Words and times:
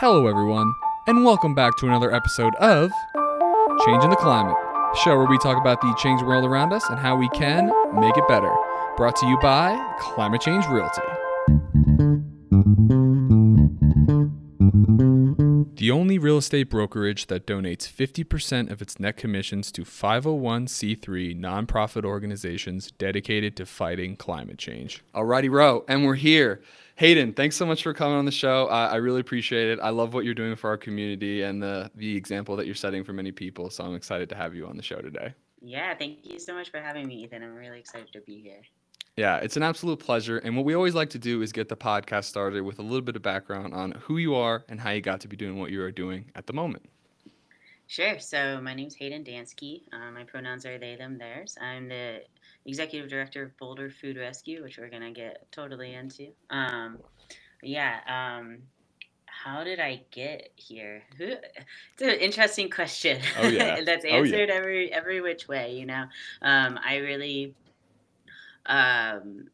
Hello, 0.00 0.28
everyone, 0.28 0.76
and 1.08 1.24
welcome 1.24 1.56
back 1.56 1.76
to 1.78 1.86
another 1.88 2.14
episode 2.14 2.54
of 2.60 2.92
Changing 3.84 4.10
the 4.10 4.16
Climate, 4.20 4.54
show 5.02 5.16
where 5.16 5.26
we 5.26 5.36
talk 5.38 5.60
about 5.60 5.80
the 5.80 5.92
changing 5.94 6.24
world 6.24 6.44
around 6.44 6.72
us 6.72 6.88
and 6.88 7.00
how 7.00 7.16
we 7.16 7.28
can 7.30 7.66
make 8.00 8.16
it 8.16 8.28
better. 8.28 8.54
Brought 8.96 9.16
to 9.16 9.26
you 9.26 9.36
by 9.42 9.74
Climate 9.98 10.40
Change 10.40 10.64
Realty. 10.68 11.02
The 15.88 15.92
only 15.92 16.18
real 16.18 16.36
estate 16.36 16.64
brokerage 16.64 17.28
that 17.28 17.46
donates 17.46 17.90
50% 17.90 18.70
of 18.70 18.82
its 18.82 19.00
net 19.00 19.16
commissions 19.16 19.72
to 19.72 19.84
501c3 19.84 21.34
nonprofit 21.34 22.04
organizations 22.04 22.90
dedicated 22.90 23.56
to 23.56 23.64
fighting 23.64 24.14
climate 24.14 24.58
change. 24.58 25.02
Alrighty, 25.14 25.50
Ro, 25.50 25.86
and 25.88 26.04
we're 26.04 26.14
here. 26.14 26.60
Hayden, 26.96 27.32
thanks 27.32 27.56
so 27.56 27.64
much 27.64 27.82
for 27.82 27.94
coming 27.94 28.18
on 28.18 28.26
the 28.26 28.30
show. 28.30 28.66
I, 28.66 28.88
I 28.88 28.96
really 28.96 29.20
appreciate 29.20 29.70
it. 29.70 29.78
I 29.80 29.88
love 29.88 30.12
what 30.12 30.26
you're 30.26 30.34
doing 30.34 30.56
for 30.56 30.68
our 30.68 30.76
community 30.76 31.40
and 31.40 31.62
the, 31.62 31.90
the 31.94 32.14
example 32.14 32.54
that 32.56 32.66
you're 32.66 32.74
setting 32.74 33.02
for 33.02 33.14
many 33.14 33.32
people. 33.32 33.70
So 33.70 33.82
I'm 33.82 33.94
excited 33.94 34.28
to 34.28 34.34
have 34.34 34.54
you 34.54 34.66
on 34.66 34.76
the 34.76 34.82
show 34.82 35.00
today. 35.00 35.32
Yeah, 35.62 35.94
thank 35.94 36.18
you 36.22 36.38
so 36.38 36.52
much 36.52 36.70
for 36.70 36.80
having 36.80 37.08
me, 37.08 37.22
Ethan. 37.22 37.42
I'm 37.42 37.54
really 37.54 37.78
excited 37.78 38.12
to 38.12 38.20
be 38.20 38.42
here. 38.42 38.60
Yeah, 39.18 39.38
it's 39.38 39.56
an 39.56 39.64
absolute 39.64 39.98
pleasure. 39.98 40.38
And 40.38 40.56
what 40.56 40.64
we 40.64 40.74
always 40.74 40.94
like 40.94 41.10
to 41.10 41.18
do 41.18 41.42
is 41.42 41.50
get 41.50 41.68
the 41.68 41.76
podcast 41.76 42.26
started 42.26 42.62
with 42.62 42.78
a 42.78 42.82
little 42.82 43.00
bit 43.00 43.16
of 43.16 43.22
background 43.22 43.74
on 43.74 43.90
who 43.90 44.18
you 44.18 44.36
are 44.36 44.64
and 44.68 44.80
how 44.80 44.90
you 44.92 45.00
got 45.00 45.20
to 45.22 45.28
be 45.28 45.36
doing 45.36 45.58
what 45.58 45.72
you 45.72 45.82
are 45.82 45.90
doing 45.90 46.30
at 46.36 46.46
the 46.46 46.52
moment. 46.52 46.88
Sure. 47.88 48.20
So 48.20 48.60
my 48.60 48.74
name's 48.74 48.94
Hayden 48.94 49.24
Dansky. 49.24 49.82
Uh, 49.92 50.12
my 50.12 50.22
pronouns 50.22 50.64
are 50.66 50.78
they, 50.78 50.94
them, 50.94 51.18
theirs. 51.18 51.58
I'm 51.60 51.88
the 51.88 52.20
executive 52.64 53.10
director 53.10 53.42
of 53.42 53.56
Boulder 53.58 53.90
Food 53.90 54.18
Rescue, 54.18 54.62
which 54.62 54.78
we're 54.78 54.88
gonna 54.88 55.10
get 55.10 55.50
totally 55.50 55.94
into. 55.94 56.28
Um, 56.50 56.98
yeah. 57.60 57.98
Um, 58.06 58.58
how 59.26 59.64
did 59.64 59.80
I 59.80 60.02
get 60.12 60.50
here? 60.54 61.02
It's 61.18 62.02
an 62.02 62.10
interesting 62.20 62.70
question. 62.70 63.20
Oh 63.40 63.48
yeah. 63.48 63.80
That's 63.84 64.04
Oh, 64.04 64.08
yeah. 64.08 64.14
answered 64.18 64.50
every 64.50 64.92
every 64.92 65.20
which 65.20 65.48
way. 65.48 65.74
You 65.74 65.86
know, 65.86 66.04
um, 66.42 66.78
I 66.86 66.98
really 66.98 67.56
um, 68.68 69.46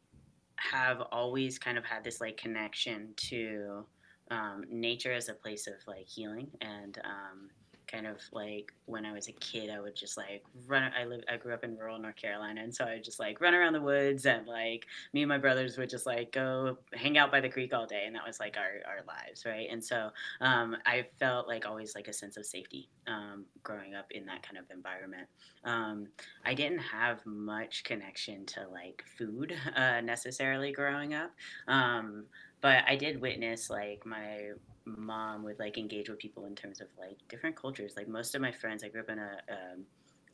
have 0.56 1.00
always 1.12 1.58
kind 1.58 1.78
of 1.78 1.84
had 1.84 2.04
this 2.04 2.20
like 2.20 2.36
connection 2.36 3.12
to 3.16 3.84
um, 4.30 4.64
nature 4.70 5.12
as 5.12 5.28
a 5.28 5.34
place 5.34 5.66
of 5.66 5.74
like 5.86 6.06
healing 6.06 6.48
and 6.60 6.98
um, 7.04 7.50
kind 7.94 8.06
of 8.06 8.20
like 8.32 8.72
when 8.86 9.06
I 9.06 9.12
was 9.12 9.28
a 9.28 9.32
kid, 9.32 9.70
I 9.70 9.80
would 9.80 9.94
just 9.94 10.16
like 10.16 10.42
run. 10.66 10.90
I 10.98 11.04
live. 11.04 11.20
I 11.32 11.36
grew 11.36 11.54
up 11.54 11.64
in 11.64 11.76
rural 11.76 11.98
North 11.98 12.16
Carolina, 12.16 12.60
and 12.62 12.74
so 12.74 12.84
I 12.84 12.94
would 12.94 13.04
just 13.04 13.20
like 13.20 13.40
run 13.40 13.54
around 13.54 13.72
the 13.72 13.80
woods, 13.80 14.26
and 14.26 14.46
like 14.46 14.86
me 15.12 15.22
and 15.22 15.28
my 15.28 15.38
brothers 15.38 15.78
would 15.78 15.88
just 15.88 16.06
like 16.06 16.32
go 16.32 16.78
hang 16.92 17.16
out 17.16 17.30
by 17.30 17.40
the 17.40 17.48
creek 17.48 17.72
all 17.72 17.86
day, 17.86 18.04
and 18.06 18.14
that 18.14 18.26
was 18.26 18.40
like 18.40 18.56
our 18.56 18.90
our 18.90 19.04
lives, 19.06 19.44
right? 19.46 19.68
And 19.70 19.82
so 19.82 20.10
um, 20.40 20.76
I 20.86 21.06
felt 21.20 21.46
like 21.46 21.66
always 21.66 21.94
like 21.94 22.08
a 22.08 22.12
sense 22.12 22.36
of 22.36 22.44
safety 22.44 22.88
um, 23.06 23.44
growing 23.62 23.94
up 23.94 24.06
in 24.10 24.26
that 24.26 24.42
kind 24.42 24.58
of 24.58 24.64
environment. 24.74 25.28
Um, 25.64 26.08
I 26.44 26.54
didn't 26.54 26.78
have 26.78 27.24
much 27.24 27.84
connection 27.84 28.44
to 28.46 28.66
like 28.72 29.04
food 29.16 29.54
uh, 29.76 30.00
necessarily 30.00 30.72
growing 30.72 31.14
up. 31.14 31.30
Um, 31.68 32.24
but 32.60 32.82
I 32.88 32.96
did 32.96 33.20
witness 33.20 33.68
like 33.68 34.06
my 34.06 34.52
mom 34.84 35.42
would 35.44 35.58
like 35.58 35.78
engage 35.78 36.08
with 36.08 36.18
people 36.18 36.46
in 36.46 36.54
terms 36.54 36.80
of 36.80 36.88
like 36.98 37.16
different 37.28 37.56
cultures. 37.56 37.94
Like 37.96 38.08
most 38.08 38.34
of 38.34 38.40
my 38.40 38.52
friends, 38.52 38.84
I 38.84 38.88
grew 38.88 39.00
up 39.00 39.08
in 39.08 39.18
a 39.18 39.38
um, 39.50 39.84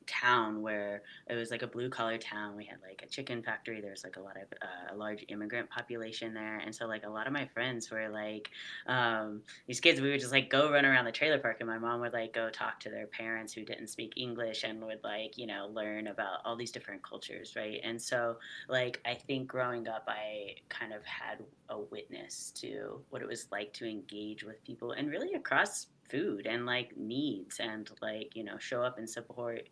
town 0.06 0.62
where 0.62 1.02
it 1.28 1.34
was 1.34 1.50
like 1.50 1.62
a 1.62 1.66
blue 1.66 1.88
collar 1.88 2.18
town. 2.18 2.56
We 2.56 2.64
had 2.64 2.78
like 2.82 3.02
a 3.02 3.06
chicken 3.06 3.42
factory. 3.42 3.80
There 3.80 3.90
was 3.90 4.04
like 4.04 4.16
a 4.16 4.20
lot 4.20 4.36
of 4.36 4.44
uh, 4.62 4.94
a 4.94 4.96
large 4.96 5.24
immigrant 5.28 5.70
population 5.70 6.34
there, 6.34 6.58
and 6.58 6.74
so 6.74 6.86
like 6.86 7.04
a 7.04 7.08
lot 7.08 7.26
of 7.26 7.32
my 7.32 7.46
friends 7.46 7.90
were 7.90 8.08
like 8.08 8.50
um, 8.86 9.42
these 9.66 9.80
kids. 9.80 10.00
We 10.00 10.10
would 10.10 10.20
just 10.20 10.32
like 10.32 10.50
go 10.50 10.70
run 10.70 10.84
around 10.84 11.04
the 11.04 11.12
trailer 11.12 11.38
park, 11.38 11.58
and 11.60 11.68
my 11.68 11.78
mom 11.78 12.00
would 12.00 12.12
like 12.12 12.32
go 12.32 12.50
talk 12.50 12.80
to 12.80 12.90
their 12.90 13.06
parents 13.06 13.52
who 13.52 13.64
didn't 13.64 13.88
speak 13.88 14.12
English 14.16 14.64
and 14.64 14.82
would 14.84 15.02
like 15.04 15.36
you 15.36 15.46
know 15.46 15.68
learn 15.72 16.08
about 16.08 16.40
all 16.44 16.56
these 16.56 16.72
different 16.72 17.02
cultures, 17.02 17.54
right? 17.56 17.80
And 17.82 18.00
so 18.00 18.36
like 18.68 19.00
I 19.04 19.14
think 19.14 19.48
growing 19.48 19.88
up, 19.88 20.04
I 20.08 20.56
kind 20.68 20.92
of 20.92 21.04
had 21.04 21.38
a 21.68 21.78
witness 21.78 22.52
to 22.56 23.00
what 23.10 23.22
it 23.22 23.28
was 23.28 23.46
like 23.52 23.72
to 23.74 23.88
engage 23.88 24.42
with 24.44 24.62
people 24.64 24.92
and 24.92 25.10
really 25.10 25.34
across 25.34 25.86
food 26.10 26.46
and 26.46 26.66
like 26.66 26.96
needs 26.96 27.60
and 27.60 27.90
like 28.02 28.34
you 28.34 28.44
know 28.44 28.58
show 28.58 28.82
up 28.82 28.98
and 28.98 29.08
support 29.08 29.68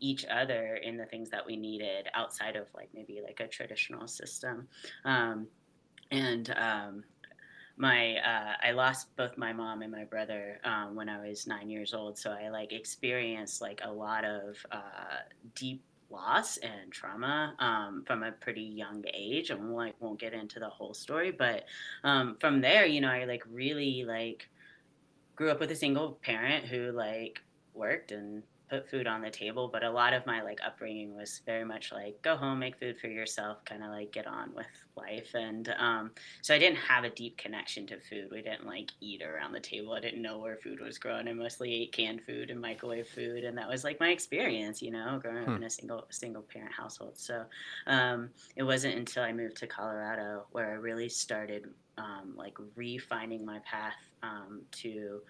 each 0.00 0.24
other 0.26 0.76
in 0.82 0.96
the 0.96 1.06
things 1.06 1.30
that 1.30 1.46
we 1.46 1.56
needed 1.56 2.08
outside 2.14 2.56
of 2.56 2.66
like 2.74 2.88
maybe 2.94 3.20
like 3.24 3.40
a 3.40 3.46
traditional 3.46 4.08
system 4.08 4.66
um, 5.04 5.46
and 6.10 6.50
um, 6.56 7.04
my 7.76 8.16
uh, 8.16 8.52
I 8.62 8.72
lost 8.72 9.14
both 9.16 9.36
my 9.36 9.52
mom 9.52 9.82
and 9.82 9.90
my 9.90 10.04
brother 10.04 10.60
um, 10.64 10.94
when 10.94 11.08
I 11.08 11.26
was 11.26 11.46
nine 11.46 11.70
years 11.70 11.94
old. 11.94 12.18
So 12.18 12.30
I 12.30 12.48
like 12.48 12.72
experienced 12.72 13.60
like 13.60 13.80
a 13.82 13.90
lot 13.90 14.24
of 14.24 14.56
uh, 14.70 15.22
deep 15.54 15.82
loss 16.10 16.58
and 16.58 16.92
trauma 16.92 17.54
um, 17.58 18.04
from 18.06 18.22
a 18.22 18.32
pretty 18.32 18.62
young 18.62 19.02
age. 19.12 19.50
And 19.50 19.74
like 19.74 19.94
won't 20.00 20.20
get 20.20 20.34
into 20.34 20.60
the 20.60 20.68
whole 20.68 20.94
story, 20.94 21.30
but 21.30 21.64
um, 22.04 22.36
from 22.40 22.60
there, 22.60 22.84
you 22.86 23.00
know, 23.00 23.10
I 23.10 23.24
like 23.24 23.42
really 23.50 24.04
like 24.06 24.48
grew 25.36 25.50
up 25.50 25.60
with 25.60 25.70
a 25.70 25.76
single 25.76 26.18
parent 26.22 26.66
who 26.66 26.92
like 26.92 27.40
worked 27.74 28.12
and 28.12 28.42
put 28.72 28.88
food 28.88 29.06
on 29.06 29.20
the 29.20 29.30
table 29.30 29.68
but 29.70 29.84
a 29.84 29.90
lot 29.90 30.14
of 30.14 30.26
my 30.26 30.42
like 30.42 30.58
upbringing 30.66 31.14
was 31.14 31.42
very 31.46 31.64
much 31.64 31.92
like 31.92 32.20
go 32.22 32.36
home 32.36 32.58
make 32.60 32.78
food 32.78 32.98
for 32.98 33.08
yourself 33.08 33.64
kind 33.66 33.82
of 33.84 33.90
like 33.90 34.12
get 34.12 34.26
on 34.26 34.54
with 34.54 34.66
life. 34.96 35.34
And 35.34 35.74
um, 35.78 36.12
so 36.42 36.54
i 36.54 36.58
didn't 36.58 36.78
have 36.78 37.04
a 37.04 37.10
deep 37.10 37.36
connection 37.38 37.86
to 37.88 38.00
food. 38.00 38.28
We 38.30 38.42
didn't 38.42 38.66
like 38.66 38.90
eat 39.00 39.22
around 39.22 39.52
the 39.52 39.60
table. 39.60 39.92
I 39.92 40.00
didn't 40.00 40.22
know 40.22 40.38
where 40.38 40.56
food 40.56 40.80
was 40.80 40.98
grown. 40.98 41.28
I 41.28 41.32
mostly 41.34 41.72
ate 41.74 41.92
canned 41.92 42.22
food 42.22 42.50
and 42.50 42.60
microwave 42.60 43.08
food 43.08 43.44
and 43.44 43.56
that 43.58 43.68
was 43.68 43.84
like 43.84 44.00
my 44.00 44.10
experience 44.10 44.82
you 44.82 44.90
know 44.90 45.18
growing 45.22 45.44
Hmm. 45.44 45.56
up 45.56 45.56
in 45.56 45.64
a 45.64 45.70
single 45.70 46.06
single 46.10 46.42
parent 46.42 46.72
household. 46.72 47.18
So 47.18 47.44
um, 47.86 48.30
it 48.56 48.62
wasn't 48.62 48.96
until 48.96 49.22
i 49.24 49.32
moved 49.32 49.56
to 49.58 49.66
colorado 49.66 50.46
where 50.52 50.70
i 50.70 50.74
really 50.74 51.08
started 51.08 51.66
um, 51.98 52.34
like 52.36 52.56
refining 52.76 53.44
my 53.44 53.58
path 53.60 53.96
um, 54.22 54.62
to 54.72 55.20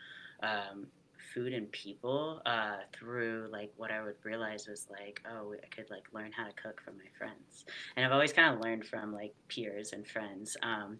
um, 0.43 0.87
food 1.35 1.53
and 1.53 1.71
people 1.73 2.43
uh, 2.47 2.77
through 2.93 3.49
like 3.51 3.73
what 3.77 3.91
I 3.91 4.03
would 4.03 4.17
realize 4.25 4.67
was 4.69 4.87
like, 4.91 5.23
oh, 5.31 5.55
I 5.55 5.67
could 5.75 5.91
like 5.91 6.05
learn 6.13 6.33
how 6.33 6.45
to 6.45 6.53
cook 6.53 6.81
from 6.85 6.97
my 6.97 7.11
friends, 7.17 7.65
and 7.97 8.05
I've 8.05 8.13
always 8.13 8.33
kind 8.33 8.55
of 8.55 8.61
learned 8.61 8.87
from 8.87 9.13
like 9.13 9.35
peers 9.49 9.93
and 9.93 10.07
friends. 10.07 10.57
Um, 10.63 10.99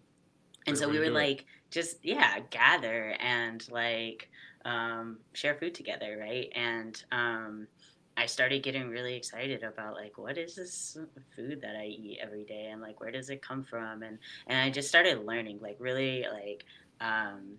and 0.65 0.77
so 0.77 0.87
we 0.87 0.99
would 0.99 1.13
like 1.13 1.45
just 1.71 1.97
yeah 2.03 2.39
gather 2.49 3.15
and 3.19 3.69
like 3.69 4.29
um, 4.65 5.17
share 5.33 5.55
food 5.55 5.75
together, 5.75 6.17
right? 6.19 6.49
And 6.55 7.03
um, 7.11 7.67
I 8.15 8.25
started 8.27 8.63
getting 8.63 8.89
really 8.89 9.15
excited 9.15 9.63
about 9.63 9.95
like 9.95 10.17
what 10.17 10.37
is 10.37 10.55
this 10.55 10.97
food 11.35 11.61
that 11.61 11.75
I 11.75 11.85
eat 11.85 12.19
every 12.21 12.43
day 12.43 12.69
and 12.71 12.81
like 12.81 12.99
where 13.01 13.11
does 13.11 13.29
it 13.29 13.41
come 13.41 13.63
from 13.63 14.03
and 14.03 14.19
and 14.47 14.59
I 14.59 14.69
just 14.69 14.87
started 14.87 15.25
learning 15.25 15.59
like 15.61 15.77
really 15.79 16.25
like 16.31 16.65
um, 17.01 17.57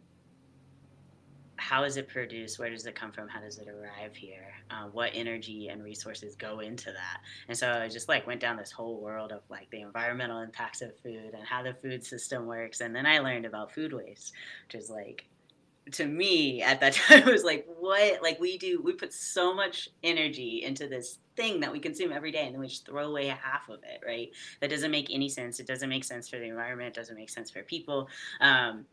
how 1.64 1.84
is 1.84 1.96
it 1.96 2.08
produced? 2.08 2.58
Where 2.58 2.68
does 2.68 2.84
it 2.84 2.94
come 2.94 3.10
from? 3.10 3.26
How 3.26 3.40
does 3.40 3.56
it 3.56 3.68
arrive 3.68 4.14
here? 4.14 4.52
Uh, 4.70 4.88
what 4.92 5.12
energy 5.14 5.68
and 5.68 5.82
resources 5.82 6.36
go 6.36 6.60
into 6.60 6.92
that? 6.92 7.20
And 7.48 7.56
so 7.56 7.72
i 7.72 7.88
just 7.88 8.06
like 8.06 8.26
went 8.26 8.40
down 8.40 8.58
this 8.58 8.70
whole 8.70 9.00
world 9.00 9.32
of 9.32 9.40
like 9.48 9.70
the 9.70 9.80
environmental 9.80 10.40
impacts 10.40 10.82
of 10.82 10.94
food 10.98 11.32
and 11.32 11.46
how 11.46 11.62
the 11.62 11.72
food 11.72 12.04
system 12.04 12.44
works. 12.44 12.82
And 12.82 12.94
then 12.94 13.06
i 13.06 13.18
learned 13.18 13.46
about 13.46 13.72
food 13.72 13.94
waste 13.94 14.34
which 14.66 14.82
is 14.82 14.90
like 14.90 15.26
to 15.92 16.06
me 16.06 16.62
at 16.62 16.80
that 16.80 16.92
time 17.08 17.20
it 17.20 17.32
was 17.32 17.44
like 17.44 17.66
what 17.78 18.22
like 18.22 18.38
we 18.40 18.58
do 18.58 18.82
we 18.82 18.92
put 18.92 19.12
so 19.12 19.54
much 19.54 19.88
energy 20.02 20.62
into 20.64 20.86
this 20.86 21.18
thing 21.36 21.60
that 21.60 21.72
we 21.72 21.78
consume 21.78 22.12
every 22.12 22.30
day 22.30 22.44
and 22.44 22.54
then 22.54 22.60
we 22.60 22.68
just 22.68 22.86
throw 22.86 23.06
away 23.08 23.26
half 23.26 23.68
of 23.68 23.80
it 23.84 24.00
right? 24.06 24.30
That 24.60 24.70
doesn't 24.70 24.90
make 24.90 25.08
any 25.10 25.28
sense. 25.28 25.60
It 25.60 25.66
doesn't 25.66 25.88
make 25.88 26.04
sense 26.04 26.28
for 26.28 26.38
the 26.38 26.44
environment. 26.44 26.88
It 26.88 26.94
doesn't 26.94 27.16
make 27.16 27.30
sense 27.30 27.50
for 27.50 27.62
people. 27.62 28.08
Um, 28.40 28.84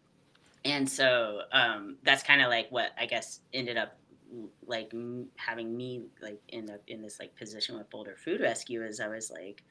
and 0.64 0.88
so 0.90 1.42
um, 1.52 1.98
that's 2.04 2.24
kind 2.24 2.42
of 2.42 2.50
like 2.50 2.68
what 2.70 2.92
I 2.98 3.06
guess 3.06 3.40
ended 3.54 3.78
up 3.78 3.98
like 4.66 4.94
having 5.36 5.76
me 5.76 6.04
like 6.22 6.40
in 6.50 6.66
the 6.66 6.80
in 6.88 7.02
this 7.02 7.20
like 7.20 7.36
position 7.36 7.78
with 7.78 7.90
Boulder 7.90 8.16
Food 8.24 8.42
Rescue 8.42 8.84
is 8.84 9.00
I 9.00 9.08
was 9.08 9.30
like 9.30 9.64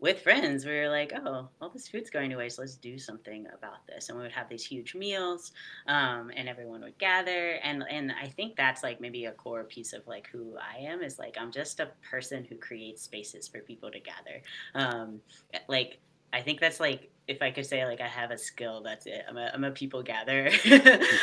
with 0.00 0.20
friends 0.20 0.66
we 0.66 0.72
were 0.72 0.88
like 0.88 1.12
oh 1.14 1.48
all 1.60 1.70
this 1.70 1.88
food's 1.88 2.10
going 2.10 2.28
to 2.30 2.36
waste. 2.36 2.58
Let's 2.58 2.74
do 2.76 2.98
something 2.98 3.46
about 3.56 3.86
this. 3.86 4.08
And 4.08 4.18
we 4.18 4.24
would 4.24 4.32
have 4.32 4.48
these 4.48 4.66
huge 4.66 4.94
meals 4.94 5.52
um, 5.86 6.30
and 6.36 6.48
everyone 6.48 6.82
would 6.82 6.98
gather. 6.98 7.52
And 7.62 7.84
and 7.88 8.12
I 8.20 8.26
think 8.26 8.56
that's 8.56 8.82
like 8.82 9.00
maybe 9.00 9.26
a 9.26 9.32
core 9.32 9.64
piece 9.64 9.92
of 9.92 10.06
like 10.06 10.28
who 10.30 10.56
I 10.58 10.80
am 10.80 11.02
is 11.02 11.18
like 11.18 11.36
I'm 11.40 11.52
just 11.52 11.80
a 11.80 11.90
person 12.10 12.44
who 12.44 12.56
creates 12.56 13.02
spaces 13.02 13.48
for 13.48 13.60
people 13.60 13.90
to 13.90 14.00
gather. 14.00 14.42
Um, 14.74 15.20
like 15.68 16.00
I 16.32 16.40
think 16.40 16.60
that's 16.60 16.80
like 16.80 17.11
if 17.28 17.40
I 17.40 17.50
could 17.50 17.66
say 17.66 17.84
like 17.86 18.00
I 18.00 18.08
have 18.08 18.30
a 18.30 18.38
skill, 18.38 18.82
that's 18.82 19.06
it. 19.06 19.24
I'm 19.28 19.36
a 19.36 19.50
I'm 19.54 19.64
a 19.64 19.70
people 19.70 20.02
gatherer. 20.02 20.48
uh, 20.66 20.80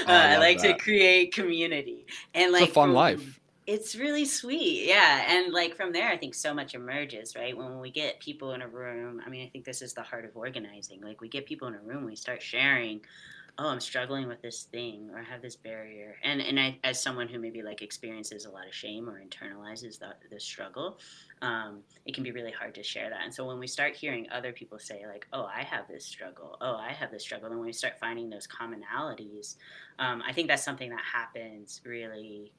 I 0.08 0.32
love 0.32 0.40
like 0.40 0.62
that. 0.62 0.78
to 0.78 0.84
create 0.84 1.34
community 1.34 2.06
and 2.34 2.52
like 2.52 2.64
it's 2.64 2.72
a 2.72 2.74
fun 2.74 2.90
from- 2.90 2.96
life. 2.96 3.40
It's 3.68 3.96
really 3.96 4.26
sweet, 4.26 4.88
yeah. 4.88 5.32
And 5.32 5.54
like 5.54 5.76
from 5.76 5.94
there, 5.94 6.10
I 6.10 6.18
think 6.18 6.34
so 6.34 6.56
much 6.56 6.74
emerges, 6.74 7.36
right? 7.36 7.56
When 7.56 7.80
we 7.80 7.92
get 7.92 8.20
people 8.20 8.54
in 8.54 8.64
a 8.64 8.68
room, 8.68 9.22
I 9.24 9.30
mean, 9.30 9.46
I 9.46 9.50
think 9.50 9.64
this 9.64 9.84
is 9.84 9.94
the 9.94 10.02
heart 10.02 10.26
of 10.26 10.32
organizing. 10.34 11.02
Like 11.02 11.22
we 11.22 11.30
get 11.30 11.46
people 11.46 11.68
in 11.68 11.76
a 11.76 11.80
room, 11.80 12.04
we 12.04 12.16
start 12.16 12.42
sharing 12.42 13.02
oh 13.60 13.68
i'm 13.68 13.80
struggling 13.80 14.28
with 14.28 14.42
this 14.42 14.64
thing 14.64 15.10
or 15.14 15.20
i 15.20 15.24
have 15.24 15.42
this 15.42 15.56
barrier. 15.56 16.16
And 16.24 16.42
and 16.42 16.60
i 16.60 16.78
as 16.84 17.02
someone 17.02 17.28
who 17.28 17.40
maybe 17.40 17.62
like 17.62 17.82
experiences 17.82 18.46
a 18.46 18.50
lot 18.50 18.68
of 18.68 18.74
shame 18.74 19.08
or 19.10 19.22
internalizes 19.22 20.00
the, 20.00 20.14
the 20.32 20.40
struggle 20.40 20.98
um, 21.42 21.80
it 22.06 22.14
can 22.14 22.24
be 22.24 22.32
really 22.32 22.52
hard 22.52 22.76
to 22.76 22.84
share 22.84 23.10
that. 23.10 23.22
And 23.24 23.34
so 23.34 23.46
when 23.46 23.60
we 23.60 23.68
start 23.68 23.96
hearing 23.96 24.28
other 24.30 24.52
people 24.52 24.80
say 24.80 25.06
like 25.06 25.28
oh 25.34 25.46
i 25.46 25.64
have 25.64 25.88
this 25.88 26.06
struggle. 26.06 26.58
Oh 26.62 26.76
i 26.76 26.92
have 26.92 27.12
this 27.12 27.24
struggle 27.24 27.50
and 27.50 27.58
when 27.58 27.68
we 27.68 27.74
start 27.74 28.00
finding 28.00 28.30
those 28.30 28.48
commonalities 28.48 29.56
um, 30.00 30.24
i 30.28 30.34
think 30.34 30.48
that's 30.48 30.64
something 30.64 30.90
that 30.90 31.04
happens 31.14 31.82
really 31.86 32.54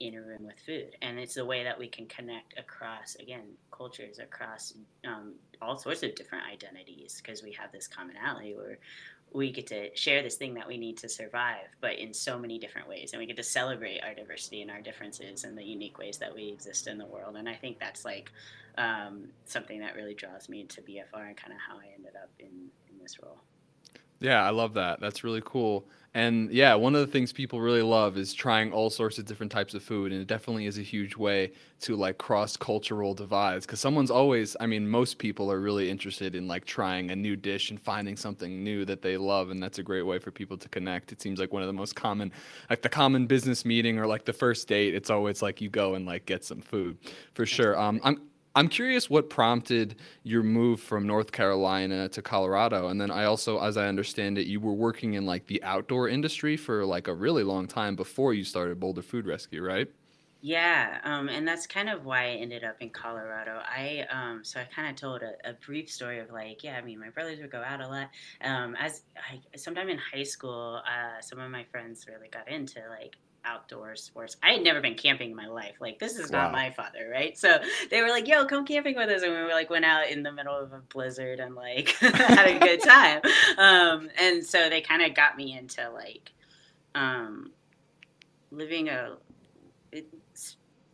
in 0.00 0.14
a 0.14 0.22
room 0.22 0.44
with 0.44 0.58
food. 0.64 0.96
And 1.02 1.18
it's 1.18 1.34
the 1.34 1.44
way 1.44 1.64
that 1.64 1.78
we 1.78 1.88
can 1.88 2.06
connect 2.06 2.58
across 2.58 3.16
again 3.16 3.44
cultures 3.70 4.18
across 4.18 4.74
um, 5.06 5.34
all 5.60 5.76
sorts 5.76 6.02
of 6.02 6.14
different 6.14 6.44
identities 6.46 7.20
because 7.22 7.42
we 7.42 7.52
have 7.52 7.72
this 7.72 7.88
commonality 7.88 8.54
where 8.54 8.78
we 9.32 9.52
get 9.52 9.66
to 9.68 9.94
share 9.94 10.22
this 10.22 10.36
thing 10.36 10.54
that 10.54 10.66
we 10.66 10.76
need 10.76 10.96
to 10.98 11.08
survive, 11.08 11.66
but 11.80 11.98
in 11.98 12.14
so 12.14 12.38
many 12.38 12.58
different 12.58 12.88
ways. 12.88 13.12
And 13.12 13.20
we 13.20 13.26
get 13.26 13.36
to 13.36 13.42
celebrate 13.42 14.00
our 14.00 14.14
diversity 14.14 14.62
and 14.62 14.70
our 14.70 14.80
differences 14.80 15.44
and 15.44 15.56
the 15.56 15.64
unique 15.64 15.98
ways 15.98 16.18
that 16.18 16.34
we 16.34 16.48
exist 16.48 16.86
in 16.86 16.98
the 16.98 17.06
world. 17.06 17.36
And 17.36 17.48
I 17.48 17.54
think 17.54 17.78
that's 17.78 18.04
like 18.04 18.30
um, 18.78 19.24
something 19.44 19.80
that 19.80 19.94
really 19.94 20.14
draws 20.14 20.48
me 20.48 20.64
to 20.64 20.80
BFR 20.80 21.28
and 21.28 21.36
kind 21.36 21.52
of 21.52 21.58
how 21.66 21.76
I 21.76 21.92
ended 21.94 22.14
up 22.16 22.30
in, 22.38 22.70
in 22.90 22.98
this 23.02 23.18
role. 23.22 23.40
Yeah, 24.20 24.44
I 24.44 24.50
love 24.50 24.74
that. 24.74 25.00
That's 25.00 25.22
really 25.22 25.42
cool. 25.44 25.88
And 26.14 26.50
yeah, 26.50 26.74
one 26.74 26.94
of 26.96 27.00
the 27.02 27.06
things 27.06 27.32
people 27.32 27.60
really 27.60 27.82
love 27.82 28.16
is 28.16 28.34
trying 28.34 28.72
all 28.72 28.90
sorts 28.90 29.18
of 29.18 29.26
different 29.26 29.52
types 29.52 29.74
of 29.74 29.82
food. 29.82 30.10
And 30.10 30.20
it 30.20 30.26
definitely 30.26 30.66
is 30.66 30.78
a 30.78 30.82
huge 30.82 31.16
way 31.16 31.52
to 31.80 31.94
like 31.94 32.18
cross 32.18 32.56
cultural 32.56 33.14
divides. 33.14 33.66
Cause 33.66 33.78
someone's 33.78 34.10
always, 34.10 34.56
I 34.58 34.66
mean, 34.66 34.88
most 34.88 35.18
people 35.18 35.52
are 35.52 35.60
really 35.60 35.88
interested 35.88 36.34
in 36.34 36.48
like 36.48 36.64
trying 36.64 37.10
a 37.10 37.16
new 37.16 37.36
dish 37.36 37.70
and 37.70 37.80
finding 37.80 38.16
something 38.16 38.64
new 38.64 38.84
that 38.86 39.02
they 39.02 39.16
love. 39.16 39.50
And 39.50 39.62
that's 39.62 39.78
a 39.78 39.82
great 39.82 40.02
way 40.02 40.18
for 40.18 40.32
people 40.32 40.56
to 40.56 40.68
connect. 40.70 41.12
It 41.12 41.22
seems 41.22 41.38
like 41.38 41.52
one 41.52 41.62
of 41.62 41.68
the 41.68 41.74
most 41.74 41.94
common, 41.94 42.32
like 42.70 42.82
the 42.82 42.88
common 42.88 43.26
business 43.26 43.64
meeting 43.64 43.98
or 43.98 44.06
like 44.06 44.24
the 44.24 44.32
first 44.32 44.66
date. 44.66 44.94
It's 44.94 45.10
always 45.10 45.42
like 45.42 45.60
you 45.60 45.68
go 45.68 45.94
and 45.94 46.06
like 46.06 46.26
get 46.26 46.42
some 46.44 46.60
food 46.62 46.96
for 47.34 47.46
sure. 47.46 47.78
Um, 47.78 48.00
I'm, 48.02 48.22
I'm 48.54 48.68
curious 48.68 49.08
what 49.08 49.30
prompted 49.30 49.96
your 50.22 50.42
move 50.42 50.80
from 50.80 51.06
North 51.06 51.32
Carolina 51.32 52.08
to 52.08 52.22
Colorado. 52.22 52.88
And 52.88 53.00
then 53.00 53.10
I 53.10 53.24
also, 53.24 53.60
as 53.60 53.76
I 53.76 53.86
understand 53.86 54.38
it, 54.38 54.46
you 54.46 54.58
were 54.60 54.72
working 54.72 55.14
in 55.14 55.26
like 55.26 55.46
the 55.46 55.62
outdoor 55.62 56.08
industry 56.08 56.56
for 56.56 56.84
like 56.84 57.08
a 57.08 57.14
really 57.14 57.44
long 57.44 57.66
time 57.66 57.94
before 57.94 58.34
you 58.34 58.44
started 58.44 58.80
Boulder 58.80 59.02
Food 59.02 59.26
Rescue, 59.26 59.62
right? 59.62 59.88
Yeah, 60.40 61.00
um, 61.02 61.28
and 61.28 61.46
that's 61.46 61.66
kind 61.66 61.88
of 61.88 62.04
why 62.04 62.26
I 62.26 62.30
ended 62.34 62.62
up 62.62 62.76
in 62.80 62.90
Colorado. 62.90 63.60
I 63.64 64.06
um, 64.08 64.44
so 64.44 64.60
I 64.60 64.64
kind 64.64 64.88
of 64.88 64.94
told 64.94 65.22
a, 65.22 65.32
a, 65.50 65.54
brief 65.54 65.90
story 65.90 66.20
of 66.20 66.30
like, 66.30 66.62
yeah, 66.62 66.76
I 66.76 66.80
mean, 66.80 67.00
my 67.00 67.08
brothers 67.08 67.40
would 67.40 67.50
go 67.50 67.60
out 67.60 67.80
a 67.80 67.88
lot. 67.88 68.08
Um, 68.42 68.76
as 68.78 69.02
I, 69.16 69.40
sometime 69.56 69.88
in 69.88 69.98
high 69.98 70.22
school, 70.22 70.80
uh, 70.86 71.20
some 71.20 71.40
of 71.40 71.50
my 71.50 71.64
friends 71.64 72.06
really 72.08 72.28
got 72.28 72.48
into 72.48 72.80
like 72.88 73.16
outdoor 73.44 73.96
sports. 73.96 74.36
I 74.42 74.52
had 74.52 74.62
never 74.62 74.80
been 74.80 74.94
camping 74.94 75.30
in 75.30 75.36
my 75.36 75.46
life. 75.46 75.76
Like 75.80 75.98
this 75.98 76.18
is 76.18 76.30
wow. 76.30 76.44
not 76.44 76.52
my 76.52 76.70
father, 76.70 77.08
right? 77.10 77.36
So 77.36 77.58
they 77.90 78.02
were 78.02 78.08
like, 78.08 78.28
"Yo, 78.28 78.44
come 78.44 78.64
camping 78.64 78.96
with 78.96 79.08
us," 79.08 79.22
and 79.22 79.32
we 79.32 79.40
were 79.40 79.48
like 79.48 79.70
went 79.70 79.84
out 79.84 80.10
in 80.10 80.22
the 80.22 80.32
middle 80.32 80.56
of 80.56 80.72
a 80.72 80.78
blizzard 80.78 81.40
and 81.40 81.54
like 81.54 81.88
had 82.00 82.46
a 82.46 82.58
good 82.58 82.82
time. 82.82 83.20
Um, 83.58 84.10
and 84.20 84.44
so 84.44 84.68
they 84.68 84.80
kind 84.80 85.02
of 85.02 85.14
got 85.14 85.36
me 85.36 85.56
into 85.56 85.88
like 85.90 86.32
um, 86.94 87.52
living 88.50 88.88
a 88.88 89.16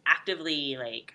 actively 0.07 0.77
like 0.77 1.15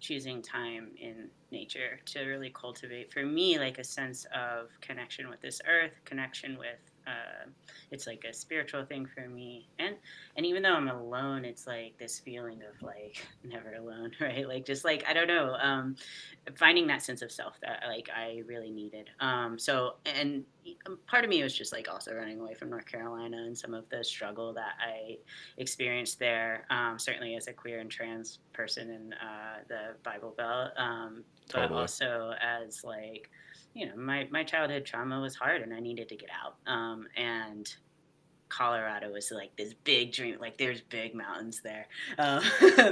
choosing 0.00 0.42
time 0.42 0.90
in 1.00 1.28
nature 1.50 1.98
to 2.04 2.24
really 2.24 2.50
cultivate 2.50 3.12
for 3.12 3.24
me 3.24 3.58
like 3.58 3.78
a 3.78 3.84
sense 3.84 4.26
of 4.34 4.68
connection 4.80 5.28
with 5.28 5.40
this 5.40 5.60
earth, 5.66 5.92
connection 6.04 6.58
with 6.58 6.85
uh, 7.06 7.48
it's 7.90 8.06
like 8.06 8.24
a 8.28 8.32
spiritual 8.32 8.84
thing 8.84 9.06
for 9.06 9.28
me. 9.28 9.68
And 9.78 9.96
and 10.36 10.44
even 10.44 10.62
though 10.62 10.74
i'm 10.74 10.88
alone 10.88 11.44
it's 11.44 11.66
like 11.66 11.96
this 11.98 12.18
feeling 12.18 12.60
of 12.62 12.82
like 12.82 13.26
never 13.44 13.74
alone 13.74 14.10
right? 14.20 14.46
Like 14.46 14.64
just 14.64 14.84
like 14.84 15.04
i 15.08 15.12
don't 15.12 15.28
know 15.28 15.54
um 15.60 15.96
finding 16.56 16.86
that 16.88 17.02
sense 17.02 17.22
of 17.22 17.32
self 17.32 17.54
that 17.62 17.82
like 17.88 18.08
i 18.14 18.42
really 18.46 18.70
needed. 18.70 19.10
Um 19.20 19.58
so 19.58 19.94
and 20.04 20.44
part 21.06 21.24
of 21.24 21.30
me 21.30 21.42
was 21.42 21.56
just 21.56 21.72
like 21.72 21.88
also 21.88 22.14
running 22.14 22.40
away 22.40 22.54
from 22.54 22.70
north 22.70 22.86
carolina 22.86 23.36
and 23.36 23.56
some 23.56 23.74
of 23.74 23.88
the 23.88 24.02
struggle 24.02 24.52
that 24.52 24.72
i 24.80 25.16
experienced 25.58 26.18
there 26.18 26.64
um 26.70 26.98
certainly 26.98 27.36
as 27.36 27.46
a 27.46 27.52
queer 27.52 27.78
and 27.78 27.90
trans 27.90 28.40
person 28.52 28.90
in 28.90 29.12
uh 29.14 29.58
the 29.68 29.94
bible 30.02 30.34
belt 30.36 30.70
um 30.76 31.22
but 31.52 31.60
totally. 31.60 31.80
also 31.80 32.32
as 32.42 32.82
like 32.82 33.30
you 33.76 33.86
know, 33.86 33.96
my, 33.96 34.26
my 34.30 34.42
childhood 34.42 34.86
trauma 34.86 35.20
was 35.20 35.36
hard 35.36 35.60
and 35.60 35.74
I 35.74 35.80
needed 35.80 36.08
to 36.08 36.16
get 36.16 36.30
out. 36.30 36.56
Um, 36.66 37.06
and 37.14 37.70
Colorado 38.48 39.12
was 39.12 39.30
like 39.30 39.54
this 39.56 39.74
big 39.74 40.12
dream, 40.12 40.38
like 40.40 40.56
there's 40.56 40.80
big 40.80 41.14
mountains 41.14 41.60
there, 41.62 41.86
um, 42.18 42.42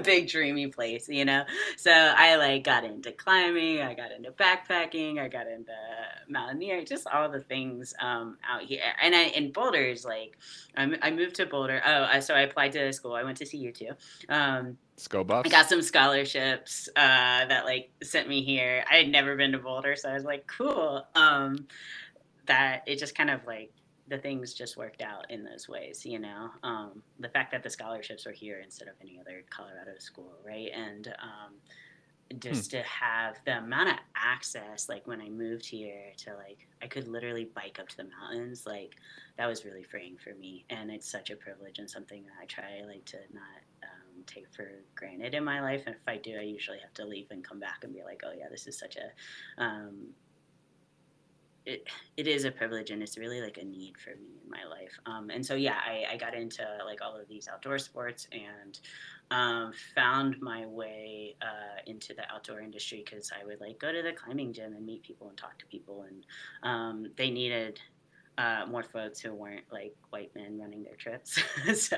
big 0.03 0.29
dreamy 0.29 0.67
place, 0.67 1.09
you 1.09 1.25
know. 1.25 1.45
So 1.79 1.91
I 1.91 2.37
like 2.37 2.65
got 2.65 2.85
into 2.85 3.13
climbing, 3.13 3.81
I 3.81 3.95
got 3.95 4.13
into 4.13 4.31
backpacking, 4.33 5.19
I 5.19 5.29
got 5.29 5.47
into 5.47 5.73
mountaineering, 6.29 6.85
just 6.85 7.07
all 7.07 7.31
the 7.31 7.41
things 7.41 7.95
um, 8.01 8.37
out 8.47 8.63
here. 8.63 8.83
And 9.01 9.15
I 9.15 9.25
in 9.29 9.53
Boulder 9.53 9.85
is 9.85 10.05
like, 10.05 10.37
I, 10.77 10.93
I 11.01 11.11
moved 11.11 11.37
to 11.37 11.47
Boulder. 11.47 11.81
Oh, 11.87 12.21
so 12.21 12.35
I 12.35 12.41
applied 12.41 12.73
to 12.73 12.93
school. 12.93 13.15
I 13.15 13.23
went 13.23 13.39
to 13.39 13.47
CU 13.47 13.73
too. 13.73 13.93
Um, 14.29 14.77
Go 15.09 15.25
Buffs. 15.25 15.49
I 15.49 15.51
got 15.51 15.69
some 15.69 15.83
scholarships 15.83 16.89
uh, 16.97 17.47
that 17.47 17.65
like 17.65 17.91
sent 18.03 18.29
me 18.29 18.43
here. 18.43 18.85
I 18.91 18.97
had 18.97 19.09
never 19.09 19.37
been 19.37 19.53
to 19.53 19.59
Boulder, 19.59 19.97
so 19.97 20.11
I 20.11 20.15
was 20.15 20.25
like, 20.25 20.47
cool. 20.47 21.07
Um, 21.15 21.67
that 22.47 22.83
it 22.87 22.99
just 22.99 23.15
kind 23.15 23.31
of 23.31 23.41
like 23.47 23.73
the 24.09 24.19
things 24.19 24.53
just 24.53 24.77
worked 24.77 25.03
out 25.03 25.31
in 25.31 25.45
those 25.45 25.69
ways, 25.69 26.05
you 26.05 26.19
know. 26.19 26.51
Um, 26.63 27.03
the 27.19 27.29
fact 27.29 27.53
that 27.53 27.63
the 27.63 27.71
scholarships 27.71 28.27
were 28.27 28.33
here 28.33 28.61
instead 28.63 28.89
of 28.89 28.95
any 29.01 29.19
other 29.19 29.45
Colorado 29.51 29.99
school, 29.99 30.35
right? 30.45 30.71
And 30.75 31.09
um, 31.23 31.55
just 32.39 32.71
hmm. 32.71 32.79
to 32.79 32.83
have 32.85 33.37
the 33.47 33.59
amount 33.59 33.91
of 33.91 33.97
access, 34.17 34.89
like 34.89 35.07
when 35.07 35.21
I 35.21 35.29
moved 35.29 35.67
here, 35.67 36.13
to 36.19 36.35
like 36.35 36.67
I 36.83 36.87
could 36.87 37.09
literally 37.09 37.49
bike 37.55 37.79
up 37.81 37.89
to 37.89 37.97
the 37.97 38.05
mountains, 38.05 38.65
like 38.67 38.95
that 39.39 39.47
was 39.47 39.65
really 39.65 39.83
freeing 39.83 40.17
for 40.17 40.35
me, 40.35 40.65
and 40.71 40.91
it's 40.91 41.11
such 41.11 41.31
a 41.31 41.37
privilege 41.37 41.79
and 41.79 41.91
something 41.91 42.25
that 42.25 42.35
I 42.43 42.47
try 42.47 42.83
like 42.87 43.05
to 43.07 43.19
not 43.33 43.63
um, 44.25 44.35
take 44.35 44.47
for 44.55 44.71
granted 44.95 45.35
in 45.35 45.45
my 45.45 45.61
life. 45.61 45.83
And 45.87 45.95
if 45.95 46.03
I 46.09 46.17
do, 46.17 46.37
I 46.39 46.43
usually 46.43 46.79
have 46.81 46.95
to 46.95 47.05
leave 47.05 47.27
and 47.31 47.45
come 47.45 47.61
back 47.61 47.85
and 47.85 47.93
be 47.93 48.03
like, 48.03 48.23
oh 48.25 48.33
yeah, 48.37 48.49
this 48.51 48.67
is 48.67 48.79
such 48.79 48.97
a 48.97 49.63
um, 49.63 50.09
it, 51.67 51.89
it 52.17 52.27
is 52.27 52.45
a 52.45 52.51
privilege 52.51 52.91
and 52.91 53.03
it's 53.03 53.17
really 53.17 53.41
like 53.41 53.57
a 53.57 53.65
need 53.65 53.95
for 53.97 54.11
me 54.11 54.39
in 54.45 54.51
my 54.51 54.65
life. 54.69 54.99
Um, 55.07 55.31
and 55.31 55.45
so, 55.45 55.55
yeah, 55.55 55.79
I, 55.87 56.13
I, 56.13 56.17
got 56.19 56.35
into 56.35 56.63
like 56.85 57.01
all 57.01 57.17
of 57.17 57.27
these 57.27 57.49
outdoor 57.49 57.79
sports 57.79 58.29
and 58.33 58.79
um, 59.31 59.73
found 59.95 60.37
my 60.43 60.67
way 60.67 61.37
uh, 61.41 61.81
into 61.87 62.13
the 62.13 62.31
outdoor 62.31 62.61
industry 62.61 63.03
because 63.03 63.33
I 63.33 63.47
would 63.47 63.61
like 63.61 63.79
go 63.79 63.93
to 63.93 64.03
the 64.03 64.13
climbing 64.13 64.53
gym 64.53 64.75
and 64.75 64.85
meet 64.85 65.03
people 65.03 65.29
and 65.29 65.39
talk 65.39 65.59
to 65.59 65.67
people. 65.67 66.05
And 66.07 66.27
um, 66.63 67.07
they 67.17 67.31
needed 67.31 67.81
uh, 68.37 68.67
more 68.69 68.83
folks 68.83 69.21
who 69.21 69.33
weren't 69.33 69.65
like 69.71 69.95
white 70.11 70.31
men 70.35 70.59
running 70.59 70.83
their 70.83 70.97
trips. 70.97 71.39
so 71.75 71.97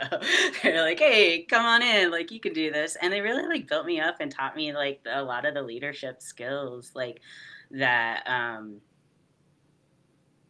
they're 0.63 0.83
like, 0.83 0.99
hey, 0.99 1.43
come 1.43 1.65
on 1.65 1.83
in, 1.83 2.11
like 2.11 2.31
you 2.31 2.41
can 2.41 2.53
do 2.53 2.71
this. 2.71 2.97
And 3.01 3.13
they 3.13 3.21
really 3.21 3.47
like 3.47 3.69
built 3.69 3.87
me 3.87 4.01
up 4.01 4.17
and 4.21 4.31
taught 4.31 4.57
me 4.57 4.73
like 4.73 5.01
a 5.11 5.23
lot 5.23 5.47
of 5.47 5.55
the 5.55 5.63
leadership 5.63 6.21
skills 6.21 6.93
like 6.95 7.21
that 7.71 8.23
um 8.27 8.81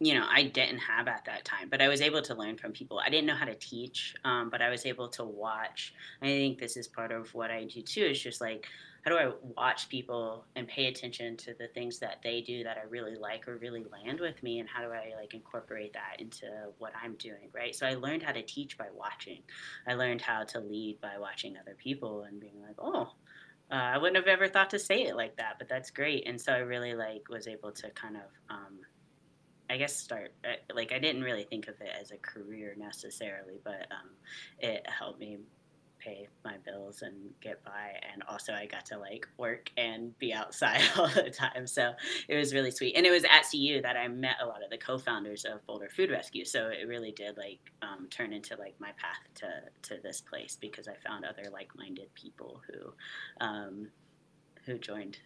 you 0.01 0.13
know 0.15 0.27
i 0.31 0.43
didn't 0.43 0.79
have 0.79 1.09
at 1.09 1.25
that 1.25 1.45
time 1.45 1.69
but 1.71 1.81
i 1.81 1.89
was 1.89 2.03
able 2.03 2.21
to 2.21 2.35
learn 2.35 2.57
from 2.57 2.73
people 2.73 3.01
i 3.05 3.09
didn't 3.09 3.27
know 3.27 3.35
how 3.35 3.47
to 3.47 3.55
teach 3.55 4.15
um, 4.25 4.51
but 4.51 4.61
i 4.61 4.69
was 4.69 4.85
able 4.85 5.09
to 5.09 5.25
watch 5.25 5.95
i 6.21 6.27
think 6.27 6.59
this 6.59 6.77
is 6.77 6.87
part 6.87 7.11
of 7.11 7.33
what 7.35 7.51
i 7.51 7.65
do 7.65 7.81
too 7.81 8.03
is 8.03 8.21
just 8.21 8.41
like 8.41 8.67
how 9.07 9.13
do 9.13 9.19
i 9.19 9.31
watch 9.57 9.89
people 9.89 10.45
and 10.57 10.67
pay 10.67 10.87
attention 10.87 11.37
to 11.37 11.55
the 11.59 11.69
things 11.69 11.99
that 11.99 12.19
they 12.23 12.41
do 12.41 12.65
that 12.65 12.77
i 12.77 12.83
really 12.89 13.15
like 13.15 13.47
or 13.47 13.57
really 13.59 13.85
land 13.91 14.19
with 14.19 14.43
me 14.43 14.59
and 14.59 14.69
how 14.69 14.83
do 14.83 14.89
i 14.89 15.13
like 15.19 15.33
incorporate 15.33 15.93
that 15.93 16.17
into 16.21 16.47
what 16.79 16.93
i'm 17.03 17.15
doing 17.15 17.49
right 17.55 17.75
so 17.75 17.87
i 17.87 17.95
learned 17.95 18.23
how 18.23 18.33
to 18.33 18.43
teach 18.43 18.77
by 18.77 18.87
watching 18.95 19.43
i 19.87 19.95
learned 19.95 20.21
how 20.21 20.43
to 20.43 20.59
lead 20.59 21.01
by 21.01 21.17
watching 21.19 21.57
other 21.57 21.77
people 21.79 22.25
and 22.25 22.41
being 22.41 22.61
like 22.61 22.77
oh 22.79 23.09
uh, 23.69 23.75
I 23.75 23.99
wouldn't 23.99 24.15
have 24.17 24.29
ever 24.29 24.47
thought 24.47 24.71
to 24.71 24.79
say 24.79 25.03
it 25.03 25.17
like 25.17 25.39
that, 25.39 25.57
but 25.59 25.69
that's 25.69 25.91
great. 25.91 26.29
And 26.29 26.41
so 26.41 26.53
I 26.53 26.59
really 26.59 26.95
like 26.95 27.29
was 27.29 27.49
able 27.49 27.73
to 27.73 27.91
kind 27.91 28.15
of 28.15 28.23
um, 28.49 28.79
I 29.69 29.77
guess 29.77 29.97
start 29.97 30.33
uh, 30.45 30.75
like 30.75 30.93
I 30.93 30.99
didn't 30.99 31.23
really 31.23 31.45
think 31.45 31.69
of 31.69 31.75
it 31.81 31.91
as 32.01 32.13
a 32.13 32.17
career 32.17 32.75
necessarily, 32.79 33.59
but 33.65 33.87
um, 33.91 34.11
it 34.59 34.87
helped 34.89 35.19
me 35.19 35.39
pay 36.07 36.29
my 36.45 36.55
bills 36.65 37.03
and 37.03 37.15
get 37.41 37.63
by, 37.65 37.93
and 38.13 38.23
also 38.29 38.53
I 38.53 38.67
got 38.67 38.87
to 38.87 38.99
like 38.99 39.27
work 39.37 39.71
and 39.77 40.17
be 40.19 40.33
outside 40.33 40.83
all 40.97 41.09
the 41.09 41.31
time. 41.31 41.67
So 41.67 41.93
it 42.29 42.37
was 42.37 42.55
really 42.55 42.71
sweet, 42.71 42.97
and 42.97 43.05
it 43.05 43.11
was 43.11 43.25
at 43.25 43.51
CU 43.51 43.83
that 43.83 43.97
I 43.97 44.09
met 44.09 44.37
a 44.41 44.47
lot 44.47 44.63
of 44.63 44.71
the 44.71 44.79
co-founders 44.79 45.45
of 45.45 45.65
Boulder 45.67 45.89
Food 45.89 46.11
Rescue. 46.11 46.45
So 46.45 46.69
it 46.69 46.87
really 46.87 47.13
did 47.13 47.37
like 47.37 47.59
um, 47.83 48.07
turn 48.11 48.33
into 48.33 48.57
like 48.57 48.75
my 48.79 48.93
path 48.97 49.21
to 49.37 49.95
to 49.95 50.01
this 50.03 50.21
place 50.21 50.57
because 50.61 50.89
I 50.89 50.95
found 51.07 51.25
other 51.25 51.51
like-minded 51.53 52.15
people 52.15 52.61
who 52.69 53.45
um, 53.45 53.89
who 54.65 54.79
joined. 54.79 55.19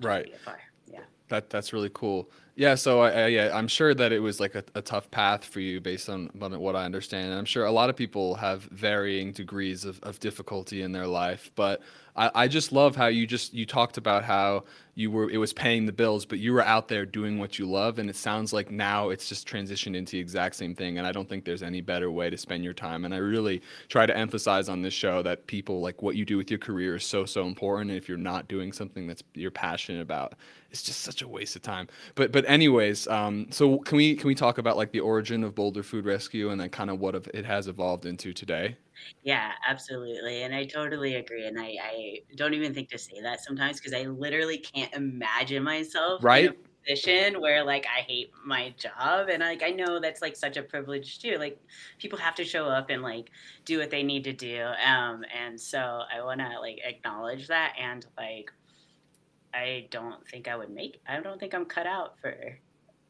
Right. 0.00 0.26
BFR. 0.26 0.56
Yeah. 0.92 1.00
That 1.28 1.50
that's 1.50 1.72
really 1.72 1.90
cool. 1.94 2.30
Yeah, 2.56 2.76
so 2.76 3.00
I, 3.00 3.10
I, 3.10 3.26
yeah, 3.28 3.50
I'm 3.52 3.66
sure 3.66 3.94
that 3.94 4.12
it 4.12 4.20
was 4.20 4.38
like 4.38 4.54
a, 4.54 4.62
a 4.76 4.82
tough 4.82 5.10
path 5.10 5.44
for 5.44 5.58
you 5.58 5.80
based 5.80 6.08
on, 6.08 6.30
what 6.34 6.76
I 6.76 6.84
understand. 6.84 7.30
And 7.30 7.38
I'm 7.38 7.44
sure 7.44 7.64
a 7.64 7.72
lot 7.72 7.90
of 7.90 7.96
people 7.96 8.36
have 8.36 8.62
varying 8.64 9.32
degrees 9.32 9.84
of, 9.84 9.98
of 10.04 10.20
difficulty 10.20 10.82
in 10.82 10.92
their 10.92 11.06
life. 11.06 11.50
But 11.56 11.82
I, 12.16 12.30
I 12.34 12.48
just 12.48 12.72
love 12.72 12.94
how 12.94 13.06
you 13.06 13.26
just 13.26 13.54
you 13.54 13.66
talked 13.66 13.96
about 13.96 14.24
how 14.24 14.64
you 14.94 15.10
were 15.10 15.28
it 15.28 15.38
was 15.38 15.52
paying 15.52 15.86
the 15.86 15.92
bills, 15.92 16.24
but 16.24 16.38
you 16.38 16.52
were 16.52 16.62
out 16.62 16.86
there 16.86 17.04
doing 17.04 17.38
what 17.38 17.58
you 17.58 17.66
love. 17.66 17.98
And 17.98 18.08
it 18.08 18.14
sounds 18.14 18.52
like 18.52 18.70
now 18.70 19.08
it's 19.08 19.28
just 19.28 19.48
transitioned 19.48 19.96
into 19.96 20.12
the 20.12 20.20
exact 20.20 20.54
same 20.54 20.74
thing. 20.74 20.98
And 20.98 21.06
I 21.06 21.12
don't 21.12 21.28
think 21.28 21.44
there's 21.44 21.62
any 21.62 21.80
better 21.80 22.10
way 22.12 22.30
to 22.30 22.36
spend 22.36 22.62
your 22.62 22.72
time. 22.72 23.04
And 23.04 23.12
I 23.12 23.16
really 23.18 23.62
try 23.88 24.06
to 24.06 24.16
emphasize 24.16 24.68
on 24.68 24.82
this 24.82 24.94
show 24.94 25.22
that 25.22 25.46
people 25.48 25.80
like 25.80 26.02
what 26.02 26.14
you 26.14 26.24
do 26.24 26.36
with 26.36 26.50
your 26.50 26.58
career 26.58 26.96
is 26.96 27.04
so 27.04 27.24
so 27.24 27.46
important. 27.46 27.90
And 27.90 27.98
if 27.98 28.08
you're 28.08 28.16
not 28.18 28.46
doing 28.46 28.72
something 28.72 29.06
that's 29.08 29.22
you're 29.34 29.50
passionate 29.50 30.02
about, 30.02 30.34
it's 30.70 30.82
just 30.82 31.00
such 31.00 31.22
a 31.22 31.28
waste 31.28 31.56
of 31.56 31.62
time. 31.62 31.88
But 32.14 32.30
but 32.30 32.48
anyways, 32.48 33.08
um, 33.08 33.48
so 33.50 33.78
can 33.78 33.96
we 33.96 34.14
can 34.14 34.28
we 34.28 34.36
talk 34.36 34.58
about 34.58 34.76
like 34.76 34.92
the 34.92 35.00
origin 35.00 35.42
of 35.42 35.54
Boulder 35.56 35.82
Food 35.82 36.04
Rescue 36.04 36.50
and 36.50 36.60
then 36.60 36.68
kind 36.68 36.90
of 36.90 37.00
what 37.00 37.16
it 37.34 37.44
has 37.44 37.66
evolved 37.66 38.06
into 38.06 38.32
today? 38.32 38.76
Yeah, 39.22 39.52
absolutely. 39.66 40.42
And 40.42 40.54
I 40.54 40.64
totally 40.66 41.14
agree. 41.14 41.46
And 41.46 41.58
I, 41.58 41.76
I 41.82 42.20
don't 42.36 42.54
even 42.54 42.74
think 42.74 42.90
to 42.90 42.98
say 42.98 43.20
that 43.22 43.40
sometimes 43.40 43.80
because 43.80 43.94
I 43.94 44.04
literally 44.04 44.58
can't 44.58 44.92
imagine 44.94 45.62
myself 45.62 46.24
in 46.36 46.46
a 46.48 46.52
Right? 46.52 46.58
position 46.86 47.40
where 47.40 47.64
like 47.64 47.86
I 47.86 48.00
hate 48.02 48.30
my 48.44 48.70
job. 48.78 49.28
And 49.28 49.40
like 49.40 49.62
I 49.62 49.70
know 49.70 50.00
that's 50.00 50.22
like 50.22 50.36
such 50.36 50.56
a 50.56 50.62
privilege 50.62 51.18
too. 51.18 51.36
Like 51.38 51.60
people 51.98 52.18
have 52.18 52.34
to 52.36 52.44
show 52.44 52.66
up 52.66 52.90
and 52.90 53.02
like 53.02 53.30
do 53.64 53.78
what 53.78 53.90
they 53.90 54.02
need 54.02 54.24
to 54.24 54.32
do. 54.32 54.62
Um, 54.84 55.24
and 55.34 55.60
so 55.60 56.02
I 56.12 56.22
wanna 56.22 56.58
like 56.60 56.78
acknowledge 56.84 57.48
that 57.48 57.74
and 57.78 58.04
like 58.18 58.50
I 59.52 59.88
don't 59.90 60.26
think 60.28 60.48
I 60.48 60.56
would 60.56 60.70
make 60.70 61.00
I 61.06 61.20
don't 61.20 61.38
think 61.38 61.54
I'm 61.54 61.66
cut 61.66 61.86
out 61.86 62.18
for 62.18 62.58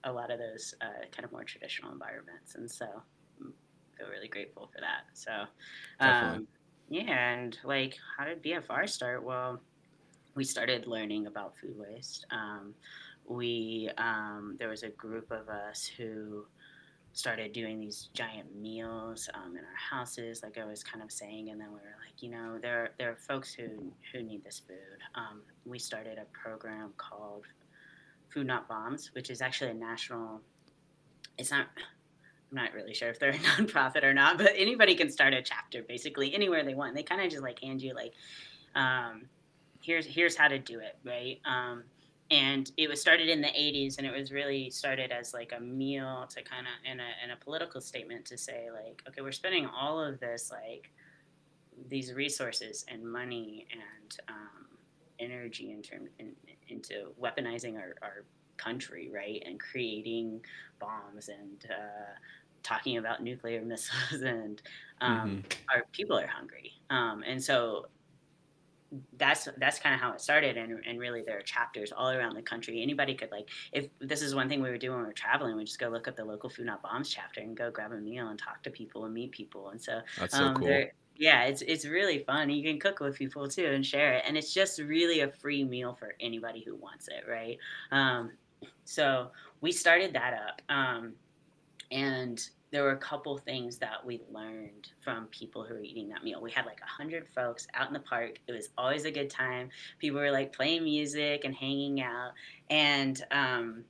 a 0.04 0.12
lot 0.12 0.30
of 0.30 0.38
those 0.38 0.74
uh, 0.80 1.06
kind 1.12 1.24
of 1.24 1.32
more 1.32 1.44
traditional 1.44 1.92
environments. 1.92 2.54
And 2.54 2.70
so 2.70 3.04
feel 3.96 4.08
really 4.08 4.28
grateful 4.28 4.70
for 4.74 4.80
that. 4.80 5.04
So, 5.12 5.44
um, 6.00 6.46
yeah, 6.88 7.32
and 7.32 7.58
like, 7.64 7.96
how 8.16 8.24
did 8.24 8.42
BFR 8.42 8.88
start? 8.88 9.24
Well, 9.24 9.60
we 10.34 10.44
started 10.44 10.86
learning 10.86 11.26
about 11.26 11.56
food 11.56 11.76
waste. 11.76 12.26
Um, 12.30 12.74
we 13.26 13.90
um, 13.98 14.56
there 14.58 14.68
was 14.68 14.82
a 14.82 14.90
group 14.90 15.30
of 15.30 15.48
us 15.48 15.86
who 15.86 16.44
started 17.14 17.52
doing 17.52 17.78
these 17.78 18.08
giant 18.12 18.54
meals 18.56 19.28
um, 19.34 19.52
in 19.52 19.62
our 19.64 19.98
houses, 19.98 20.42
like 20.42 20.58
I 20.58 20.64
was 20.64 20.82
kind 20.82 21.02
of 21.02 21.12
saying, 21.12 21.50
and 21.50 21.60
then 21.60 21.68
we 21.68 21.76
were 21.76 21.96
like, 22.04 22.20
you 22.22 22.30
know, 22.30 22.58
there 22.60 22.90
there 22.98 23.10
are 23.10 23.16
folks 23.16 23.54
who 23.54 23.92
who 24.12 24.22
need 24.22 24.44
this 24.44 24.60
food. 24.66 24.98
Um, 25.14 25.42
we 25.64 25.78
started 25.78 26.18
a 26.18 26.24
program 26.36 26.92
called 26.96 27.44
Food 28.28 28.48
Not 28.48 28.68
Bombs, 28.68 29.10
which 29.14 29.30
is 29.30 29.40
actually 29.40 29.70
a 29.70 29.74
national. 29.74 30.40
It's 31.38 31.50
not. 31.50 31.68
I'm 32.54 32.64
not 32.64 32.72
really 32.72 32.94
sure 32.94 33.10
if 33.10 33.18
they're 33.18 33.30
a 33.30 33.38
nonprofit 33.38 34.04
or 34.04 34.14
not, 34.14 34.38
but 34.38 34.52
anybody 34.54 34.94
can 34.94 35.10
start 35.10 35.34
a 35.34 35.42
chapter 35.42 35.82
basically 35.82 36.32
anywhere 36.34 36.64
they 36.64 36.74
want. 36.74 36.94
They 36.94 37.02
kind 37.02 37.20
of 37.20 37.30
just 37.30 37.42
like 37.42 37.60
hand 37.60 37.82
you 37.82 37.94
like 37.94 38.12
um, 38.74 39.22
here's 39.82 40.06
here's 40.06 40.36
how 40.36 40.48
to 40.48 40.58
do 40.58 40.78
it, 40.78 40.96
right? 41.04 41.40
Um, 41.44 41.82
and 42.30 42.70
it 42.76 42.88
was 42.88 43.00
started 43.00 43.28
in 43.28 43.40
the 43.40 43.48
80s, 43.48 43.98
and 43.98 44.06
it 44.06 44.16
was 44.16 44.32
really 44.32 44.70
started 44.70 45.12
as 45.12 45.34
like 45.34 45.52
a 45.56 45.60
meal 45.60 46.26
to 46.30 46.42
kind 46.42 46.66
of 46.66 46.90
in 46.90 47.00
a 47.00 47.08
in 47.24 47.30
a 47.32 47.36
political 47.36 47.80
statement 47.80 48.24
to 48.26 48.38
say 48.38 48.68
like, 48.72 49.02
okay, 49.08 49.20
we're 49.20 49.32
spending 49.32 49.66
all 49.66 50.00
of 50.00 50.20
this 50.20 50.50
like 50.52 50.90
these 51.88 52.12
resources 52.12 52.84
and 52.86 53.04
money 53.04 53.66
and 53.72 54.18
um, 54.28 54.66
energy 55.18 55.72
in 55.72 55.82
term 55.82 56.08
in, 56.20 56.32
into 56.68 57.12
weaponizing 57.20 57.76
our, 57.76 57.94
our 58.00 58.24
country, 58.56 59.10
right, 59.12 59.42
and 59.44 59.58
creating 59.60 60.40
bombs 60.78 61.28
and 61.28 61.66
uh, 61.70 62.14
talking 62.64 62.98
about 62.98 63.22
nuclear 63.22 63.62
missiles 63.66 64.22
and 64.22 64.62
um, 65.00 65.38
hmm 65.38 65.40
our 65.72 65.84
people 65.92 66.18
are 66.18 66.26
hungry. 66.26 66.72
Um, 66.90 67.22
and 67.26 67.42
so 67.42 67.86
that's 69.16 69.48
that's 69.56 69.80
kind 69.80 69.94
of 69.94 70.00
how 70.00 70.12
it 70.12 70.20
started 70.20 70.56
and, 70.56 70.84
and 70.86 71.00
really 71.00 71.22
there 71.26 71.38
are 71.38 71.42
chapters 71.42 71.90
all 71.90 72.10
around 72.10 72.34
the 72.34 72.42
country. 72.42 72.80
Anybody 72.80 73.14
could 73.16 73.30
like 73.32 73.48
if 73.72 73.88
this 73.98 74.22
is 74.22 74.34
one 74.34 74.48
thing 74.48 74.62
we 74.62 74.70
were 74.70 74.78
doing 74.78 74.94
when 74.94 75.02
we 75.02 75.08
were 75.08 75.12
traveling 75.12 75.56
we 75.56 75.64
just 75.64 75.80
go 75.80 75.88
look 75.88 76.06
up 76.06 76.14
the 76.16 76.24
local 76.24 76.48
food 76.48 76.66
not 76.66 76.82
bombs 76.82 77.10
chapter 77.10 77.40
and 77.40 77.56
go 77.56 77.70
grab 77.72 77.92
a 77.92 77.96
meal 77.96 78.28
and 78.28 78.38
talk 78.38 78.62
to 78.62 78.70
people 78.70 79.04
and 79.04 79.14
meet 79.14 79.32
people. 79.32 79.70
And 79.70 79.82
so 79.82 80.00
That's 80.16 80.36
so 80.36 80.50
um 80.50 80.52
cool. 80.52 80.68
there 80.68 80.92
yeah 81.16 81.44
it's 81.44 81.62
it's 81.62 81.86
really 81.86 82.20
fun. 82.24 82.50
You 82.50 82.62
can 82.62 82.78
cook 82.78 83.00
with 83.00 83.16
people 83.16 83.48
too 83.48 83.66
and 83.66 83.84
share 83.84 84.14
it. 84.14 84.24
And 84.28 84.36
it's 84.36 84.54
just 84.54 84.78
really 84.78 85.20
a 85.20 85.30
free 85.30 85.64
meal 85.64 85.94
for 85.94 86.14
anybody 86.20 86.62
who 86.64 86.76
wants 86.76 87.08
it 87.08 87.24
right? 87.28 87.58
Um 87.90 88.38
so 88.84 89.32
we 89.60 89.72
started 89.72 90.14
that 90.14 90.34
up. 90.34 90.62
Um 90.68 91.16
and 91.90 92.48
there 92.70 92.82
were 92.82 92.90
a 92.90 92.96
couple 92.96 93.38
things 93.38 93.78
that 93.78 94.04
we 94.04 94.20
learned 94.32 94.88
from 95.00 95.26
people 95.26 95.62
who 95.62 95.74
were 95.74 95.82
eating 95.82 96.08
that 96.08 96.24
meal. 96.24 96.42
We 96.42 96.50
had 96.50 96.66
like 96.66 96.80
a 96.82 96.90
hundred 96.90 97.28
folks 97.28 97.68
out 97.72 97.86
in 97.86 97.92
the 97.92 98.00
park. 98.00 98.40
It 98.48 98.52
was 98.52 98.70
always 98.76 99.04
a 99.04 99.12
good 99.12 99.30
time. 99.30 99.70
People 100.00 100.18
were 100.18 100.32
like 100.32 100.52
playing 100.52 100.82
music 100.82 101.44
and 101.44 101.54
hanging 101.54 102.02
out. 102.02 102.32
And 102.70 103.22
um, 103.30 103.84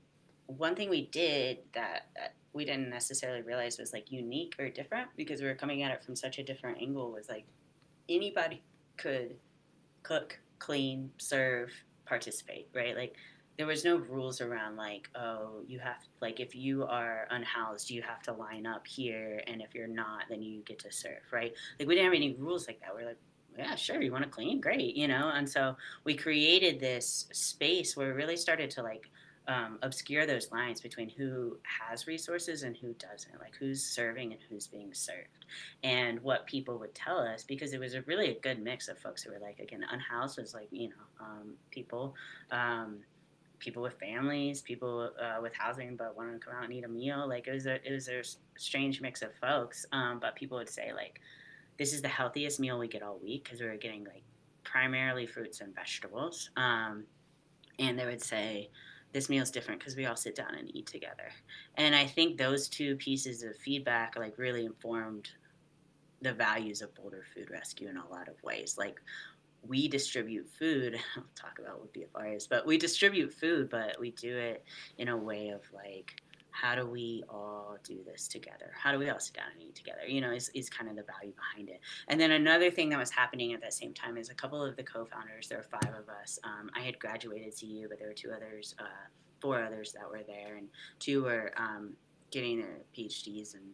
one 0.47 0.75
thing 0.75 0.91
we 0.91 1.07
did 1.07 1.59
that 1.73 2.09
we 2.53 2.65
didn't 2.67 2.91
necessarily 2.91 3.41
realize 3.41 3.79
was 3.79 3.93
like 3.93 4.13
unique 4.13 4.55
or 4.59 4.69
different 4.69 5.09
because 5.17 5.41
we 5.41 5.47
were 5.47 5.55
coming 5.55 5.83
at 5.83 5.91
it 5.91 6.05
from 6.05 6.15
such 6.15 6.39
a 6.39 6.43
different 6.43 6.79
angle 6.81 7.11
was 7.11 7.29
like 7.29 7.47
anybody 8.09 8.63
could 8.99 9.35
cook, 10.03 10.39
clean, 10.59 11.11
serve, 11.19 11.71
participate, 12.07 12.69
right? 12.75 12.97
Like 12.97 13.17
there 13.57 13.67
was 13.67 13.85
no 13.85 13.97
rules 13.97 14.41
around 14.41 14.77
like, 14.77 15.09
oh, 15.15 15.63
you 15.67 15.79
have 15.79 15.97
like 16.21 16.41
if 16.41 16.55
you 16.55 16.85
are 16.85 17.27
unhoused, 17.31 17.91
you 17.91 18.03
have 18.03 18.23
to 18.23 18.33
line 18.33 18.67
up 18.67 18.87
here, 18.87 19.43
and 19.47 19.63
if 19.63 19.75
you're 19.75 19.87
not, 19.87 20.25
then 20.29 20.43
you 20.43 20.61
get 20.63 20.79
to 20.81 20.93
serve, 20.93 21.23
right? 21.33 21.53
Like 21.79 21.89
we 21.89 21.95
didn't 21.95 22.07
have 22.07 22.15
any 22.15 22.35
rules 22.35 22.67
like 22.67 22.81
that. 22.81 22.95
We're 22.95 23.07
like, 23.07 23.19
yeah, 23.57 23.77
sure, 23.77 24.03
you 24.03 24.11
want 24.11 24.25
to 24.25 24.31
clean, 24.31 24.61
great, 24.61 24.97
you 24.97 25.07
know. 25.07 25.31
And 25.33 25.49
so 25.49 25.77
we 26.03 26.15
created 26.17 26.81
this 26.81 27.27
space 27.33 27.97
where 27.97 28.09
we 28.09 28.13
really 28.15 28.37
started 28.37 28.71
to 28.73 28.83
like 28.83 29.09
um, 29.47 29.79
obscure 29.83 30.27
those 30.27 30.51
lines 30.51 30.81
between 30.81 31.09
who 31.09 31.59
has 31.63 32.07
resources 32.07 32.63
and 32.63 32.77
who 32.77 32.95
doesn't, 32.95 33.39
like 33.41 33.55
who's 33.59 33.85
serving 33.85 34.33
and 34.33 34.41
who's 34.49 34.67
being 34.67 34.93
served, 34.93 35.45
and 35.85 36.21
what 36.21 36.47
people 36.47 36.79
would 36.79 36.95
tell 36.95 37.19
us 37.19 37.45
because 37.45 37.73
it 37.73 37.79
was 37.79 37.95
a 37.95 38.03
really 38.03 38.31
a 38.31 38.41
good 38.41 38.61
mix 38.61 38.89
of 38.89 38.99
folks 38.99 39.23
who 39.23 39.31
were 39.31 39.39
like 39.39 39.61
again 39.61 39.85
unhoused 39.93 40.39
was 40.39 40.55
like 40.55 40.69
you 40.73 40.89
know 40.89 41.25
um, 41.25 41.53
people. 41.71 42.15
Um, 42.51 43.01
people 43.65 43.83
with 43.83 43.99
families, 43.99 44.61
people 44.61 45.11
uh, 45.21 45.41
with 45.41 45.55
housing, 45.55 45.97
but 45.97 46.17
wanting 46.17 46.39
to 46.39 46.45
come 46.45 46.55
out 46.55 46.65
and 46.65 46.73
eat 46.73 46.85
a 46.85 46.89
meal. 46.89 47.27
Like 47.29 47.49
it 47.49 47.53
was 47.53 47.67
a 47.67 47.77
it 47.87 47.93
was 47.93 48.09
a 48.09 48.23
strange 48.57 49.01
mix 49.01 49.23
of 49.23 49.31
folks. 49.41 49.87
Um, 49.93 50.19
but 50.21 50.37
people 50.37 50.59
would 50.59 50.69
say 50.69 50.93
like, 50.93 51.21
this 51.79 51.93
is 51.93 52.03
the 52.03 52.09
healthiest 52.09 52.61
meal 52.61 52.79
we 52.79 52.89
get 52.89 53.03
all 53.03 53.19
week 53.23 53.45
because 53.45 53.61
we 53.61 53.67
were 53.67 53.77
getting 53.77 54.05
like 54.05 54.23
primarily 54.63 55.27
fruits 55.27 55.61
and 55.61 55.75
vegetables. 55.75 56.51
Um, 56.57 57.05
and 57.79 57.99
they 57.99 58.07
would 58.07 58.23
say 58.23 58.71
this 59.13 59.29
meal 59.29 59.43
is 59.43 59.51
different 59.51 59.81
because 59.81 59.97
we 59.97 60.07
all 60.07 60.17
sit 60.17 60.35
down 60.35 60.55
and 60.55 60.75
eat 60.75 60.87
together. 60.87 61.31
And 61.77 61.95
I 61.95 62.05
think 62.05 62.37
those 62.37 62.69
two 62.69 62.97
pieces 62.97 63.43
of 63.43 63.57
feedback 63.57 64.17
like 64.17 64.39
really 64.39 64.65
informed 64.67 65.31
the 66.21 66.33
values 66.33 66.83
of 66.83 66.95
Boulder 66.95 67.25
Food 67.35 67.51
Rescue 67.51 67.89
in 67.89 67.97
a 67.97 68.09
lot 68.09 68.29
of 68.29 68.43
ways. 68.43 68.77
Like 68.79 69.01
we 69.67 69.89
distribute 69.89 70.49
food. 70.49 70.97
I'll 71.17 71.25
talk 71.35 71.59
about 71.59 71.81
what 71.81 71.93
BFR 71.93 72.37
is, 72.37 72.47
but 72.47 72.67
we 72.67 72.79
distribute 72.79 73.33
food, 73.33 73.71
but 73.71 73.99
we 73.99 74.11
do 74.13 74.37
it 74.37 74.65
in 74.99 75.09
a 75.09 75.17
way 75.17 75.49
of 75.49 75.63
like, 75.73 76.21
how 76.51 76.77
do 76.77 76.87
we 76.87 77.25
all 77.29 77.77
do 77.83 77.99
this 78.07 78.29
together? 78.29 78.73
How 78.81 78.93
do 78.93 78.99
we 78.99 79.11
all 79.11 79.19
sit 79.19 79.35
down 79.35 79.47
and 79.53 79.61
eat 79.61 79.75
together? 79.75 80.07
You 80.07 80.21
know, 80.21 80.31
is, 80.31 80.51
is 80.55 80.71
kind 80.71 80.89
of 80.89 80.95
the 80.95 81.03
value 81.03 81.35
behind 81.35 81.69
it. 81.69 81.81
And 82.07 82.21
then 82.21 82.31
another 82.31 82.71
thing 82.71 82.91
that 82.91 82.99
was 82.99 83.11
happening 83.11 83.53
at 83.55 83.61
that 83.61 83.75
same 83.75 83.93
time 83.93 84.17
is 84.17 84.31
a 84.31 84.35
couple 84.35 84.63
of 84.63 84.77
the 84.77 84.85
co-founders, 84.85 85.49
there 85.49 85.59
were 85.59 85.65
five 85.65 85.93
of 85.95 86.09
us. 86.09 86.39
Um, 86.45 86.71
I 86.75 86.81
had 86.81 86.99
graduated 87.01 87.55
CU, 87.59 87.89
but 87.89 87.99
there 87.99 88.07
were 88.07 88.15
two 88.15 88.31
others, 88.31 88.77
uh, 88.79 88.85
four 89.41 89.65
others 89.65 89.93
that 89.93 90.09
were 90.09 90.23
there, 90.25 90.57
and 90.57 90.69
two 91.01 91.25
were 91.25 91.53
um, 91.57 91.95
getting 92.31 92.61
their 92.61 92.79
PhDs 92.97 93.55
and 93.55 93.65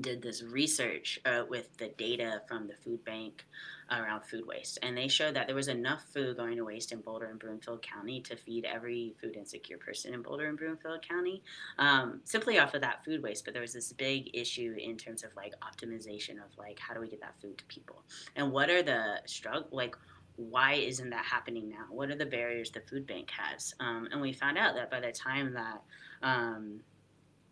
did 0.00 0.22
this 0.22 0.42
research 0.42 1.18
uh, 1.24 1.42
with 1.48 1.76
the 1.78 1.88
data 1.98 2.42
from 2.46 2.68
the 2.68 2.74
food 2.74 3.04
bank 3.04 3.44
around 3.90 4.22
food 4.22 4.46
waste. 4.46 4.78
And 4.82 4.96
they 4.96 5.08
showed 5.08 5.34
that 5.34 5.46
there 5.46 5.56
was 5.56 5.68
enough 5.68 6.04
food 6.12 6.36
going 6.36 6.56
to 6.56 6.64
waste 6.64 6.92
in 6.92 7.00
Boulder 7.00 7.26
and 7.26 7.38
Broomfield 7.38 7.82
County 7.82 8.20
to 8.22 8.36
feed 8.36 8.64
every 8.64 9.14
food 9.20 9.36
insecure 9.36 9.78
person 9.78 10.14
in 10.14 10.22
Boulder 10.22 10.48
and 10.48 10.58
Broomfield 10.58 11.06
County 11.08 11.42
um, 11.78 12.20
simply 12.24 12.58
off 12.58 12.74
of 12.74 12.82
that 12.82 13.04
food 13.04 13.22
waste. 13.22 13.44
But 13.44 13.54
there 13.54 13.62
was 13.62 13.72
this 13.72 13.92
big 13.92 14.30
issue 14.34 14.76
in 14.78 14.96
terms 14.96 15.24
of 15.24 15.34
like 15.36 15.54
optimization 15.62 16.32
of 16.32 16.56
like, 16.58 16.78
how 16.78 16.94
do 16.94 17.00
we 17.00 17.08
get 17.08 17.20
that 17.20 17.40
food 17.40 17.58
to 17.58 17.64
people? 17.64 18.02
And 18.36 18.52
what 18.52 18.70
are 18.70 18.82
the 18.82 19.20
struggle, 19.26 19.68
like, 19.72 19.96
why 20.36 20.74
isn't 20.74 21.10
that 21.10 21.24
happening 21.24 21.68
now? 21.68 21.86
What 21.90 22.10
are 22.10 22.16
the 22.16 22.26
barriers 22.26 22.70
the 22.70 22.80
food 22.80 23.06
bank 23.06 23.30
has? 23.30 23.74
Um, 23.80 24.06
and 24.12 24.20
we 24.20 24.32
found 24.32 24.56
out 24.56 24.76
that 24.76 24.90
by 24.90 25.00
the 25.00 25.10
time 25.10 25.54
that, 25.54 25.82
um, 26.22 26.80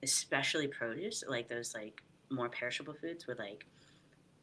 especially 0.03 0.69
produce, 0.69 1.25
like 1.27 1.49
those 1.49 1.75
like 1.75 2.03
more 2.31 2.49
perishable 2.49 2.95
foods 2.95 3.27
would 3.27 3.39
like 3.39 3.67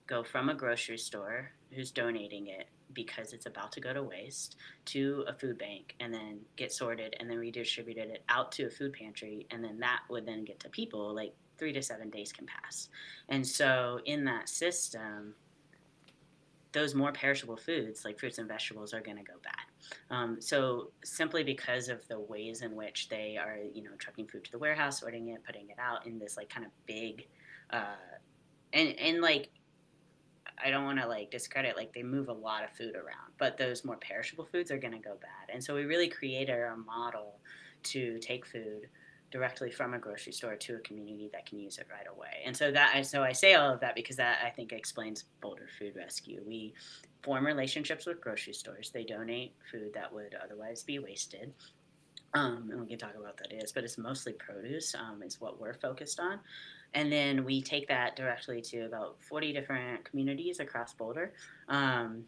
go 0.08 0.24
from 0.24 0.50
a 0.50 0.54
grocery 0.54 0.98
store 0.98 1.52
who's 1.72 1.92
donating 1.92 2.48
it 2.48 2.68
because 2.94 3.34
it's 3.34 3.46
about 3.46 3.72
to 3.72 3.82
go 3.82 3.94
to 3.94 4.04
waste 4.04 4.58
to 4.86 5.24
a 5.28 5.34
food 5.34 5.58
bank 5.58 5.96
and 6.00 6.14
then 6.14 6.40
get 6.56 6.72
sorted 6.72 7.16
and 7.20 7.30
then 7.30 7.38
redistributed 7.38 8.10
it 8.10 8.24
out 8.30 8.52
to 8.52 8.66
a 8.66 8.70
food 8.70 8.94
pantry. 8.94 9.48
And 9.52 9.64
then 9.64 9.80
that 9.80 10.02
would 10.10 10.26
then 10.26 10.46
get 10.46 10.60
to 10.62 10.70
people 10.70 11.16
like 11.16 11.34
three 11.58 11.74
to 11.74 11.82
seven 11.82 12.10
days 12.10 12.32
can 12.32 12.46
pass. 12.46 12.90
And 13.30 13.46
so 13.46 14.00
in 14.06 14.26
that 14.26 14.50
system 14.50 15.36
those 16.74 16.96
more 16.96 17.12
perishable 17.12 17.56
foods 17.56 18.04
like 18.04 18.20
fruits 18.20 18.40
and 18.40 18.48
vegetables 18.48 18.94
are 18.96 19.00
going 19.00 19.18
to 19.18 19.24
go 19.24 19.34
bad. 19.44 20.16
Um, 20.16 20.42
so 20.42 20.90
simply 21.04 21.44
because 21.44 21.88
of 21.88 22.06
the 22.08 22.20
ways 22.20 22.64
in 22.64 22.76
which 22.76 23.10
they 23.10 23.38
are 23.38 23.58
you 23.74 23.84
know 23.84 23.92
trucking 24.00 24.28
food 24.28 24.44
to 24.46 24.52
the 24.52 24.58
warehouse 24.58 25.00
sorting 25.00 25.30
it 25.30 25.44
putting 25.46 25.70
it 25.70 25.78
out 25.80 26.06
in 26.06 26.20
this 26.20 26.36
like 26.36 26.50
kind 26.50 26.66
of 26.66 26.72
big 26.86 27.28
uh, 27.74 27.96
and 28.72 28.98
and 29.00 29.22
like 29.22 29.50
I 30.64 30.70
don't 30.70 30.86
want 30.86 31.00
to 31.00 31.08
like 31.08 31.32
discredit 31.32 31.76
like 31.76 31.94
they 31.94 32.04
move 32.04 32.30
a 32.30 32.34
lot 32.34 32.64
of 32.64 32.70
food 32.72 32.96
around, 32.96 33.34
but 33.38 33.58
those 33.58 33.84
more 33.84 33.98
perishable 33.98 34.46
foods 34.46 34.72
are 34.72 34.78
going 34.78 34.94
to 34.94 35.00
go 35.00 35.16
bad. 35.22 35.54
And 35.54 35.62
so 35.62 35.76
we 35.76 35.84
really 35.84 36.08
created 36.08 36.58
a 36.58 36.76
model 36.78 37.40
to 37.84 38.18
take 38.20 38.46
food 38.46 38.88
directly 39.32 39.72
from 39.72 39.96
a 39.96 40.00
grocery 40.00 40.32
store 40.32 40.56
to 40.56 40.76
a 40.76 40.80
community 40.80 41.30
that 41.34 41.46
can 41.46 41.60
use 41.60 41.80
it 41.80 41.88
right 41.92 42.06
away. 42.16 42.44
And 42.46 42.56
so 42.56 42.72
that 42.72 43.06
so 43.06 43.24
I 43.24 43.32
say 43.32 43.56
all 43.56 43.74
of 43.74 43.80
that 43.82 43.96
because 43.96 44.16
that 44.18 44.38
I 44.46 44.50
think 44.52 44.72
explains 44.72 45.26
Boulder 45.42 45.68
Food 45.80 45.96
Rescue. 45.96 46.42
We 46.46 46.74
form 47.24 47.46
relationships 47.46 48.06
with 48.06 48.22
grocery 48.22 48.54
stores. 48.54 48.92
They 48.92 49.04
donate 49.04 49.54
food 49.72 49.92
that 49.96 50.14
would 50.14 50.36
otherwise 50.42 50.84
be 50.84 51.00
wasted. 51.00 51.54
Um, 52.36 52.70
and 52.72 52.82
we 52.82 52.88
can 52.88 52.98
talk 52.98 53.12
about 53.12 53.24
what 53.24 53.38
that 53.38 53.54
is, 53.54 53.72
but 53.72 53.84
it's 53.84 53.98
mostly 53.98 54.34
produce 54.34 54.96
um, 54.96 55.22
is 55.24 55.40
what 55.40 55.60
we're 55.60 55.76
focused 55.76 56.20
on. 56.20 56.40
And 56.94 57.12
then 57.12 57.44
we 57.44 57.62
take 57.62 57.88
that 57.88 58.16
directly 58.16 58.62
to 58.62 58.82
about 58.82 59.18
40 59.22 59.54
different 59.54 60.04
communities 60.04 60.60
across 60.60 60.94
Boulder. 60.94 61.34
Um, 61.68 62.26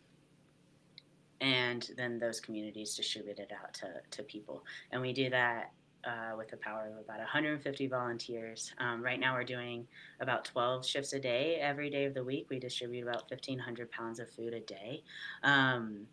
and 1.41 1.91
then 1.97 2.17
those 2.17 2.39
communities 2.39 2.95
distribute 2.95 3.39
it 3.39 3.51
out 3.51 3.73
to, 3.75 3.87
to 4.11 4.23
people. 4.23 4.63
And 4.91 5.01
we 5.01 5.13
do 5.13 5.29
that 5.29 5.71
uh, 6.05 6.35
with 6.37 6.49
the 6.49 6.57
power 6.57 6.87
of 6.91 7.03
about 7.03 7.19
150 7.19 7.87
volunteers. 7.87 8.73
Um, 8.79 9.03
right 9.03 9.19
now, 9.19 9.33
we're 9.33 9.43
doing 9.43 9.87
about 10.19 10.45
12 10.45 10.85
shifts 10.85 11.13
a 11.13 11.19
day. 11.19 11.55
Every 11.55 11.89
day 11.89 12.05
of 12.05 12.13
the 12.13 12.23
week, 12.23 12.47
we 12.49 12.59
distribute 12.59 13.03
about 13.03 13.29
1,500 13.29 13.91
pounds 13.91 14.19
of 14.19 14.29
food 14.29 14.53
a 14.53 14.59
day. 14.61 15.03
Um, 15.43 16.07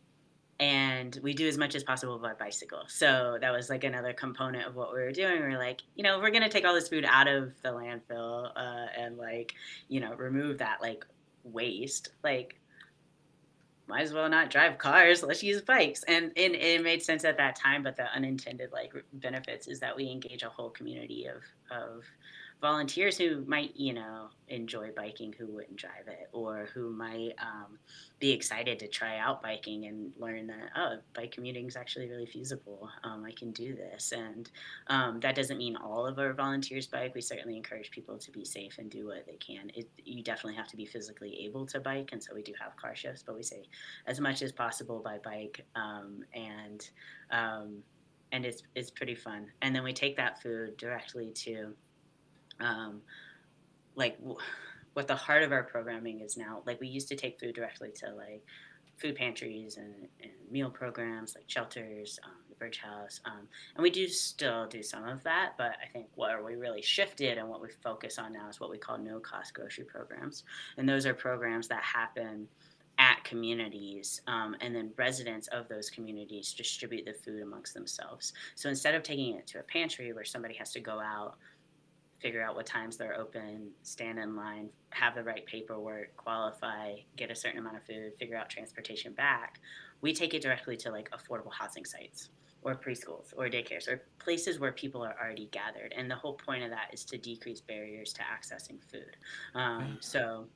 and 0.61 1.19
we 1.23 1.35
do 1.35 1.49
as 1.49 1.59
much 1.59 1.75
as 1.75 1.83
possible 1.83 2.19
by 2.19 2.35
bicycle. 2.35 2.83
So 2.87 3.39
that 3.41 3.53
was 3.53 3.69
like 3.69 3.85
another 3.85 4.13
component 4.13 4.67
of 4.67 4.77
what 4.77 4.93
we 4.93 5.01
were 5.01 5.13
doing. 5.13 5.41
We 5.41 5.55
are 5.55 5.59
like, 5.59 5.83
you 5.95 6.03
know, 6.03 6.19
we're 6.21 6.31
gonna 6.31 6.49
take 6.49 6.65
all 6.65 6.75
this 6.75 6.89
food 6.89 7.05
out 7.09 7.29
of 7.29 7.53
the 7.63 7.71
landfill 7.71 8.51
uh, 8.55 8.87
and 8.97 9.17
like, 9.17 9.55
you 9.89 10.01
know, 10.01 10.15
remove 10.15 10.59
that 10.59 10.81
like 10.81 11.05
waste. 11.45 12.11
Like, 12.23 12.59
might 13.89 14.03
as 14.03 14.13
well 14.13 14.29
not 14.29 14.51
drive 14.51 14.79
cars. 14.79 15.23
Let's 15.23 15.43
use 15.43 15.61
bikes. 15.61 16.05
And, 16.05 16.33
and 16.37 16.55
it 16.55 16.83
made 16.83 17.03
sense 17.03 17.25
at 17.25 17.37
that 17.39 17.57
time. 17.57 17.83
But 17.83 17.97
the 17.97 18.05
unintended 18.15 18.71
like 18.73 18.93
benefits 19.15 19.67
is 19.67 19.81
that 19.81 19.97
we 19.97 20.11
engage 20.11 20.43
a 20.45 20.49
whole 20.49 20.71
community 20.71 21.27
of 21.27 21.43
of 21.77 22.05
volunteers 22.63 23.19
who 23.19 23.45
might, 23.45 23.77
you 23.77 23.93
know, 23.93 24.29
enjoy 24.47 24.91
biking 24.95 25.35
who 25.37 25.49
wouldn't 25.49 25.77
drive 25.77 26.07
it, 26.07 26.29
or 26.33 26.69
who 26.73 26.91
might 26.91 27.33
um, 27.39 27.77
be 28.21 28.31
excited 28.31 28.79
to 28.79 28.87
try 28.87 29.19
out 29.19 29.43
biking 29.43 29.87
and 29.87 30.13
learn 30.17 30.47
that 30.47 30.71
oh, 30.77 30.99
bike 31.13 31.33
commuting 31.33 31.67
is 31.67 31.77
actually 31.77 32.09
really 32.09 32.25
feasible. 32.25 32.89
Um, 33.03 33.25
I 33.27 33.33
can 33.33 33.51
do 33.51 33.75
this, 33.75 34.13
and 34.13 34.49
um, 34.87 35.19
that 35.21 35.35
doesn't 35.35 35.59
mean 35.59 35.75
all 35.75 36.07
of 36.07 36.21
our 36.21 36.33
volunteers 36.33 36.87
bike. 36.87 37.17
We 37.17 37.21
certainly 37.21 37.57
encourage 37.57 37.91
people 37.91 38.17
to 38.17 38.31
be 38.31 38.45
safe 38.45 38.79
and 38.79 38.89
do 38.89 39.09
what 39.09 39.27
they 39.27 39.37
can. 39.37 39.73
It, 39.75 39.91
you 39.97 40.23
definitely 40.23 40.57
have 40.57 40.69
to 40.69 40.77
be 40.77 40.87
physically 40.87 41.45
able 41.45 41.67
to 41.67 41.81
bike, 41.81 42.11
and 42.13 42.23
so 42.23 42.33
we 42.33 42.43
do 42.43 42.53
have 42.61 42.77
car 42.77 42.95
shifts, 42.95 43.25
but 43.27 43.35
we 43.35 43.43
say 43.43 43.65
as 44.07 44.21
much 44.21 44.41
as 44.41 44.53
possible 44.53 45.01
by 45.01 45.19
bike, 45.19 45.67
um, 45.75 46.21
and 46.33 46.89
um, 47.33 47.83
and 48.31 48.47
it's 48.47 48.63
it's 48.77 48.91
pretty 48.91 49.17
fun. 49.17 49.49
And 49.63 49.75
then 49.75 49.83
we 49.83 49.93
take 49.93 50.17
that 50.17 50.41
food 50.41 50.77
directly 50.77 51.33
to 51.33 51.75
um, 52.61 53.01
like 53.95 54.19
what 54.95 55.07
the 55.07 55.17
heart 55.17 55.43
of 55.43 55.53
our 55.53 55.63
programming 55.63 56.21
is 56.21 56.37
now 56.37 56.63
like 56.67 56.81
we 56.81 56.89
used 56.89 57.09
to 57.09 57.17
take 57.17 57.39
food 57.39 57.55
directly 57.55 57.91
to 57.91 58.13
like 58.15 58.43
food 58.99 59.17
pantries 59.17 59.79
and, 59.79 59.95
and 60.23 60.33
meal 60.51 60.71
programs 60.71 61.35
like 61.35 61.45
shelters 61.47 62.19
um, 62.25 62.33
the 62.49 62.55
bridge 62.57 62.79
house 62.79 63.21
um, 63.25 63.49
and 63.75 63.83
we 63.83 63.91
do 63.91 64.07
still 64.07 64.67
do 64.67 64.83
some 64.83 65.07
of 65.07 65.23
that 65.25 65.53
but 65.57 65.73
i 65.83 65.87
think 65.93 66.07
where 66.15 66.45
we 66.45 66.55
really 66.55 66.83
shifted 66.83 67.39
and 67.39 67.49
what 67.49 67.61
we 67.61 67.69
focus 67.83 68.19
on 68.19 68.33
now 68.33 68.49
is 68.49 68.61
what 68.61 68.71
we 68.71 68.79
call 68.79 68.99
no 68.99 69.19
cost 69.19 69.55
grocery 69.55 69.85
programs 69.85 70.45
and 70.77 70.89
those 70.89 71.07
are 71.07 71.15
programs 71.15 71.69
that 71.69 71.83
happen 71.83 72.47
at 72.99 73.25
communities 73.25 74.21
um, 74.27 74.55
and 74.61 74.75
then 74.75 74.91
residents 74.97 75.49
of 75.49 75.67
those 75.69 75.91
communities 75.91 76.53
distribute 76.53 77.05
the 77.05 77.13
food 77.13 77.43
amongst 77.43 77.75
themselves. 77.75 78.33
So 78.55 78.69
instead 78.69 78.95
of 78.95 79.03
taking 79.03 79.35
it 79.35 79.47
to 79.49 79.61
a 79.61 79.63
pantry 79.63 80.13
where 80.13 80.25
somebody 80.25 80.55
has 80.55 80.73
to 80.73 80.81
go 80.81 81.01
out 81.01 81.37
figure 82.23 82.43
out 82.43 82.55
what 82.55 82.65
times 82.65 82.97
they're 82.97 83.19
open, 83.19 83.71
stand 83.83 84.19
in 84.19 84.37
line, 84.37 84.69
have 84.91 85.15
the 85.15 85.23
right 85.23 85.45
paperwork, 85.45 86.17
qualify, 86.17 86.95
get 87.17 87.31
a 87.31 87.35
certain 87.35 87.59
amount 87.59 87.77
of 87.77 87.83
food, 87.83 88.13
figure 88.19 88.37
out 88.37 88.49
transportation 88.49 89.13
back. 89.13 89.61
We 90.01 90.15
take 90.15 90.33
it 90.33 90.43
directly 90.43 90.77
to 90.79 90.91
like 90.91 91.11
affordable 91.11 91.53
housing 91.53 91.85
sites 91.85 92.31
or 92.63 92.77
preschools 92.77 93.33
or 93.37 93.49
daycares 93.49 93.89
or 93.89 94.03
places 94.19 94.61
where 94.61 94.73
people 94.73 95.03
are 95.03 95.17
already 95.21 95.49
gathered. 95.51 95.93
And 95.97 96.11
the 96.11 96.15
whole 96.15 96.35
point 96.35 96.63
of 96.63 96.71
that 96.71 96.91
is 96.93 97.05
to 97.07 97.19
decrease 97.19 97.61
barriers 97.61 98.13
to 98.15 98.23
accessing 98.23 98.79
food. 98.91 99.17
Um, 99.55 99.99
so 100.01 100.47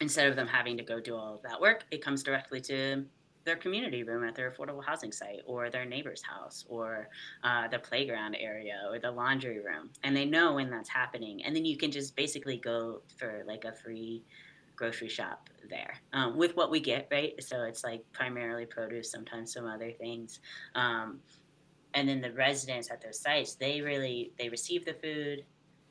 instead 0.00 0.28
of 0.28 0.36
them 0.36 0.46
having 0.46 0.76
to 0.76 0.84
go 0.84 1.00
do 1.00 1.16
all 1.16 1.34
of 1.34 1.42
that 1.42 1.60
work, 1.60 1.84
it 1.90 2.02
comes 2.02 2.22
directly 2.22 2.60
to 2.62 3.04
their 3.44 3.56
community 3.56 4.02
room 4.02 4.24
at 4.24 4.34
their 4.34 4.50
affordable 4.50 4.84
housing 4.84 5.12
site 5.12 5.40
or 5.46 5.70
their 5.70 5.84
neighbor's 5.84 6.22
house 6.22 6.64
or 6.68 7.08
uh, 7.42 7.68
the 7.68 7.78
playground 7.78 8.36
area 8.38 8.80
or 8.90 8.98
the 8.98 9.10
laundry 9.10 9.58
room 9.58 9.90
and 10.04 10.16
they 10.16 10.24
know 10.24 10.54
when 10.54 10.70
that's 10.70 10.88
happening 10.88 11.44
and 11.44 11.54
then 11.54 11.64
you 11.64 11.76
can 11.76 11.90
just 11.90 12.14
basically 12.16 12.56
go 12.56 13.02
for 13.16 13.42
like 13.46 13.64
a 13.64 13.72
free 13.72 14.22
grocery 14.76 15.08
shop 15.08 15.48
there 15.68 15.94
um, 16.12 16.36
with 16.36 16.56
what 16.56 16.70
we 16.70 16.80
get 16.80 17.08
right? 17.10 17.34
So 17.42 17.64
it's 17.64 17.84
like 17.84 18.04
primarily 18.12 18.66
produce 18.66 19.10
sometimes 19.10 19.52
some 19.52 19.66
other 19.66 19.92
things 19.92 20.40
um, 20.74 21.20
and 21.94 22.08
then 22.08 22.20
the 22.20 22.32
residents 22.32 22.90
at 22.90 23.02
those 23.02 23.20
sites 23.20 23.54
they 23.54 23.80
really 23.80 24.32
they 24.38 24.48
receive 24.48 24.84
the 24.84 24.94
food 24.94 25.44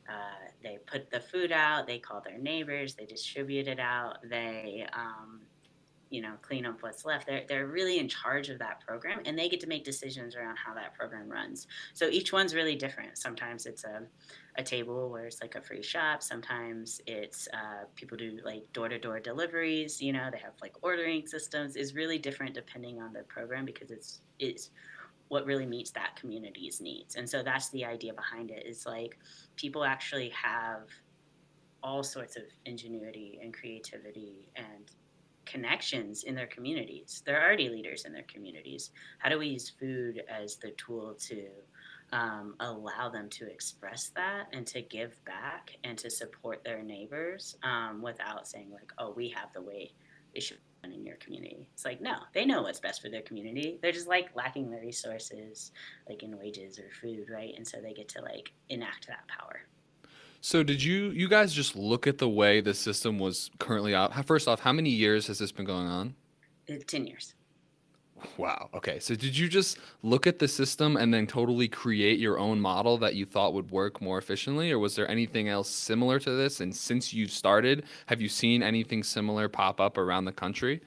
uh, 0.10 0.50
they 0.64 0.78
put 0.88 1.10
the 1.12 1.20
food 1.20 1.52
out 1.52 1.88
they 1.88 2.00
call 2.00 2.22
their 2.22 2.38
neighbors 2.38 2.96
they 2.96 3.06
distribute 3.06 3.68
it 3.68 3.80
out 3.80 4.18
they 4.30 4.86
um, 4.94 5.42
you 6.12 6.22
know 6.22 6.34
clean 6.42 6.66
up 6.66 6.84
what's 6.84 7.06
left. 7.06 7.26
They're, 7.26 7.44
they're 7.48 7.68
really 7.68 7.98
in 7.98 8.08
charge 8.08 8.50
of 8.50 8.60
that 8.60 8.86
program 8.86 9.22
and 9.26 9.40
they 9.40 9.50
get 9.50 9.60
to 9.62 9.68
make 9.68 9.84
decisions 9.84 10.36
around 10.36 10.58
how 10.58 10.76
that 10.76 10.94
program 10.94 11.28
runs. 11.30 11.68
So 11.94 12.08
each 12.10 12.32
one's 12.32 12.54
really 12.54 12.76
different. 12.76 13.18
Sometimes 13.18 13.66
it's 13.66 13.86
a, 13.86 14.04
a 14.58 14.64
table 14.64 15.10
where 15.10 15.26
it's 15.26 15.42
like 15.42 15.56
a 15.56 15.62
free 15.62 15.82
shop. 15.82 16.22
Sometimes 16.22 17.02
it's 17.08 17.48
uh, 17.54 17.86
people 17.96 18.18
do 18.18 18.40
like 18.44 18.72
door-to-door 18.74 19.22
deliveries 19.22 20.02
you 20.02 20.14
know 20.14 20.30
they 20.32 20.38
have 20.38 20.54
like 20.62 20.76
ordering 20.82 21.26
systems. 21.26 21.76
Is 21.76 21.96
really 21.96 22.20
different 22.20 22.54
depending 22.54 23.02
on 23.02 23.14
the 23.14 23.24
program 23.24 23.66
because 23.66 23.90
it's 23.90 24.22
it's 24.38 24.70
what 25.30 25.46
really 25.46 25.66
meets 25.66 25.92
that 25.92 26.18
community's 26.20 26.82
needs. 26.82 27.16
And 27.16 27.28
so 27.28 27.42
that's 27.42 27.70
the 27.70 27.86
idea 27.86 28.14
behind 28.14 28.52
it. 28.52 28.66
Is 28.68 28.86
like 28.86 29.18
people 29.56 29.86
actually 29.86 30.30
have 30.30 30.90
all 31.84 32.04
sorts 32.04 32.36
of 32.36 32.44
ingenuity 32.66 33.40
and 33.42 33.54
creativity 33.54 34.50
and 34.56 34.92
connections 35.46 36.24
in 36.24 36.36
their 36.36 36.48
communities. 36.48 37.22
They're 37.26 37.44
already 37.44 37.70
leaders 37.70 38.06
in 38.06 38.14
their 38.14 38.24
communities. 38.24 38.92
How 39.20 39.30
do 39.30 39.40
we 39.40 39.48
use 39.48 39.70
food 39.70 40.24
as 40.30 40.58
the 40.58 40.72
tool 40.72 41.16
to 41.28 41.48
um, 42.14 42.56
allow 42.60 43.10
them 43.10 43.30
to 43.30 43.50
express 43.50 44.10
that 44.16 44.48
and 44.54 44.68
to 44.68 44.82
give 44.82 45.24
back 45.26 45.78
and 45.84 45.98
to 45.98 46.10
support 46.10 46.64
their 46.64 46.84
neighbors 46.84 47.56
um, 47.64 48.02
without 48.02 48.48
saying 48.48 48.70
like, 48.72 48.92
"Oh, 48.98 49.12
we 49.12 49.30
have 49.30 49.54
the 49.54 49.62
way 49.62 49.94
it 50.34 50.44
should 50.44 50.58
be 50.84 50.94
in 50.94 51.06
your 51.06 51.16
community." 51.18 51.68
It's 51.74 51.86
like, 51.86 52.02
no, 52.02 52.16
they 52.34 52.46
know 52.46 52.64
what's 52.64 52.80
best 52.80 53.02
for 53.02 53.10
their 53.10 53.22
community. 53.22 53.80
They're 53.82 53.92
just 53.92 54.08
like 54.08 54.36
lacking 54.36 54.70
the 54.70 54.80
resources, 54.80 55.72
like 56.10 56.24
in 56.24 56.38
wages 56.38 56.80
or 56.80 56.90
food, 57.02 57.30
right? 57.30 57.54
And 57.56 57.68
so 57.68 57.80
they 57.82 57.94
get 57.94 58.10
to 58.10 58.22
like 58.22 58.52
enact 58.70 59.08
that 59.08 59.28
power. 59.28 59.62
So 60.42 60.64
did 60.64 60.84
you 60.84 61.12
you 61.12 61.28
guys 61.28 61.54
just 61.54 61.76
look 61.76 62.08
at 62.08 62.18
the 62.18 62.28
way 62.28 62.62
the 62.62 62.74
system 62.74 63.20
was 63.20 63.52
currently 63.60 63.94
out? 63.94 64.26
First 64.26 64.48
off, 64.48 64.60
how 64.60 64.74
many 64.74 64.90
years 64.90 65.28
has 65.28 65.38
this 65.38 65.52
been 65.52 65.66
going 65.66 65.88
on? 65.88 66.16
Ten 66.88 67.06
years. 67.06 67.36
Wow. 68.38 68.70
Okay. 68.74 69.00
So 69.00 69.16
did 69.16 69.38
you 69.38 69.48
just 69.48 69.78
look 70.04 70.26
at 70.28 70.40
the 70.40 70.48
system 70.48 70.98
and 70.98 71.14
then 71.14 71.28
totally 71.28 71.68
create 71.68 72.20
your 72.20 72.40
own 72.40 72.60
model 72.60 72.98
that 73.00 73.16
you 73.16 73.26
thought 73.26 73.54
would 73.54 73.72
work 73.72 74.02
more 74.02 74.18
efficiently, 74.18 74.72
or 74.72 74.80
was 74.80 74.96
there 74.96 75.10
anything 75.10 75.48
else 75.48 75.70
similar 75.70 76.20
to 76.20 76.32
this? 76.32 76.60
And 76.60 76.76
since 76.76 77.14
you 77.14 77.28
started, 77.28 77.84
have 78.08 78.22
you 78.22 78.30
seen 78.30 78.64
anything 78.64 79.04
similar 79.04 79.48
pop 79.48 79.80
up 79.80 79.98
around 79.98 80.26
the 80.26 80.32
country? 80.32 80.82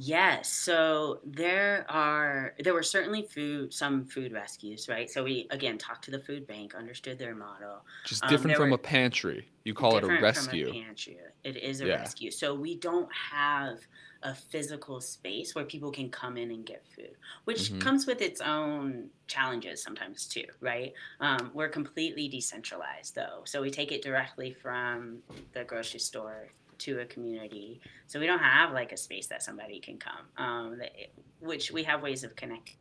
Yes. 0.00 0.52
So 0.52 1.20
there 1.24 1.84
are 1.90 2.54
there 2.60 2.72
were 2.72 2.84
certainly 2.84 3.22
food 3.22 3.74
some 3.74 4.04
food 4.04 4.32
rescues, 4.32 4.88
right? 4.88 5.10
So 5.10 5.24
we 5.24 5.48
again 5.50 5.76
talked 5.76 6.04
to 6.04 6.12
the 6.12 6.20
food 6.20 6.46
bank, 6.46 6.76
understood 6.76 7.18
their 7.18 7.34
model. 7.34 7.84
Just 8.04 8.22
um, 8.22 8.28
different 8.30 8.56
from 8.56 8.72
a 8.72 8.78
pantry. 8.78 9.48
You 9.64 9.74
call 9.74 9.96
it 9.96 10.04
a 10.04 10.06
rescue. 10.22 10.66
From 10.66 10.76
a 10.76 10.84
pantry. 10.84 11.18
It 11.42 11.56
is 11.56 11.80
a 11.80 11.86
Yeah. 11.86 11.96
rescue. 11.96 12.30
So 12.30 12.54
we 12.54 12.78
don't 12.78 13.08
have 13.12 13.78
a 14.22 14.36
physical 14.36 15.00
space 15.00 15.56
where 15.56 15.64
people 15.64 15.90
can 15.90 16.10
come 16.10 16.36
in 16.36 16.52
and 16.52 16.64
get 16.64 16.86
food, 16.86 17.16
which 17.44 17.72
Mhm. 17.72 17.80
comes 17.80 18.06
with 18.06 18.20
its 18.20 18.40
own 18.40 19.10
challenges 19.26 19.82
sometimes 19.82 20.28
too, 20.28 20.44
right? 20.60 20.92
Um, 21.20 21.50
we're 21.54 21.68
completely 21.68 22.28
decentralized 22.28 23.16
though. 23.16 23.42
So 23.46 23.62
we 23.62 23.70
take 23.70 23.90
it 23.90 24.02
directly 24.02 24.52
from 24.52 25.22
the 25.52 25.64
grocery 25.64 26.00
store 26.00 26.52
to 26.78 27.00
a 27.00 27.06
community. 27.06 27.80
So 28.06 28.20
we 28.20 28.26
don't 28.26 28.38
have 28.38 28.72
like 28.72 28.92
a 28.92 28.96
space 28.96 29.26
that 29.28 29.42
somebody 29.42 29.80
can 29.80 29.98
come, 29.98 30.26
um, 30.36 30.78
that, 30.78 30.92
which 31.40 31.70
we 31.70 31.82
have 31.84 32.02
ways 32.02 32.24
of 32.24 32.36
connecting 32.36 32.76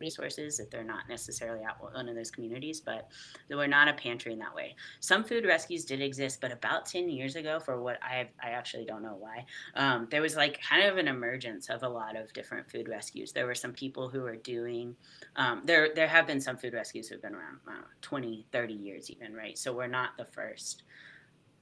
resources 0.00 0.58
if 0.58 0.70
they're 0.70 0.82
not 0.82 1.08
necessarily 1.08 1.62
at 1.62 1.80
one 1.80 2.08
of 2.08 2.14
those 2.14 2.30
communities, 2.30 2.80
but 2.80 3.08
we're 3.48 3.66
not 3.66 3.88
a 3.88 3.92
pantry 3.92 4.32
in 4.32 4.38
that 4.38 4.54
way. 4.54 4.74
Some 5.00 5.22
food 5.22 5.44
rescues 5.44 5.84
did 5.84 6.00
exist, 6.00 6.40
but 6.40 6.50
about 6.50 6.86
10 6.86 7.08
years 7.08 7.36
ago, 7.36 7.60
for 7.60 7.80
what 7.80 7.98
I 8.02 8.28
I 8.42 8.50
actually 8.50 8.86
don't 8.86 9.02
know 9.02 9.16
why, 9.18 9.44
um, 9.74 10.08
there 10.10 10.22
was 10.22 10.36
like 10.36 10.60
kind 10.62 10.86
of 10.86 10.96
an 10.96 11.06
emergence 11.06 11.68
of 11.68 11.82
a 11.82 11.88
lot 11.88 12.16
of 12.16 12.32
different 12.32 12.70
food 12.70 12.88
rescues. 12.88 13.32
There 13.32 13.46
were 13.46 13.54
some 13.54 13.72
people 13.72 14.08
who 14.08 14.22
were 14.22 14.36
doing, 14.36 14.96
um, 15.36 15.62
there, 15.64 15.90
there 15.94 16.08
have 16.08 16.26
been 16.26 16.40
some 16.40 16.56
food 16.56 16.72
rescues 16.72 17.08
who 17.08 17.16
have 17.16 17.22
been 17.22 17.34
around 17.34 17.60
I 17.68 17.80
20, 18.00 18.46
30 18.50 18.74
years 18.74 19.10
even, 19.10 19.34
right? 19.34 19.58
So 19.58 19.72
we're 19.72 19.86
not 19.86 20.16
the 20.16 20.24
first. 20.24 20.84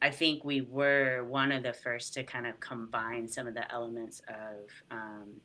I 0.00 0.10
think 0.10 0.44
we 0.44 0.60
were 0.60 1.24
one 1.24 1.50
of 1.50 1.62
the 1.62 1.72
first 1.72 2.14
to 2.14 2.22
kind 2.22 2.46
of 2.46 2.58
combine 2.60 3.28
some 3.28 3.46
of 3.46 3.54
the 3.54 3.70
elements 3.72 4.22
of 4.28 4.70
um, 4.90 5.40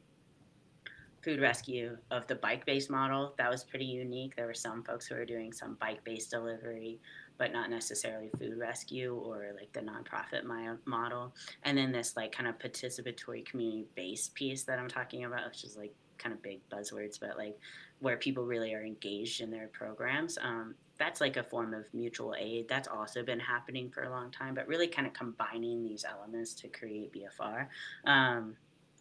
food 1.23 1.41
rescue 1.41 1.97
of 2.11 2.27
the 2.27 2.35
bike 2.35 2.65
based 2.65 2.89
model. 2.89 3.33
That 3.37 3.49
was 3.49 3.63
pretty 3.63 3.85
unique. 3.85 4.35
There 4.35 4.45
were 4.45 4.53
some 4.53 4.83
folks 4.83 5.07
who 5.07 5.15
were 5.15 5.25
doing 5.25 5.53
some 5.53 5.75
bike 5.79 6.03
based 6.03 6.29
delivery, 6.29 6.99
but 7.37 7.51
not 7.51 7.69
necessarily 7.69 8.29
food 8.37 8.57
rescue 8.57 9.15
or 9.15 9.53
like 9.55 9.71
the 9.73 9.79
nonprofit 9.79 10.43
my- 10.43 10.75
model. 10.85 11.33
And 11.63 11.77
then 11.77 11.91
this 11.91 12.15
like 12.15 12.31
kind 12.31 12.47
of 12.47 12.59
participatory 12.59 13.45
community 13.45 13.87
based 13.95 14.35
piece 14.35 14.63
that 14.63 14.77
I'm 14.77 14.89
talking 14.89 15.23
about, 15.23 15.47
which 15.47 15.63
is 15.63 15.77
like 15.77 15.93
kind 16.17 16.33
of 16.33 16.41
big 16.43 16.59
buzzwords, 16.69 17.19
but 17.19 17.37
like 17.37 17.57
where 17.99 18.17
people 18.17 18.45
really 18.45 18.73
are 18.73 18.83
engaged 18.83 19.41
in 19.41 19.49
their 19.49 19.67
programs. 19.67 20.37
Um, 20.41 20.75
that's 20.97 21.21
like 21.21 21.37
a 21.37 21.43
form 21.43 21.73
of 21.73 21.85
mutual 21.93 22.35
aid. 22.37 22.67
That's 22.67 22.87
also 22.87 23.23
been 23.23 23.39
happening 23.39 23.89
for 23.89 24.03
a 24.03 24.09
long 24.09 24.31
time, 24.31 24.53
but 24.53 24.67
really 24.67 24.87
kind 24.87 25.07
of 25.07 25.13
combining 25.13 25.83
these 25.83 26.05
elements 26.05 26.53
to 26.55 26.67
create 26.67 27.11
BFR. 27.13 27.67
Um, 28.05 28.55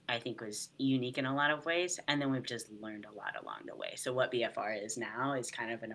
I 0.09 0.19
think 0.19 0.41
was 0.41 0.71
unique 0.79 1.19
in 1.19 1.27
a 1.27 1.35
lot 1.35 1.51
of 1.51 1.65
ways, 1.65 2.01
and 2.09 2.21
then 2.21 2.31
we've 2.31 2.47
just 2.47 2.71
learned 2.81 3.07
a 3.11 3.17
lot 3.17 3.35
along 3.41 3.61
the 3.67 3.77
way. 3.77 3.93
So 3.97 4.13
what 4.13 4.33
BFR 4.33 4.83
is 4.85 4.97
now 4.97 5.35
is 5.35 5.51
kind 5.51 5.73
of 5.73 5.83
an 5.83 5.95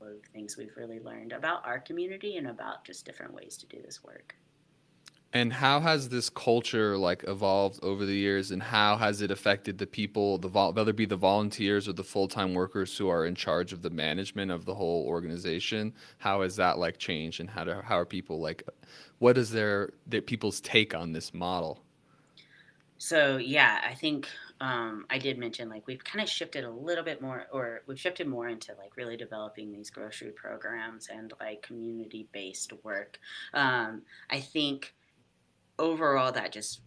of 0.00 0.22
things 0.32 0.56
we've 0.56 0.76
really 0.76 1.00
learned 1.00 1.32
about 1.32 1.64
our 1.64 1.78
community 1.78 2.36
and 2.36 2.48
about 2.48 2.84
just 2.84 3.04
different 3.04 3.32
ways 3.32 3.56
to 3.58 3.66
do 3.66 3.80
this 3.82 4.02
work. 4.02 4.34
And 5.34 5.50
how 5.50 5.80
has 5.80 6.10
this 6.10 6.28
culture 6.28 6.98
like 6.98 7.24
evolved 7.26 7.80
over 7.82 8.04
the 8.04 8.14
years, 8.14 8.50
and 8.50 8.62
how 8.62 8.96
has 8.96 9.22
it 9.22 9.30
affected 9.30 9.78
the 9.78 9.86
people, 9.86 10.36
the 10.36 10.48
vol- 10.48 10.74
whether 10.74 10.90
it 10.90 10.96
be 10.96 11.06
the 11.06 11.16
volunteers 11.16 11.88
or 11.88 11.94
the 11.94 12.04
full 12.04 12.28
time 12.28 12.52
workers 12.52 12.96
who 12.98 13.08
are 13.08 13.24
in 13.24 13.34
charge 13.34 13.72
of 13.72 13.80
the 13.80 13.88
management 13.88 14.50
of 14.50 14.66
the 14.66 14.74
whole 14.74 15.06
organization? 15.06 15.94
How 16.18 16.42
has 16.42 16.56
that 16.56 16.78
like 16.78 16.98
changed, 16.98 17.40
and 17.40 17.48
how 17.48 17.64
do 17.64 17.80
how 17.82 17.98
are 17.98 18.04
people 18.04 18.40
like, 18.40 18.62
what 19.20 19.38
is 19.38 19.50
their 19.50 19.94
their 20.06 20.20
people's 20.20 20.60
take 20.60 20.94
on 20.94 21.12
this 21.12 21.32
model? 21.32 21.82
So 22.98 23.38
yeah, 23.38 23.80
I 23.88 23.94
think 23.94 24.28
um, 24.60 25.06
I 25.10 25.18
did 25.18 25.38
mention 25.38 25.68
like 25.68 25.86
we've 25.86 26.04
kind 26.04 26.22
of 26.22 26.28
shifted 26.28 26.64
a 26.64 26.70
little 26.70 27.04
bit 27.04 27.22
more, 27.22 27.46
or 27.50 27.82
we've 27.86 27.98
shifted 27.98 28.28
more 28.28 28.48
into 28.48 28.74
like 28.78 28.96
really 28.96 29.16
developing 29.16 29.72
these 29.72 29.90
grocery 29.90 30.30
programs 30.30 31.08
and 31.08 31.32
like 31.40 31.62
community 31.62 32.28
based 32.32 32.72
work. 32.84 33.18
Um, 33.54 34.02
I 34.30 34.40
think 34.40 34.94
overall 35.78 36.32
that 36.32 36.52
just 36.52 36.80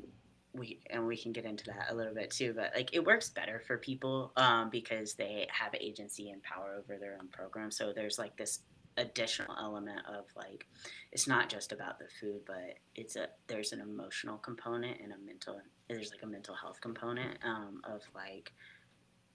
we 0.53 0.79
and 0.89 1.05
we 1.05 1.17
can 1.17 1.31
get 1.31 1.45
into 1.45 1.65
that 1.65 1.87
a 1.89 1.95
little 1.95 2.13
bit 2.13 2.31
too 2.31 2.53
but 2.55 2.71
like 2.75 2.93
it 2.93 3.03
works 3.03 3.29
better 3.29 3.61
for 3.67 3.77
people 3.77 4.31
um, 4.37 4.69
because 4.69 5.13
they 5.13 5.47
have 5.51 5.75
agency 5.79 6.29
and 6.31 6.41
power 6.43 6.75
over 6.77 6.97
their 6.97 7.17
own 7.19 7.27
program. 7.27 7.71
So 7.71 7.91
there's 7.93 8.17
like 8.17 8.37
this 8.37 8.59
additional 8.97 9.53
element 9.59 9.99
of 10.07 10.25
like 10.37 10.65
it's 11.11 11.27
not 11.27 11.49
just 11.49 11.73
about 11.73 11.99
the 11.99 12.05
food 12.19 12.39
but 12.47 12.75
it's 12.95 13.17
a 13.17 13.27
there's 13.47 13.73
an 13.73 13.81
emotional 13.81 14.37
component 14.37 15.01
and 15.01 15.11
a 15.11 15.17
mental 15.25 15.59
there's 15.89 16.11
like 16.11 16.23
a 16.23 16.27
mental 16.27 16.55
health 16.55 16.79
component 16.79 17.37
um, 17.43 17.81
of 17.83 18.01
like 18.15 18.53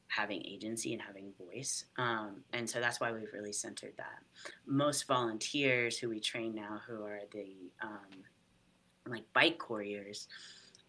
having 0.09 0.43
agency 0.47 0.95
and 0.95 1.03
having 1.03 1.31
voice 1.39 1.85
um, 1.99 2.43
and 2.55 2.69
so 2.69 2.81
that's 2.81 3.01
why 3.01 3.13
we've 3.13 3.33
really 3.35 3.53
centered 3.53 3.93
that. 3.99 4.21
Most 4.67 5.07
volunteers 5.07 5.99
who 5.99 6.09
we 6.09 6.21
train 6.21 6.55
now 6.55 6.81
who 6.89 7.05
are 7.05 7.21
the 7.33 7.71
um, 7.83 8.25
like 9.07 9.25
bike 9.33 9.59
couriers 9.59 10.29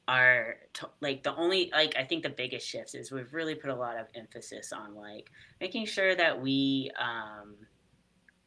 are 0.08 0.56
to, 0.74 0.90
like 1.00 1.24
the 1.24 1.34
only 1.36 1.70
like 1.74 1.96
i 1.98 2.04
think 2.04 2.24
the 2.24 2.30
biggest 2.30 2.68
shifts 2.68 2.96
is 2.96 3.12
we've 3.12 3.34
really 3.34 3.56
put 3.56 3.70
a 3.70 3.76
lot 3.76 3.98
of 3.98 4.08
emphasis 4.16 4.74
on 4.74 4.96
like 4.96 5.30
making 5.60 5.86
sure 5.86 6.16
that 6.16 6.42
we 6.42 6.92
um, 7.00 7.56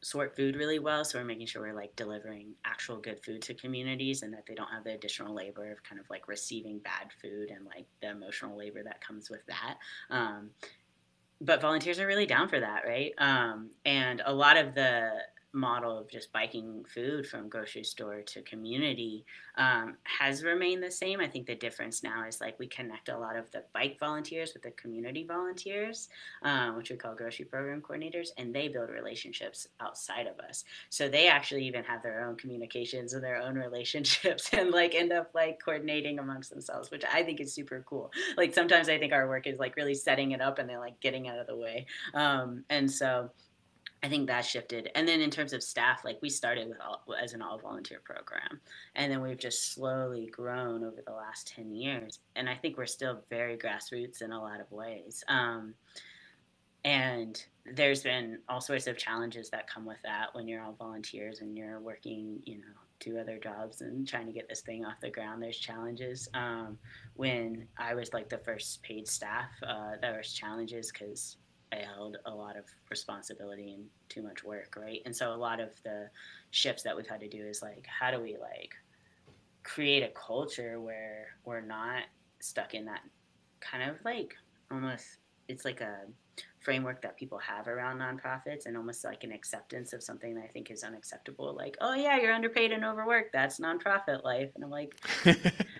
sort 0.05 0.35
food 0.35 0.55
really 0.55 0.77
well. 0.77 1.03
So 1.03 1.17
we're 1.17 1.25
making 1.25 1.47
sure 1.47 1.63
we're 1.63 1.73
like 1.73 1.95
delivering 1.95 2.53
actual 2.63 2.97
good 2.97 3.19
food 3.23 3.41
to 3.41 3.55
communities 3.55 4.21
and 4.21 4.31
that 4.33 4.45
they 4.45 4.53
don't 4.53 4.69
have 4.69 4.83
the 4.83 4.93
additional 4.93 5.33
labor 5.33 5.71
of 5.71 5.81
kind 5.83 5.99
of 5.99 6.07
like 6.11 6.27
receiving 6.27 6.77
bad 6.77 7.11
food 7.19 7.49
and 7.49 7.65
like 7.65 7.87
the 8.01 8.11
emotional 8.11 8.55
labor 8.55 8.83
that 8.83 9.01
comes 9.01 9.31
with 9.31 9.43
that. 9.47 9.77
Um, 10.11 10.51
but 11.41 11.59
volunteers 11.59 11.99
are 11.99 12.05
really 12.05 12.27
down 12.27 12.47
for 12.47 12.59
that 12.59 12.83
right? 12.85 13.13
Um, 13.17 13.71
and 13.83 14.21
a 14.23 14.33
lot 14.33 14.57
of 14.57 14.75
the 14.75 15.09
model 15.55 15.97
of 15.97 16.09
just 16.09 16.31
biking 16.33 16.83
food 16.93 17.25
from 17.25 17.47
grocery 17.47 17.83
store 17.83 18.21
to 18.21 18.41
community 18.41 19.25
um, 19.57 19.95
has 20.03 20.43
remained 20.43 20.83
the 20.83 20.91
same. 20.91 21.21
I 21.21 21.27
think 21.27 21.47
the 21.47 21.55
difference 21.55 22.03
now 22.03 22.27
is 22.27 22.41
like 22.41 22.59
we 22.59 22.67
connect 22.67 23.09
a 23.09 23.17
lot 23.17 23.37
of 23.37 23.49
the 23.51 23.63
bike 23.73 23.97
volunteers 23.99 24.53
with 24.53 24.63
the 24.63 24.71
community 24.71 25.25
volunteers, 25.25 26.09
um, 26.43 26.75
which 26.75 26.89
we 26.89 26.97
call 26.97 27.15
grocery 27.15 27.45
program 27.45 27.81
coordinators, 27.81 28.29
and 28.37 28.53
they 28.53 28.67
build 28.67 28.89
relationships 28.89 29.67
outside 29.79 30.27
of 30.27 30.37
us. 30.39 30.65
So 30.89 31.07
they 31.07 31.27
actually 31.27 31.65
even 31.65 31.85
have 31.85 32.03
their 32.03 32.25
own 32.25 32.35
communications 32.35 33.13
and 33.13 33.23
their 33.23 33.37
own 33.41 33.55
relationships 33.65 34.49
and 34.51 34.71
like 34.71 34.93
end 34.93 35.13
up 35.13 35.31
like 35.33 35.59
coordinating 35.63 36.19
amongst 36.19 36.49
themselves, 36.49 36.91
which 36.91 37.03
I 37.11 37.23
think 37.23 37.39
is 37.39 37.53
super 37.53 37.83
cool. 37.87 38.11
Like 38.35 38.53
sometimes 38.53 38.89
I 38.89 38.99
think 38.99 39.13
our 39.13 39.27
work 39.29 39.47
is 39.47 39.57
like 39.57 39.77
really 39.77 39.95
setting 39.95 40.31
it 40.31 40.41
up 40.41 40.59
and 40.59 40.69
they're 40.69 40.79
like 40.79 40.99
getting 40.99 41.29
out 41.29 41.39
of 41.39 41.47
the 41.47 41.55
way. 41.55 41.85
Um, 42.13 42.65
and 42.69 42.91
so 42.91 43.29
I 44.05 44.07
think 44.07 44.27
that 44.27 44.45
shifted. 44.45 44.91
And 44.93 45.07
then 45.07 45.19
in 45.19 45.31
terms 45.31 45.51
of 45.51 45.63
staff, 45.63 46.05
like 46.05 46.19
we 46.21 46.29
started 46.29 46.69
with 46.69 46.77
all, 46.79 47.03
as 47.19 47.33
an 47.33 47.41
all 47.41 47.57
volunteer 47.57 47.99
program, 48.03 48.61
and 48.93 49.11
then 49.11 49.19
we've 49.19 49.39
just 49.39 49.73
slowly 49.73 50.27
grown 50.27 50.83
over 50.83 51.01
the 51.03 51.11
last 51.11 51.47
ten 51.47 51.73
years. 51.73 52.19
And 52.35 52.47
I 52.47 52.53
think 52.53 52.77
we're 52.77 52.85
still 52.85 53.23
very 53.31 53.57
grassroots 53.57 54.21
in 54.21 54.31
a 54.31 54.39
lot 54.39 54.61
of 54.61 54.71
ways. 54.71 55.23
Um, 55.27 55.73
and 56.83 57.43
there's 57.73 58.03
been 58.03 58.37
all 58.47 58.61
sorts 58.61 58.85
of 58.85 58.95
challenges 58.95 59.49
that 59.49 59.67
come 59.67 59.85
with 59.87 59.97
that 60.03 60.27
when 60.33 60.47
you're 60.47 60.61
all 60.61 60.75
volunteers 60.77 61.41
and 61.41 61.57
you're 61.57 61.79
working, 61.79 62.39
you 62.45 62.57
know, 62.57 62.77
two 62.99 63.17
other 63.17 63.39
jobs 63.39 63.81
and 63.81 64.07
trying 64.07 64.27
to 64.27 64.33
get 64.33 64.47
this 64.47 64.61
thing 64.61 64.85
off 64.85 65.01
the 65.01 65.09
ground. 65.09 65.41
There's 65.41 65.57
challenges. 65.57 66.29
Um, 66.35 66.77
when 67.15 67.67
I 67.79 67.95
was 67.95 68.13
like 68.13 68.29
the 68.29 68.37
first 68.37 68.83
paid 68.83 69.07
staff, 69.07 69.49
uh, 69.67 69.93
there 69.99 70.15
was 70.15 70.31
challenges 70.31 70.91
because 70.91 71.37
I 71.75 71.85
held 71.85 72.17
a 72.25 72.33
lot 72.33 72.57
of 72.57 72.65
responsibility 72.89 73.73
and 73.73 73.85
too 74.09 74.21
much 74.21 74.43
work, 74.43 74.75
right? 74.77 75.01
And 75.05 75.15
so 75.15 75.33
a 75.33 75.35
lot 75.35 75.59
of 75.59 75.69
the 75.83 76.09
shifts 76.51 76.83
that 76.83 76.95
we've 76.95 77.07
had 77.07 77.19
to 77.21 77.27
do 77.27 77.45
is 77.45 77.61
like, 77.61 77.85
how 77.87 78.11
do 78.11 78.21
we 78.21 78.37
like 78.37 78.73
create 79.63 80.03
a 80.03 80.09
culture 80.09 80.79
where 80.79 81.27
we're 81.43 81.61
not 81.61 82.03
stuck 82.39 82.73
in 82.73 82.85
that 82.85 83.01
kind 83.59 83.89
of 83.89 83.97
like 84.05 84.35
almost 84.71 85.17
it's 85.47 85.65
like 85.65 85.81
a 85.81 86.01
framework 86.59 87.01
that 87.01 87.15
people 87.15 87.37
have 87.37 87.67
around 87.67 87.99
nonprofits 87.99 88.65
and 88.65 88.75
almost 88.75 89.03
like 89.03 89.23
an 89.23 89.31
acceptance 89.31 89.93
of 89.93 90.01
something 90.01 90.33
that 90.33 90.43
I 90.43 90.47
think 90.47 90.71
is 90.71 90.83
unacceptable. 90.83 91.55
Like, 91.55 91.77
oh 91.79 91.93
yeah, 91.93 92.17
you're 92.17 92.33
underpaid 92.33 92.71
and 92.71 92.83
overworked. 92.83 93.31
That's 93.31 93.59
nonprofit 93.59 94.23
life. 94.23 94.49
And 94.55 94.63
I'm 94.63 94.71
like, 94.71 94.95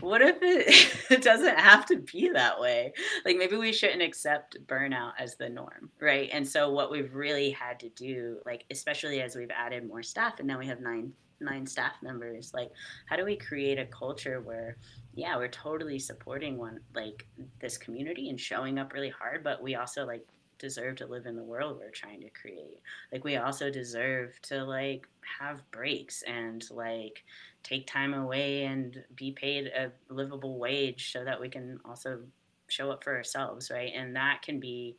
what 0.00 0.22
if 0.22 0.38
it, 0.42 0.96
it 1.10 1.22
doesn't 1.22 1.58
have 1.58 1.86
to 1.86 1.96
be 1.96 2.30
that 2.30 2.60
way? 2.60 2.92
Like 3.24 3.36
maybe 3.36 3.56
we 3.56 3.72
shouldn't 3.72 4.02
accept 4.02 4.56
burnout 4.66 5.12
as 5.18 5.36
the 5.36 5.48
norm, 5.48 5.90
right? 6.00 6.28
And 6.32 6.46
so 6.46 6.70
what 6.70 6.90
we've 6.90 7.14
really 7.14 7.50
had 7.50 7.80
to 7.80 7.88
do, 7.90 8.38
like 8.46 8.64
especially 8.70 9.20
as 9.20 9.36
we've 9.36 9.50
added 9.50 9.86
more 9.86 10.02
staff 10.02 10.38
and 10.38 10.48
now 10.48 10.58
we 10.58 10.66
have 10.66 10.80
nine 10.80 11.12
nine 11.40 11.66
staff 11.66 11.92
members, 12.02 12.52
like 12.52 12.70
how 13.06 13.16
do 13.16 13.24
we 13.24 13.36
create 13.36 13.78
a 13.78 13.86
culture 13.86 14.40
where 14.40 14.76
yeah, 15.14 15.36
we're 15.36 15.48
totally 15.48 15.98
supporting 15.98 16.58
one 16.58 16.80
like 16.94 17.26
this 17.60 17.76
community 17.76 18.28
and 18.30 18.40
showing 18.40 18.78
up 18.78 18.92
really 18.92 19.10
hard, 19.10 19.42
but 19.42 19.62
we 19.62 19.74
also 19.74 20.04
like 20.04 20.24
deserve 20.58 20.96
to 20.96 21.06
live 21.06 21.26
in 21.26 21.36
the 21.36 21.42
world 21.42 21.78
we're 21.78 21.90
trying 21.90 22.20
to 22.20 22.30
create. 22.30 22.80
Like 23.12 23.24
we 23.24 23.36
also 23.36 23.70
deserve 23.70 24.40
to 24.42 24.64
like 24.64 25.06
have 25.38 25.68
breaks 25.70 26.22
and 26.22 26.64
like 26.70 27.24
take 27.62 27.86
time 27.86 28.14
away 28.14 28.64
and 28.64 29.02
be 29.14 29.32
paid 29.32 29.66
a 29.66 29.92
livable 30.12 30.58
wage 30.58 31.12
so 31.12 31.24
that 31.24 31.40
we 31.40 31.48
can 31.48 31.80
also 31.84 32.20
show 32.68 32.90
up 32.90 33.02
for 33.02 33.14
ourselves, 33.16 33.70
right? 33.70 33.92
And 33.94 34.14
that 34.16 34.42
can 34.42 34.60
be 34.60 34.96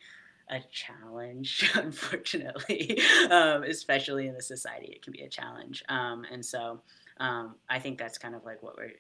a 0.49 0.59
challenge, 0.71 1.71
unfortunately, 1.75 3.01
um, 3.29 3.63
especially 3.63 4.27
in 4.27 4.33
the 4.33 4.41
society. 4.41 4.87
It 4.87 5.03
can 5.03 5.13
be 5.13 5.21
a 5.21 5.29
challenge. 5.29 5.83
Um, 5.89 6.25
and 6.31 6.43
so 6.43 6.81
um, 7.19 7.55
I 7.69 7.79
think 7.79 7.97
that's 7.97 8.17
kind 8.17 8.35
of 8.35 8.43
like 8.45 8.63
what 8.63 8.77
we're 8.77 8.93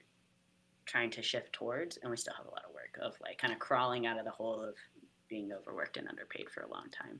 trying 0.85 1.11
to 1.11 1.21
shift 1.21 1.53
towards, 1.53 1.97
and 1.97 2.09
we 2.09 2.17
still 2.17 2.33
have 2.35 2.47
a 2.47 2.49
lot 2.49 2.63
of 2.67 2.73
work 2.73 2.97
of 3.01 3.19
like 3.21 3.37
kind 3.37 3.53
of 3.53 3.59
crawling 3.59 4.07
out 4.07 4.17
of 4.17 4.25
the 4.25 4.31
hole 4.31 4.61
of 4.61 4.75
being 5.29 5.51
overworked 5.53 5.97
and 5.97 6.07
underpaid 6.07 6.49
for 6.49 6.61
a 6.61 6.69
long 6.69 6.89
time. 6.91 7.19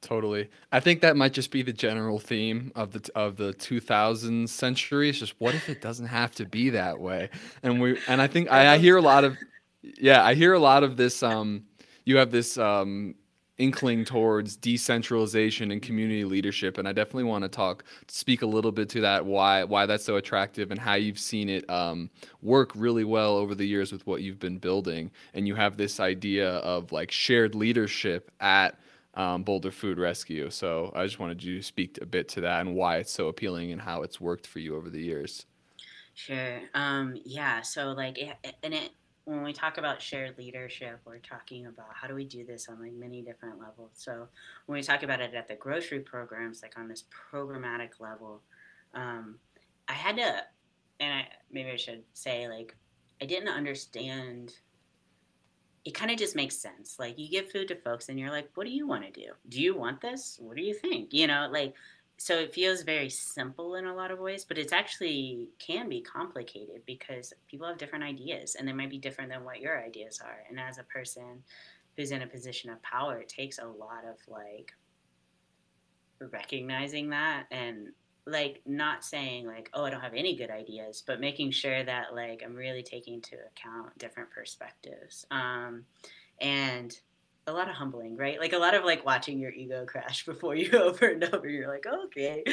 Totally. 0.00 0.48
I 0.70 0.78
think 0.78 1.00
that 1.00 1.16
might 1.16 1.32
just 1.32 1.50
be 1.50 1.62
the 1.62 1.72
general 1.72 2.20
theme 2.20 2.70
of 2.76 2.92
the 2.92 3.10
of 3.16 3.36
the 3.36 3.52
2000s 3.54 4.48
century. 4.48 5.08
It's 5.08 5.18
just 5.18 5.34
what 5.38 5.54
if 5.54 5.68
it 5.68 5.80
doesn't 5.80 6.06
have 6.06 6.34
to 6.36 6.46
be 6.46 6.70
that 6.70 7.00
way? 7.00 7.30
And 7.64 7.80
we 7.80 7.98
and 8.06 8.22
I 8.22 8.28
think 8.28 8.50
I, 8.50 8.74
I 8.74 8.78
hear 8.78 8.96
a 8.96 9.02
lot 9.02 9.24
of 9.24 9.36
yeah, 9.82 10.24
I 10.24 10.34
hear 10.34 10.52
a 10.52 10.58
lot 10.60 10.84
of 10.84 10.96
this 10.96 11.22
um 11.22 11.64
you 12.04 12.18
have 12.18 12.30
this 12.30 12.56
um 12.56 13.16
inkling 13.58 14.04
towards 14.04 14.56
decentralization 14.56 15.70
and 15.72 15.82
community 15.82 16.24
leadership 16.24 16.78
and 16.78 16.88
i 16.88 16.92
definitely 16.92 17.24
want 17.24 17.42
to 17.42 17.48
talk 17.48 17.84
speak 18.06 18.42
a 18.42 18.46
little 18.46 18.70
bit 18.72 18.88
to 18.88 19.00
that 19.00 19.24
why 19.24 19.64
why 19.64 19.84
that's 19.84 20.04
so 20.04 20.16
attractive 20.16 20.70
and 20.70 20.78
how 20.80 20.94
you've 20.94 21.18
seen 21.18 21.48
it 21.48 21.68
um, 21.68 22.08
work 22.40 22.70
really 22.74 23.04
well 23.04 23.36
over 23.36 23.54
the 23.54 23.66
years 23.66 23.90
with 23.92 24.06
what 24.06 24.22
you've 24.22 24.38
been 24.38 24.58
building 24.58 25.10
and 25.34 25.46
you 25.46 25.54
have 25.54 25.76
this 25.76 26.00
idea 26.00 26.50
of 26.58 26.92
like 26.92 27.10
shared 27.10 27.54
leadership 27.54 28.30
at 28.40 28.78
um, 29.14 29.42
boulder 29.42 29.72
food 29.72 29.98
rescue 29.98 30.48
so 30.50 30.92
i 30.94 31.04
just 31.04 31.18
wanted 31.18 31.42
you 31.42 31.56
to 31.56 31.62
speak 31.62 31.98
a 32.00 32.06
bit 32.06 32.28
to 32.28 32.40
that 32.40 32.60
and 32.60 32.74
why 32.74 32.98
it's 32.98 33.12
so 33.12 33.28
appealing 33.28 33.72
and 33.72 33.82
how 33.82 34.02
it's 34.02 34.20
worked 34.20 34.46
for 34.46 34.60
you 34.60 34.76
over 34.76 34.88
the 34.88 35.00
years 35.00 35.46
Sure. 36.18 36.60
Um, 36.74 37.16
yeah. 37.24 37.62
So 37.62 37.92
like, 37.92 38.18
and 38.64 38.74
it 38.74 38.90
when 39.28 39.42
we 39.42 39.52
talk 39.52 39.76
about 39.76 40.00
shared 40.00 40.38
leadership, 40.38 41.00
we're 41.04 41.18
talking 41.18 41.66
about 41.66 41.88
how 41.92 42.08
do 42.08 42.14
we 42.14 42.24
do 42.24 42.46
this 42.46 42.66
on 42.70 42.80
like 42.80 42.94
many 42.94 43.20
different 43.20 43.60
levels. 43.60 43.90
So 43.92 44.26
when 44.64 44.78
we 44.78 44.82
talk 44.82 45.02
about 45.02 45.20
it 45.20 45.34
at 45.34 45.46
the 45.46 45.54
grocery 45.54 46.00
programs, 46.00 46.62
like 46.62 46.78
on 46.78 46.88
this 46.88 47.04
programmatic 47.30 48.00
level, 48.00 48.40
um, 48.94 49.38
I 49.86 49.92
had 49.92 50.16
to, 50.16 50.42
and 51.00 51.12
I 51.12 51.28
maybe 51.52 51.70
I 51.70 51.76
should 51.76 52.04
say 52.14 52.48
like 52.48 52.74
I 53.20 53.26
didn't 53.26 53.50
understand. 53.50 54.54
It 55.84 55.92
kind 55.92 56.10
of 56.10 56.16
just 56.16 56.34
makes 56.34 56.56
sense. 56.56 56.96
Like 56.98 57.18
you 57.18 57.28
give 57.28 57.52
food 57.52 57.68
to 57.68 57.76
folks, 57.76 58.08
and 58.08 58.18
you're 58.18 58.30
like, 58.30 58.48
"What 58.54 58.66
do 58.66 58.72
you 58.72 58.86
want 58.86 59.04
to 59.04 59.10
do? 59.10 59.32
Do 59.50 59.60
you 59.60 59.76
want 59.76 60.00
this? 60.00 60.38
What 60.40 60.56
do 60.56 60.62
you 60.62 60.72
think?" 60.74 61.12
You 61.12 61.26
know, 61.26 61.48
like 61.52 61.74
so 62.18 62.34
it 62.36 62.52
feels 62.52 62.82
very 62.82 63.08
simple 63.08 63.76
in 63.76 63.86
a 63.86 63.94
lot 63.94 64.10
of 64.10 64.18
ways, 64.18 64.44
but 64.44 64.58
it's 64.58 64.72
actually 64.72 65.48
can 65.60 65.88
be 65.88 66.00
complicated 66.00 66.82
because 66.84 67.32
people 67.48 67.66
have 67.68 67.78
different 67.78 68.04
ideas 68.04 68.56
and 68.56 68.66
they 68.66 68.72
might 68.72 68.90
be 68.90 68.98
different 68.98 69.30
than 69.30 69.44
what 69.44 69.60
your 69.60 69.80
ideas 69.80 70.20
are. 70.22 70.40
And 70.50 70.58
as 70.58 70.78
a 70.78 70.82
person 70.82 71.44
who's 71.96 72.10
in 72.10 72.22
a 72.22 72.26
position 72.26 72.70
of 72.70 72.82
power, 72.82 73.18
it 73.18 73.28
takes 73.28 73.58
a 73.58 73.66
lot 73.66 74.04
of 74.04 74.16
like 74.26 74.72
recognizing 76.20 77.10
that 77.10 77.44
and 77.52 77.92
like 78.26 78.60
not 78.66 79.04
saying 79.04 79.46
like 79.46 79.70
oh 79.72 79.84
i 79.84 79.90
don't 79.90 80.00
have 80.00 80.12
any 80.12 80.36
good 80.36 80.50
ideas 80.50 81.02
but 81.06 81.20
making 81.20 81.50
sure 81.50 81.82
that 81.84 82.14
like 82.14 82.42
i'm 82.44 82.54
really 82.54 82.82
taking 82.82 83.14
into 83.14 83.36
account 83.36 83.96
different 83.96 84.28
perspectives 84.30 85.24
um, 85.30 85.84
and 86.40 86.98
a 87.48 87.52
lot 87.52 87.68
of 87.68 87.74
humbling, 87.74 88.16
right? 88.16 88.38
Like 88.38 88.52
a 88.52 88.58
lot 88.58 88.74
of 88.74 88.84
like 88.84 89.04
watching 89.04 89.38
your 89.38 89.50
ego 89.50 89.84
crash 89.86 90.24
before 90.26 90.54
you 90.54 90.70
over 90.78 91.06
and 91.06 91.24
over. 91.24 91.48
You're 91.48 91.72
like, 91.72 91.86
okay, 91.86 92.44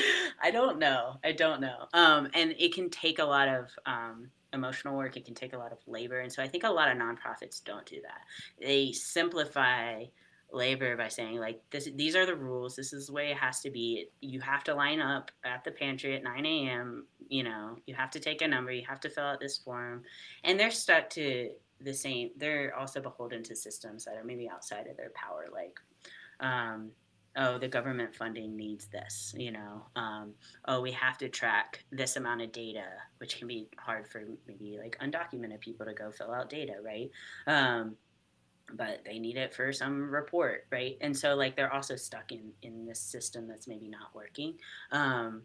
I 0.41 0.51
don't 0.51 0.79
know, 0.79 1.17
I 1.23 1.31
don't 1.31 1.61
know. 1.61 1.87
Um, 1.93 2.29
and 2.33 2.55
it 2.57 2.73
can 2.73 2.89
take 2.89 3.19
a 3.19 3.25
lot 3.25 3.47
of 3.47 3.67
um, 3.85 4.29
emotional 4.53 4.97
work. 4.97 5.17
It 5.17 5.25
can 5.25 5.35
take 5.35 5.53
a 5.53 5.57
lot 5.57 5.71
of 5.71 5.77
labor, 5.85 6.21
and 6.21 6.31
so 6.31 6.41
I 6.41 6.47
think 6.47 6.63
a 6.63 6.69
lot 6.69 6.89
of 6.89 6.97
nonprofits 6.97 7.63
don't 7.63 7.85
do 7.85 8.01
that. 8.01 8.21
They 8.59 8.91
simplify 8.91 10.05
labor 10.51 10.95
by 10.95 11.07
saying 11.07 11.39
like 11.39 11.61
this 11.71 11.89
these 11.95 12.15
are 12.15 12.25
the 12.25 12.35
rules 12.35 12.75
this 12.75 12.93
is 12.93 13.07
the 13.07 13.13
way 13.13 13.31
it 13.31 13.37
has 13.37 13.59
to 13.59 13.69
be 13.69 14.07
you 14.21 14.39
have 14.39 14.63
to 14.63 14.73
line 14.73 15.01
up 15.01 15.31
at 15.43 15.63
the 15.63 15.71
pantry 15.71 16.15
at 16.15 16.23
9 16.23 16.45
a.m 16.45 17.05
you 17.27 17.43
know 17.43 17.75
you 17.87 17.95
have 17.95 18.11
to 18.11 18.19
take 18.19 18.41
a 18.41 18.47
number 18.47 18.71
you 18.71 18.85
have 18.87 18.99
to 18.99 19.09
fill 19.09 19.25
out 19.25 19.39
this 19.39 19.57
form 19.57 20.03
and 20.43 20.59
they're 20.59 20.71
stuck 20.71 21.09
to 21.09 21.49
the 21.81 21.93
same 21.93 22.31
they're 22.37 22.75
also 22.75 23.01
beholden 23.01 23.43
to 23.43 23.55
systems 23.55 24.05
that 24.05 24.15
are 24.15 24.23
maybe 24.23 24.49
outside 24.49 24.87
of 24.87 24.97
their 24.97 25.11
power 25.13 25.47
like 25.51 25.79
um, 26.39 26.91
oh 27.37 27.57
the 27.57 27.67
government 27.67 28.15
funding 28.15 28.55
needs 28.55 28.87
this 28.87 29.33
you 29.37 29.51
know 29.51 29.85
um, 29.95 30.33
oh 30.65 30.81
we 30.81 30.91
have 30.91 31.17
to 31.17 31.29
track 31.29 31.83
this 31.91 32.15
amount 32.15 32.41
of 32.41 32.51
data 32.51 32.85
which 33.17 33.37
can 33.37 33.47
be 33.47 33.67
hard 33.77 34.07
for 34.07 34.23
maybe 34.47 34.77
like 34.81 34.97
undocumented 35.01 35.59
people 35.59 35.85
to 35.85 35.93
go 35.93 36.11
fill 36.11 36.31
out 36.31 36.49
data 36.49 36.73
right? 36.83 37.11
Um, 37.47 37.95
but 38.73 39.01
they 39.05 39.19
need 39.19 39.37
it 39.37 39.53
for 39.53 39.71
some 39.71 40.09
report 40.09 40.65
right? 40.71 40.97
And 41.01 41.15
so 41.15 41.35
like 41.35 41.55
they're 41.55 41.73
also 41.73 41.95
stuck 41.95 42.31
in 42.31 42.51
in 42.63 42.85
this 42.85 42.99
system 42.99 43.47
that's 43.47 43.67
maybe 43.67 43.87
not 43.87 44.15
working. 44.15 44.55
Um, 44.91 45.43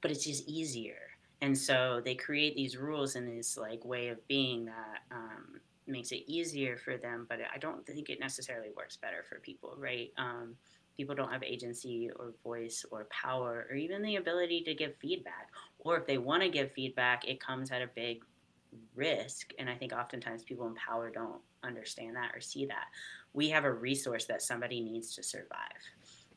but 0.00 0.10
it's 0.10 0.24
just 0.24 0.46
easier 0.48 0.96
and 1.40 1.56
so 1.56 2.00
they 2.04 2.14
create 2.14 2.54
these 2.56 2.76
rules 2.76 3.16
and 3.16 3.28
this 3.28 3.56
like 3.56 3.84
way 3.84 4.08
of 4.08 4.26
being 4.28 4.64
that 4.64 5.00
um, 5.10 5.60
makes 5.86 6.12
it 6.12 6.22
easier 6.26 6.76
for 6.76 6.96
them 6.96 7.26
but 7.28 7.38
i 7.54 7.58
don't 7.58 7.86
think 7.86 8.08
it 8.08 8.20
necessarily 8.20 8.70
works 8.76 8.96
better 8.96 9.24
for 9.28 9.38
people 9.40 9.74
right? 9.78 10.12
Um, 10.16 10.54
people 10.96 11.14
don't 11.14 11.32
have 11.32 11.42
agency 11.42 12.08
or 12.16 12.32
voice 12.44 12.84
or 12.90 13.06
power 13.10 13.66
or 13.68 13.76
even 13.76 14.00
the 14.00 14.16
ability 14.16 14.62
to 14.62 14.74
give 14.74 14.94
feedback 14.96 15.48
or 15.80 15.96
if 15.96 16.06
they 16.06 16.18
want 16.18 16.42
to 16.42 16.48
give 16.48 16.72
feedback 16.72 17.26
it 17.26 17.40
comes 17.40 17.70
at 17.72 17.82
a 17.82 17.88
big 17.94 18.22
risk 18.94 19.52
and 19.58 19.68
i 19.68 19.74
think 19.74 19.92
oftentimes 19.92 20.44
people 20.44 20.66
in 20.66 20.74
power 20.74 21.10
don't 21.10 21.40
understand 21.64 22.16
that 22.16 22.30
or 22.34 22.40
see 22.40 22.66
that. 22.66 22.86
We 23.32 23.48
have 23.50 23.64
a 23.64 23.72
resource 23.72 24.26
that 24.26 24.42
somebody 24.42 24.80
needs 24.80 25.14
to 25.16 25.22
survive. 25.22 25.58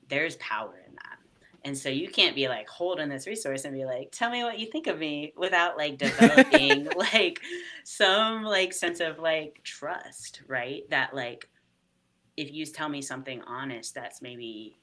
There's 0.10 0.38
power 0.38 0.82
in 0.88 0.96
that 0.96 1.18
and 1.68 1.78
so 1.78 1.90
you 1.90 2.08
can't 2.08 2.34
be 2.34 2.48
like 2.48 2.70
holding 2.70 3.10
this 3.10 3.28
resource 3.28 3.66
and 3.66 3.74
be 3.74 3.84
like, 3.84 4.10
tell 4.14 4.32
me 4.32 4.42
what 4.42 4.58
you 4.58 4.68
think 4.68 4.88
of 4.88 4.98
me 4.98 5.34
without 5.36 5.76
like 5.76 5.98
developing 5.98 6.88
like 6.96 7.42
some 7.84 8.44
like 8.44 8.72
sense 8.72 9.02
of 9.02 9.20
like 9.20 9.60
trust, 9.66 10.44
right? 10.48 10.90
That 10.92 11.14
like 11.14 11.50
if 12.38 12.54
you 12.54 12.66
tell 12.66 12.88
me 12.88 13.02
something 13.02 13.42
honest 13.42 13.94
that's 13.94 14.22
maybe 14.22 14.80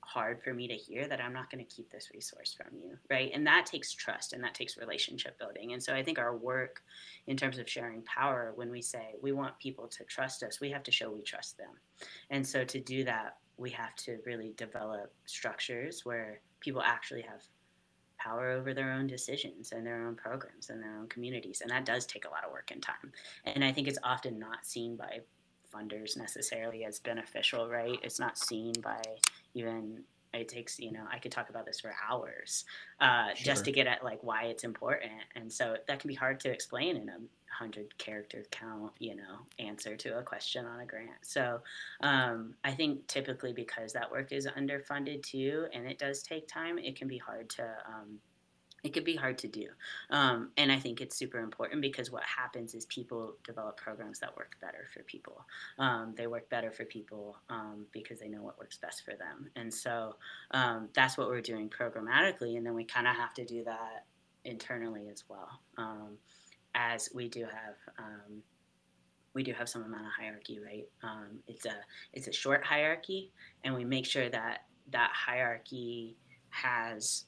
hard 0.00 0.42
for 0.42 0.52
me 0.52 0.68
to 0.68 0.74
hear 0.74 1.08
that 1.08 1.18
I'm 1.18 1.32
not 1.32 1.50
going 1.50 1.64
to 1.64 1.74
keep 1.74 1.90
this 1.90 2.10
resource 2.12 2.54
from 2.54 2.76
you, 2.78 2.98
right? 3.08 3.30
And 3.32 3.46
that 3.46 3.64
takes 3.64 3.94
trust 3.94 4.34
and 4.34 4.44
that 4.44 4.54
takes 4.54 4.76
relationship 4.76 5.38
building. 5.38 5.72
And 5.72 5.82
so 5.82 5.94
I 5.94 6.02
think 6.02 6.18
our 6.18 6.36
work 6.36 6.82
in 7.26 7.38
terms 7.38 7.58
of 7.58 7.70
sharing 7.70 8.02
power, 8.02 8.52
when 8.54 8.70
we 8.70 8.82
say 8.82 9.14
we 9.22 9.32
want 9.32 9.58
people 9.58 9.88
to 9.88 10.04
trust 10.04 10.42
us, 10.42 10.60
we 10.60 10.70
have 10.72 10.82
to 10.82 10.92
show 10.92 11.10
we 11.10 11.22
trust 11.22 11.56
them. 11.56 11.70
And 12.28 12.46
so 12.46 12.64
to 12.64 12.80
do 12.80 13.04
that, 13.04 13.38
we 13.58 13.70
have 13.70 13.94
to 13.96 14.18
really 14.24 14.54
develop 14.56 15.12
structures 15.26 16.04
where 16.04 16.40
people 16.60 16.80
actually 16.82 17.22
have 17.22 17.42
power 18.18 18.50
over 18.50 18.74
their 18.74 18.92
own 18.92 19.06
decisions 19.06 19.72
and 19.72 19.86
their 19.86 20.06
own 20.06 20.14
programs 20.14 20.70
and 20.70 20.82
their 20.82 20.96
own 20.96 21.08
communities. 21.08 21.60
And 21.60 21.70
that 21.70 21.84
does 21.84 22.06
take 22.06 22.24
a 22.24 22.30
lot 22.30 22.44
of 22.44 22.52
work 22.52 22.70
and 22.72 22.82
time. 22.82 23.12
And 23.44 23.64
I 23.64 23.72
think 23.72 23.88
it's 23.88 23.98
often 24.02 24.38
not 24.38 24.64
seen 24.64 24.96
by 24.96 25.20
funders 25.72 26.16
necessarily 26.16 26.84
as 26.84 26.98
beneficial, 26.98 27.68
right? 27.68 27.98
It's 28.02 28.18
not 28.18 28.38
seen 28.38 28.72
by 28.82 29.02
even 29.54 30.02
it 30.34 30.48
takes 30.48 30.78
you 30.78 30.92
know 30.92 31.04
i 31.10 31.18
could 31.18 31.32
talk 31.32 31.48
about 31.48 31.64
this 31.64 31.80
for 31.80 31.94
hours 32.06 32.64
uh, 33.00 33.28
sure. 33.34 33.46
just 33.46 33.64
to 33.64 33.72
get 33.72 33.86
at 33.86 34.04
like 34.04 34.22
why 34.22 34.44
it's 34.44 34.62
important 34.64 35.10
and 35.36 35.50
so 35.50 35.76
that 35.86 36.00
can 36.00 36.08
be 36.08 36.14
hard 36.14 36.38
to 36.38 36.50
explain 36.50 36.96
in 36.96 37.08
a 37.08 37.16
hundred 37.58 37.96
character 37.98 38.44
count, 38.50 38.92
you 38.98 39.16
know, 39.16 39.46
answer 39.58 39.96
to 39.96 40.18
a 40.18 40.22
question 40.22 40.64
on 40.64 40.80
a 40.80 40.86
grant. 40.86 41.22
So 41.22 41.60
um, 42.02 42.54
I 42.64 42.72
think 42.72 43.06
typically 43.06 43.52
because 43.52 43.92
that 43.94 44.10
work 44.10 44.32
is 44.32 44.46
underfunded 44.46 45.22
too, 45.22 45.66
and 45.72 45.86
it 45.86 45.98
does 45.98 46.22
take 46.22 46.46
time, 46.46 46.78
it 46.78 46.96
can 46.96 47.08
be 47.08 47.18
hard 47.18 47.50
to. 47.50 47.62
Um, 47.62 48.18
it 48.84 48.92
could 48.92 49.04
be 49.04 49.16
hard 49.16 49.38
to 49.38 49.48
do. 49.48 49.66
Um, 50.10 50.50
and 50.56 50.70
I 50.70 50.78
think 50.78 51.00
it's 51.00 51.16
super 51.16 51.40
important 51.40 51.82
because 51.82 52.12
what 52.12 52.22
happens 52.22 52.74
is 52.74 52.86
people 52.86 53.34
develop 53.44 53.76
programs 53.76 54.20
that 54.20 54.36
work 54.36 54.56
better 54.60 54.86
for 54.94 55.02
people. 55.02 55.44
Um, 55.80 56.14
they 56.16 56.28
work 56.28 56.48
better 56.48 56.70
for 56.70 56.84
people 56.84 57.36
um, 57.50 57.86
because 57.92 58.20
they 58.20 58.28
know 58.28 58.42
what 58.42 58.56
works 58.56 58.78
best 58.78 59.04
for 59.04 59.14
them. 59.16 59.50
And 59.56 59.74
so 59.74 60.14
um, 60.52 60.90
that's 60.94 61.18
what 61.18 61.26
we're 61.26 61.40
doing 61.40 61.68
programmatically. 61.68 62.56
And 62.56 62.64
then 62.64 62.74
we 62.74 62.84
kind 62.84 63.08
of 63.08 63.16
have 63.16 63.34
to 63.34 63.44
do 63.44 63.64
that 63.64 64.06
internally 64.44 65.08
as 65.08 65.24
well. 65.28 65.60
As 66.74 67.08
we 67.14 67.28
do 67.28 67.42
have 67.42 67.74
um, 67.98 68.42
we 69.34 69.42
do 69.42 69.52
have 69.52 69.68
some 69.68 69.82
amount 69.82 70.06
of 70.06 70.12
hierarchy, 70.18 70.58
right? 70.64 70.88
Um, 71.02 71.38
it's 71.46 71.66
a 71.66 71.74
it's 72.12 72.28
a 72.28 72.32
short 72.32 72.64
hierarchy, 72.64 73.30
and 73.64 73.74
we 73.74 73.84
make 73.84 74.06
sure 74.06 74.28
that 74.28 74.62
that 74.90 75.10
hierarchy 75.12 76.16
has 76.50 77.24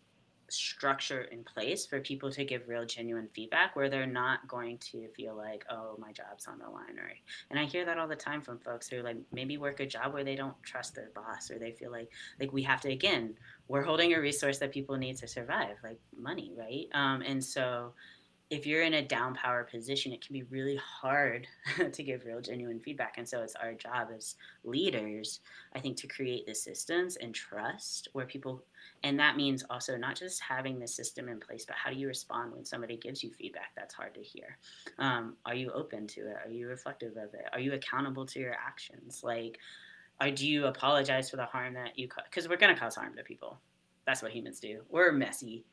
structure 0.48 1.22
in 1.22 1.44
place 1.44 1.87
for 1.87 2.00
people 2.00 2.31
to 2.31 2.44
give 2.44 2.68
real 2.68 2.85
genuine 2.85 3.29
feedback 3.35 3.76
where 3.76 3.88
they're 3.88 4.07
not 4.07 4.46
going 4.48 4.76
to 4.79 5.07
feel 5.16 5.37
like 5.37 5.64
oh 5.70 5.94
my 5.98 6.11
job's 6.12 6.46
on 6.46 6.59
the 6.59 6.68
line 6.68 6.98
or 6.98 7.11
and 7.50 7.59
i 7.59 7.64
hear 7.64 7.85
that 7.85 7.98
all 7.98 8.09
the 8.09 8.16
time 8.16 8.40
from 8.42 8.59
folks 8.59 8.88
who 8.88 9.00
like 9.03 9.16
maybe 9.33 9.57
work 9.59 9.81
a 9.81 9.87
job 9.87 10.12
where 10.12 10.24
they 10.24 10.35
don't 10.35 10.61
trust 10.62 10.94
their 10.94 11.11
boss 11.14 11.50
or 11.50 11.59
they 11.59 11.70
feel 11.70 11.90
like 11.90 12.11
like 12.40 12.53
we 12.53 12.62
have 12.62 12.81
to 12.81 12.90
again 12.90 13.33
we're 13.68 13.83
holding 13.83 14.12
a 14.14 14.20
resource 14.20 14.59
that 14.59 14.72
people 14.72 14.96
need 14.96 15.16
to 15.16 15.29
survive 15.29 15.76
like 15.85 16.00
money 16.18 16.53
right 16.59 16.87
um, 16.94 17.22
and 17.22 17.42
so 17.42 17.92
if 18.51 18.67
you're 18.67 18.83
in 18.83 18.95
a 18.95 19.03
down 19.03 19.33
power 19.33 19.63
position, 19.63 20.13
it 20.13 20.27
can 20.27 20.33
be 20.33 20.43
really 20.43 20.77
hard 20.77 21.47
to 21.93 22.03
give 22.03 22.25
real 22.25 22.41
genuine 22.41 22.81
feedback. 22.81 23.15
And 23.17 23.27
so 23.29 23.43
it's 23.43 23.55
our 23.55 23.75
job 23.75 24.09
as 24.15 24.35
leaders, 24.65 25.39
I 25.73 25.79
think, 25.79 25.97
to 25.99 26.09
create 26.09 26.47
the 26.47 26.55
systems 26.55 27.15
and 27.15 27.33
trust 27.33 28.09
where 28.13 28.27
people, 28.27 28.65
and 29.05 29.19
that 29.21 29.37
means 29.37 29.63
also 29.71 29.97
not 29.97 30.17
just 30.17 30.43
having 30.43 30.81
the 30.81 30.89
system 30.89 31.29
in 31.29 31.39
place, 31.39 31.65
but 31.65 31.77
how 31.77 31.91
do 31.91 31.97
you 31.97 32.09
respond 32.09 32.53
when 32.53 32.65
somebody 32.65 32.97
gives 32.97 33.23
you 33.23 33.31
feedback 33.31 33.71
that's 33.77 33.95
hard 33.95 34.15
to 34.15 34.21
hear? 34.21 34.59
Um, 34.99 35.37
are 35.47 35.55
you 35.55 35.71
open 35.71 36.09
to 36.09 36.23
it? 36.23 36.37
Are 36.45 36.51
you 36.51 36.67
reflective 36.67 37.13
of 37.13 37.33
it? 37.35 37.47
Are 37.53 37.61
you 37.61 37.75
accountable 37.75 38.27
to 38.27 38.41
your 38.41 38.55
actions? 38.55 39.23
Like, 39.23 39.59
or 40.21 40.33
do 40.33 40.49
you 40.49 40.67
apologize 40.67 41.31
for 41.31 41.37
the 41.37 41.47
harm 41.47 41.75
that 41.75 41.97
you, 41.97 42.09
cause? 42.09 42.25
because 42.29 42.49
we're 42.49 42.57
going 42.57 42.75
to 42.75 42.81
cause 42.81 42.97
harm 42.97 43.15
to 43.17 43.23
people. 43.23 43.61
That's 44.07 44.23
what 44.23 44.33
humans 44.33 44.59
do. 44.59 44.83
We're 44.89 45.13
messy 45.13 45.65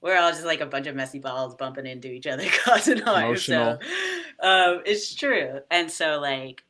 we're 0.00 0.18
all 0.18 0.30
just 0.30 0.44
like 0.44 0.60
a 0.60 0.66
bunch 0.66 0.86
of 0.86 0.96
messy 0.96 1.18
balls 1.18 1.54
bumping 1.54 1.86
into 1.86 2.10
each 2.10 2.26
other, 2.26 2.46
causing 2.64 2.98
harm. 2.98 3.36
So 3.36 3.78
um, 4.40 4.82
it's 4.84 5.14
true, 5.14 5.60
and 5.70 5.90
so 5.90 6.18
like, 6.20 6.62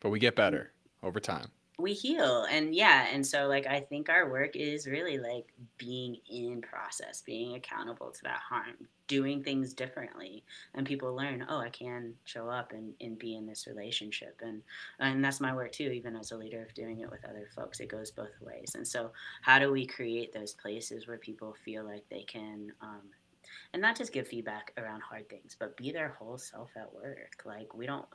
but 0.00 0.10
we 0.10 0.18
get 0.18 0.36
better 0.36 0.72
over 1.02 1.20
time 1.20 1.48
we 1.78 1.92
heal 1.92 2.46
and 2.50 2.74
yeah 2.74 3.06
and 3.12 3.26
so 3.26 3.48
like 3.48 3.66
i 3.66 3.80
think 3.80 4.08
our 4.08 4.30
work 4.30 4.54
is 4.54 4.86
really 4.86 5.18
like 5.18 5.52
being 5.76 6.16
in 6.30 6.60
process 6.60 7.20
being 7.22 7.56
accountable 7.56 8.10
to 8.10 8.22
that 8.22 8.40
harm 8.48 8.76
doing 9.08 9.42
things 9.42 9.74
differently 9.74 10.44
and 10.74 10.86
people 10.86 11.14
learn 11.14 11.44
oh 11.48 11.58
i 11.58 11.68
can 11.68 12.14
show 12.24 12.48
up 12.48 12.72
and, 12.72 12.94
and 13.00 13.18
be 13.18 13.34
in 13.34 13.44
this 13.44 13.66
relationship 13.66 14.40
and 14.42 14.62
and 15.00 15.24
that's 15.24 15.40
my 15.40 15.54
work 15.54 15.72
too 15.72 15.90
even 15.90 16.14
as 16.14 16.30
a 16.30 16.36
leader 16.36 16.62
of 16.62 16.72
doing 16.74 17.00
it 17.00 17.10
with 17.10 17.24
other 17.24 17.48
folks 17.56 17.80
it 17.80 17.88
goes 17.88 18.10
both 18.10 18.40
ways 18.40 18.72
and 18.76 18.86
so 18.86 19.10
how 19.42 19.58
do 19.58 19.72
we 19.72 19.84
create 19.84 20.32
those 20.32 20.54
places 20.54 21.08
where 21.08 21.18
people 21.18 21.56
feel 21.64 21.84
like 21.84 22.04
they 22.08 22.22
can 22.22 22.72
um, 22.82 23.02
and 23.72 23.82
not 23.82 23.96
just 23.96 24.12
give 24.12 24.28
feedback 24.28 24.72
around 24.78 25.02
hard 25.02 25.28
things 25.28 25.56
but 25.58 25.76
be 25.76 25.90
their 25.90 26.16
whole 26.20 26.38
self 26.38 26.70
at 26.76 26.94
work 26.94 27.42
like 27.44 27.74
we 27.74 27.84
don't 27.84 28.06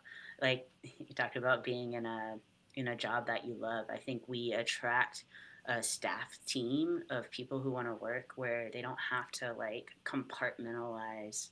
like 0.41 0.69
you 0.83 1.13
talked 1.13 1.35
about 1.35 1.63
being 1.63 1.93
in 1.93 2.05
a 2.05 2.35
in 2.79 2.89
a 2.89 2.95
job 2.95 3.27
that 3.27 3.45
you 3.45 3.55
love. 3.59 3.85
I 3.91 3.97
think 3.97 4.23
we 4.27 4.53
attract 4.53 5.25
a 5.65 5.83
staff 5.83 6.39
team 6.47 7.03
of 7.09 7.29
people 7.29 7.59
who 7.59 7.71
want 7.71 7.87
to 7.87 7.93
work 7.93 8.31
where 8.35 8.69
they 8.73 8.81
don't 8.81 8.97
have 9.09 9.29
to 9.31 9.53
like 9.53 9.91
compartmentalize 10.03 11.49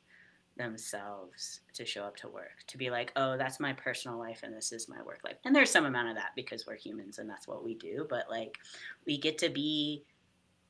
themselves 0.58 1.60
to 1.74 1.86
show 1.86 2.02
up 2.02 2.16
to 2.16 2.28
work 2.28 2.64
to 2.66 2.80
be 2.80 2.90
like 2.90 3.12
oh 3.16 3.38
that's 3.38 3.60
my 3.60 3.74
personal 3.74 4.18
life 4.18 4.40
and 4.42 4.56
this 4.56 4.72
is 4.72 4.90
my 4.90 5.00
work 5.04 5.20
life 5.24 5.36
and 5.46 5.56
there's 5.56 5.70
some 5.70 5.86
amount 5.86 6.10
of 6.10 6.16
that 6.16 6.32
because 6.36 6.66
we're 6.66 6.76
humans 6.76 7.20
and 7.20 7.30
that's 7.30 7.48
what 7.48 7.64
we 7.64 7.76
do 7.76 8.08
but 8.10 8.26
like 8.28 8.58
we 9.06 9.20
get 9.20 9.38
to 9.38 9.50
be 9.50 10.04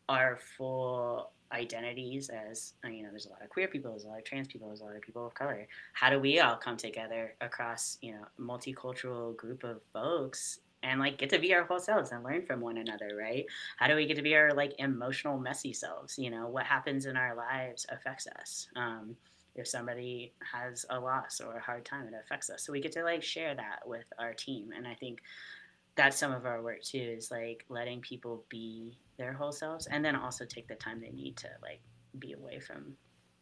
our 0.09 0.37
full 0.57 1.31
identities 1.51 2.29
as 2.29 2.73
uh, 2.85 2.89
you 2.89 3.03
know 3.03 3.09
there's 3.09 3.25
a 3.25 3.29
lot 3.29 3.41
of 3.41 3.49
queer 3.49 3.67
people 3.67 3.91
there's 3.91 4.03
a 4.03 4.07
lot 4.07 4.17
of 4.17 4.25
trans 4.25 4.47
people 4.47 4.67
there's 4.67 4.81
a 4.81 4.85
lot 4.85 4.95
of 4.95 5.01
people 5.01 5.25
of 5.25 5.33
color. 5.33 5.67
How 5.93 6.09
do 6.09 6.19
we 6.19 6.39
all 6.39 6.55
come 6.55 6.77
together 6.77 7.35
across 7.41 7.97
you 8.01 8.13
know 8.13 8.25
multicultural 8.39 9.35
group 9.35 9.63
of 9.63 9.81
folks 9.93 10.59
and 10.83 10.99
like 10.99 11.17
get 11.17 11.29
to 11.31 11.39
be 11.39 11.53
our 11.53 11.63
whole 11.63 11.79
selves 11.79 12.11
and 12.11 12.23
learn 12.23 12.45
from 12.45 12.61
one 12.61 12.77
another 12.77 13.15
right? 13.17 13.45
How 13.77 13.87
do 13.87 13.95
we 13.95 14.05
get 14.05 14.17
to 14.17 14.21
be 14.21 14.35
our 14.35 14.53
like 14.53 14.73
emotional 14.79 15.37
messy 15.39 15.73
selves? 15.73 16.17
You 16.17 16.29
know 16.29 16.47
what 16.47 16.65
happens 16.65 17.05
in 17.05 17.15
our 17.15 17.35
lives 17.35 17.85
affects 17.89 18.27
us. 18.39 18.67
Um, 18.75 19.15
if 19.55 19.67
somebody 19.67 20.33
has 20.53 20.85
a 20.91 20.99
loss 20.99 21.41
or 21.41 21.57
a 21.57 21.61
hard 21.61 21.83
time 21.83 22.07
it 22.07 22.13
affects 22.13 22.49
us. 22.49 22.63
So 22.63 22.71
we 22.71 22.79
get 22.79 22.91
to 22.91 23.03
like 23.03 23.23
share 23.23 23.55
that 23.55 23.79
with 23.85 24.05
our 24.19 24.33
team. 24.33 24.69
And 24.75 24.87
i 24.87 24.93
think 24.93 25.19
that's 25.97 26.17
some 26.17 26.31
of 26.31 26.45
our 26.45 26.61
work 26.61 26.81
too 26.83 27.15
is 27.17 27.31
like 27.31 27.65
letting 27.67 27.99
people 27.99 28.45
be 28.49 28.97
their 29.17 29.33
whole 29.33 29.51
selves 29.51 29.87
and 29.87 30.05
then 30.05 30.15
also 30.15 30.45
take 30.45 30.67
the 30.67 30.75
time 30.75 31.01
they 31.01 31.09
need 31.09 31.35
to 31.35 31.47
like 31.61 31.81
be 32.19 32.33
away 32.33 32.59
from 32.59 32.93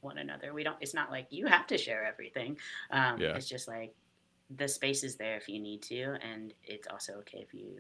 one 0.02 0.18
another 0.18 0.54
we 0.54 0.64
don't 0.64 0.78
it's 0.80 0.94
not 0.94 1.12
like 1.12 1.28
you 1.30 1.46
have 1.46 1.68
to 1.68 1.78
share 1.78 2.06
everything 2.06 2.58
um, 2.92 3.20
yeah. 3.20 3.36
it's 3.36 3.50
just 3.50 3.68
like 3.68 3.94
the 4.58 4.68
space 4.68 5.04
is 5.04 5.16
there 5.16 5.36
if 5.36 5.50
you 5.50 5.60
need 5.60 5.82
to 5.82 6.16
and 6.24 6.54
it's 6.64 6.88
also 6.88 7.14
okay 7.14 7.40
if 7.40 7.54
you 7.54 7.72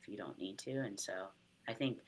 if 0.00 0.08
you 0.08 0.16
don't 0.16 0.38
need 0.38 0.56
to 0.56 0.70
and 0.70 0.98
so 0.98 1.12
i 1.68 1.72
think 1.72 1.98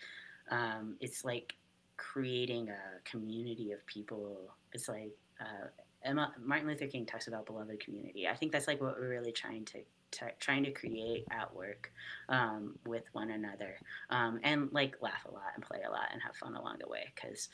um, 0.51 0.97
it's 1.01 1.25
like 1.25 1.55
creating 1.97 2.69
a 2.69 3.09
community 3.09 3.73
of 3.73 3.85
people 3.87 4.51
it's 4.73 4.89
like 4.89 5.13
uh, 5.41 5.67
Emma, 6.05 6.33
martin 6.43 6.69
luther 6.69 6.87
king 6.87 7.07
talks 7.07 7.29
about 7.29 7.47
beloved 7.47 7.81
community. 7.81 8.29
I 8.29 8.37
think 8.37 8.53
that's 8.53 8.69
like 8.69 8.81
what 8.81 8.97
we're 8.99 9.09
really 9.09 9.33
trying 9.33 9.65
to 9.67 9.81
t- 10.15 10.27
trying 10.39 10.65
to 10.65 10.71
create 10.71 11.25
at 11.31 11.55
work 11.55 11.93
um, 12.29 12.77
with 12.87 13.05
one 13.13 13.31
another 13.31 13.77
um, 14.11 14.39
and 14.43 14.69
like 14.73 14.97
laugh 15.01 15.25
a 15.27 15.31
lot 15.31 15.53
and 15.55 15.65
play 15.65 15.81
a 15.87 15.91
lot 15.91 16.09
and 16.13 16.23
have 16.23 16.37
fun 16.37 16.55
along 16.55 16.77
the 16.81 16.89
way 16.89 17.13
because 17.15 17.49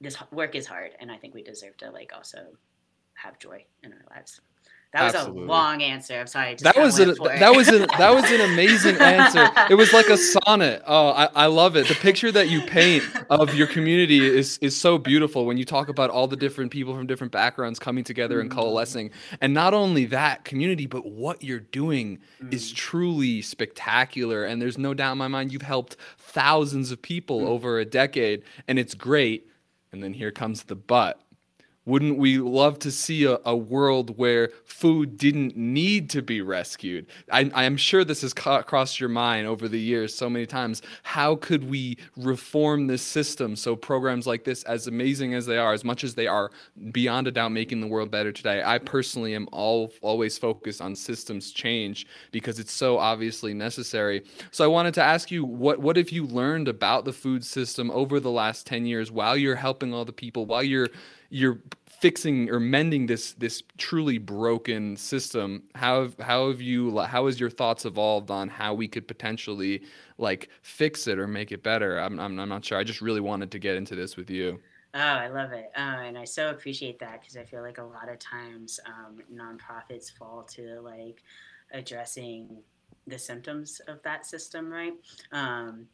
this 0.00 0.16
work 0.32 0.54
is 0.54 0.66
hard 0.66 0.90
and 0.98 1.12
i 1.12 1.16
think 1.16 1.34
we 1.34 1.42
deserve 1.42 1.76
to 1.76 1.90
like 1.90 2.12
also 2.14 2.38
have 3.14 3.38
joy 3.38 3.64
in 3.84 3.92
our 3.92 4.16
lives 4.16 4.40
that 4.92 5.04
was 5.04 5.14
Absolutely. 5.14 5.44
a 5.44 5.46
long 5.46 5.82
answer. 5.82 6.20
I'm 6.20 6.26
sorry. 6.26 6.54
That 6.60 6.76
was 6.76 6.98
an, 6.98 7.14
that 7.24 7.54
was 7.54 7.68
an 7.68 7.86
that 7.96 8.14
was 8.14 8.30
an 8.30 8.42
amazing 8.42 8.96
answer. 8.96 9.48
It 9.70 9.74
was 9.74 9.90
like 9.94 10.08
a 10.08 10.18
sonnet. 10.18 10.82
Oh, 10.86 11.08
I, 11.08 11.28
I 11.34 11.46
love 11.46 11.76
it. 11.76 11.88
The 11.88 11.94
picture 11.94 12.30
that 12.30 12.50
you 12.50 12.60
paint 12.60 13.02
of 13.30 13.54
your 13.54 13.66
community 13.66 14.18
is 14.18 14.58
is 14.58 14.76
so 14.76 14.98
beautiful 14.98 15.46
when 15.46 15.56
you 15.56 15.64
talk 15.64 15.88
about 15.88 16.10
all 16.10 16.26
the 16.26 16.36
different 16.36 16.72
people 16.72 16.94
from 16.94 17.06
different 17.06 17.32
backgrounds 17.32 17.78
coming 17.78 18.04
together 18.04 18.38
and 18.38 18.50
mm-hmm. 18.50 18.58
coalescing. 18.58 19.10
And 19.40 19.54
not 19.54 19.72
only 19.72 20.04
that 20.06 20.44
community, 20.44 20.86
but 20.86 21.06
what 21.06 21.42
you're 21.42 21.60
doing 21.60 22.18
mm. 22.42 22.52
is 22.52 22.70
truly 22.70 23.40
spectacular. 23.40 24.44
And 24.44 24.60
there's 24.60 24.76
no 24.76 24.92
doubt 24.92 25.12
in 25.12 25.18
my 25.18 25.28
mind 25.28 25.54
you've 25.54 25.62
helped 25.62 25.96
thousands 26.18 26.90
of 26.90 27.00
people 27.00 27.40
mm. 27.40 27.46
over 27.46 27.78
a 27.78 27.86
decade, 27.86 28.42
and 28.68 28.78
it's 28.78 28.94
great. 28.94 29.48
And 29.90 30.02
then 30.02 30.12
here 30.12 30.30
comes 30.30 30.64
the 30.64 30.76
but 30.76 31.18
wouldn't 31.84 32.16
we 32.16 32.38
love 32.38 32.78
to 32.80 32.90
see 32.90 33.24
a, 33.24 33.38
a 33.44 33.56
world 33.56 34.16
where 34.16 34.50
food 34.64 35.16
didn't 35.16 35.56
need 35.56 36.08
to 36.10 36.22
be 36.22 36.40
rescued? 36.40 37.06
I, 37.30 37.50
am 37.64 37.76
sure 37.76 38.04
this 38.04 38.22
has 38.22 38.32
ca- 38.32 38.62
crossed 38.62 39.00
your 39.00 39.08
mind 39.08 39.48
over 39.48 39.68
the 39.68 39.80
years 39.80 40.14
so 40.14 40.30
many 40.30 40.46
times. 40.46 40.82
How 41.02 41.36
could 41.36 41.68
we 41.68 41.98
reform 42.16 42.86
this 42.86 43.02
system 43.02 43.56
so 43.56 43.74
programs 43.74 44.26
like 44.26 44.44
this, 44.44 44.62
as 44.64 44.86
amazing 44.86 45.34
as 45.34 45.44
they 45.44 45.58
are, 45.58 45.72
as 45.72 45.84
much 45.84 46.04
as 46.04 46.14
they 46.14 46.28
are 46.28 46.52
beyond 46.92 47.26
a 47.26 47.32
doubt 47.32 47.50
making 47.50 47.80
the 47.80 47.86
world 47.88 48.10
better 48.10 48.30
today, 48.30 48.62
I 48.64 48.78
personally 48.78 49.34
am 49.34 49.48
all 49.50 49.92
always 50.02 50.38
focused 50.38 50.80
on 50.80 50.94
systems 50.94 51.50
change 51.50 52.06
because 52.30 52.58
it's 52.60 52.72
so 52.72 52.98
obviously 52.98 53.54
necessary. 53.54 54.22
So 54.52 54.64
I 54.64 54.68
wanted 54.68 54.94
to 54.94 55.02
ask 55.02 55.30
you, 55.30 55.44
what 55.44 55.80
what 55.80 55.96
have 55.96 56.10
you 56.10 56.26
learned 56.26 56.68
about 56.68 57.04
the 57.04 57.12
food 57.12 57.44
system 57.44 57.90
over 57.90 58.20
the 58.20 58.30
last 58.30 58.66
ten 58.66 58.86
years 58.86 59.10
while 59.10 59.36
you're 59.36 59.56
helping 59.56 59.92
all 59.92 60.04
the 60.04 60.12
people, 60.12 60.46
while 60.46 60.62
you're 60.62 60.88
you're 61.32 61.58
fixing 61.86 62.50
or 62.50 62.60
mending 62.60 63.06
this 63.06 63.32
this 63.34 63.62
truly 63.78 64.18
broken 64.18 64.96
system 64.96 65.62
how 65.74 66.02
have, 66.02 66.18
how 66.18 66.48
have 66.48 66.60
you 66.60 66.98
how 67.00 67.26
has 67.26 67.40
your 67.40 67.48
thoughts 67.48 67.84
evolved 67.84 68.30
on 68.30 68.48
how 68.48 68.74
we 68.74 68.86
could 68.86 69.08
potentially 69.08 69.82
like 70.18 70.48
fix 70.62 71.06
it 71.06 71.18
or 71.18 71.26
make 71.26 71.52
it 71.52 71.62
better 71.62 71.98
i'm, 71.98 72.18
I'm, 72.20 72.38
I'm 72.38 72.48
not 72.48 72.64
sure 72.64 72.76
i 72.76 72.84
just 72.84 73.00
really 73.00 73.20
wanted 73.20 73.50
to 73.52 73.58
get 73.58 73.76
into 73.76 73.94
this 73.94 74.16
with 74.16 74.30
you 74.30 74.60
Oh, 74.94 74.98
I 74.98 75.28
love 75.28 75.52
it. 75.52 75.70
Uh, 75.74 76.04
and 76.04 76.18
I 76.18 76.24
so 76.24 76.50
appreciate 76.50 76.98
that 76.98 77.22
because 77.22 77.38
I 77.38 77.44
feel 77.44 77.62
like 77.62 77.78
a 77.78 77.82
lot 77.82 78.10
of 78.10 78.18
times 78.18 78.78
um, 78.86 79.22
nonprofits 79.32 80.12
fall 80.12 80.42
to 80.50 80.82
like 80.82 81.22
addressing 81.72 82.62
the 83.06 83.18
symptoms 83.18 83.80
of 83.88 84.02
that 84.02 84.26
system, 84.26 84.70
right? 84.70 84.92
Um, 85.32 85.86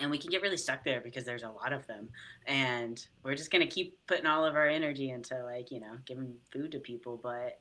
and 0.00 0.10
we 0.10 0.18
can 0.18 0.30
get 0.30 0.42
really 0.42 0.56
stuck 0.56 0.82
there 0.84 1.00
because 1.00 1.24
there's 1.24 1.42
a 1.42 1.50
lot 1.50 1.72
of 1.72 1.86
them. 1.86 2.08
And 2.46 3.04
we're 3.22 3.34
just 3.34 3.50
going 3.50 3.66
to 3.66 3.72
keep 3.72 3.98
putting 4.06 4.26
all 4.26 4.44
of 4.44 4.54
our 4.54 4.66
energy 4.66 5.10
into 5.10 5.42
like 5.44 5.70
you 5.70 5.80
know 5.80 5.96
giving 6.06 6.34
food 6.50 6.72
to 6.72 6.78
people 6.78 7.20
but 7.22 7.60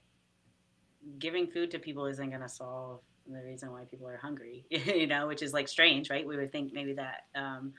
giving 1.17 1.47
food 1.47 1.71
to 1.71 1.79
people 1.79 2.05
isn't 2.05 2.29
going 2.29 2.41
to 2.41 2.49
solve 2.49 3.01
the 3.27 3.41
reason 3.43 3.71
why 3.71 3.83
people 3.83 4.07
are 4.07 4.17
hungry 4.17 4.65
you 4.69 5.07
know 5.07 5.27
which 5.27 5.41
is 5.41 5.53
like 5.53 5.67
strange 5.67 6.09
right? 6.09 6.27
We 6.27 6.37
would 6.37 6.51
think 6.51 6.73
maybe 6.73 6.93
that 6.93 7.25
um, 7.35 7.73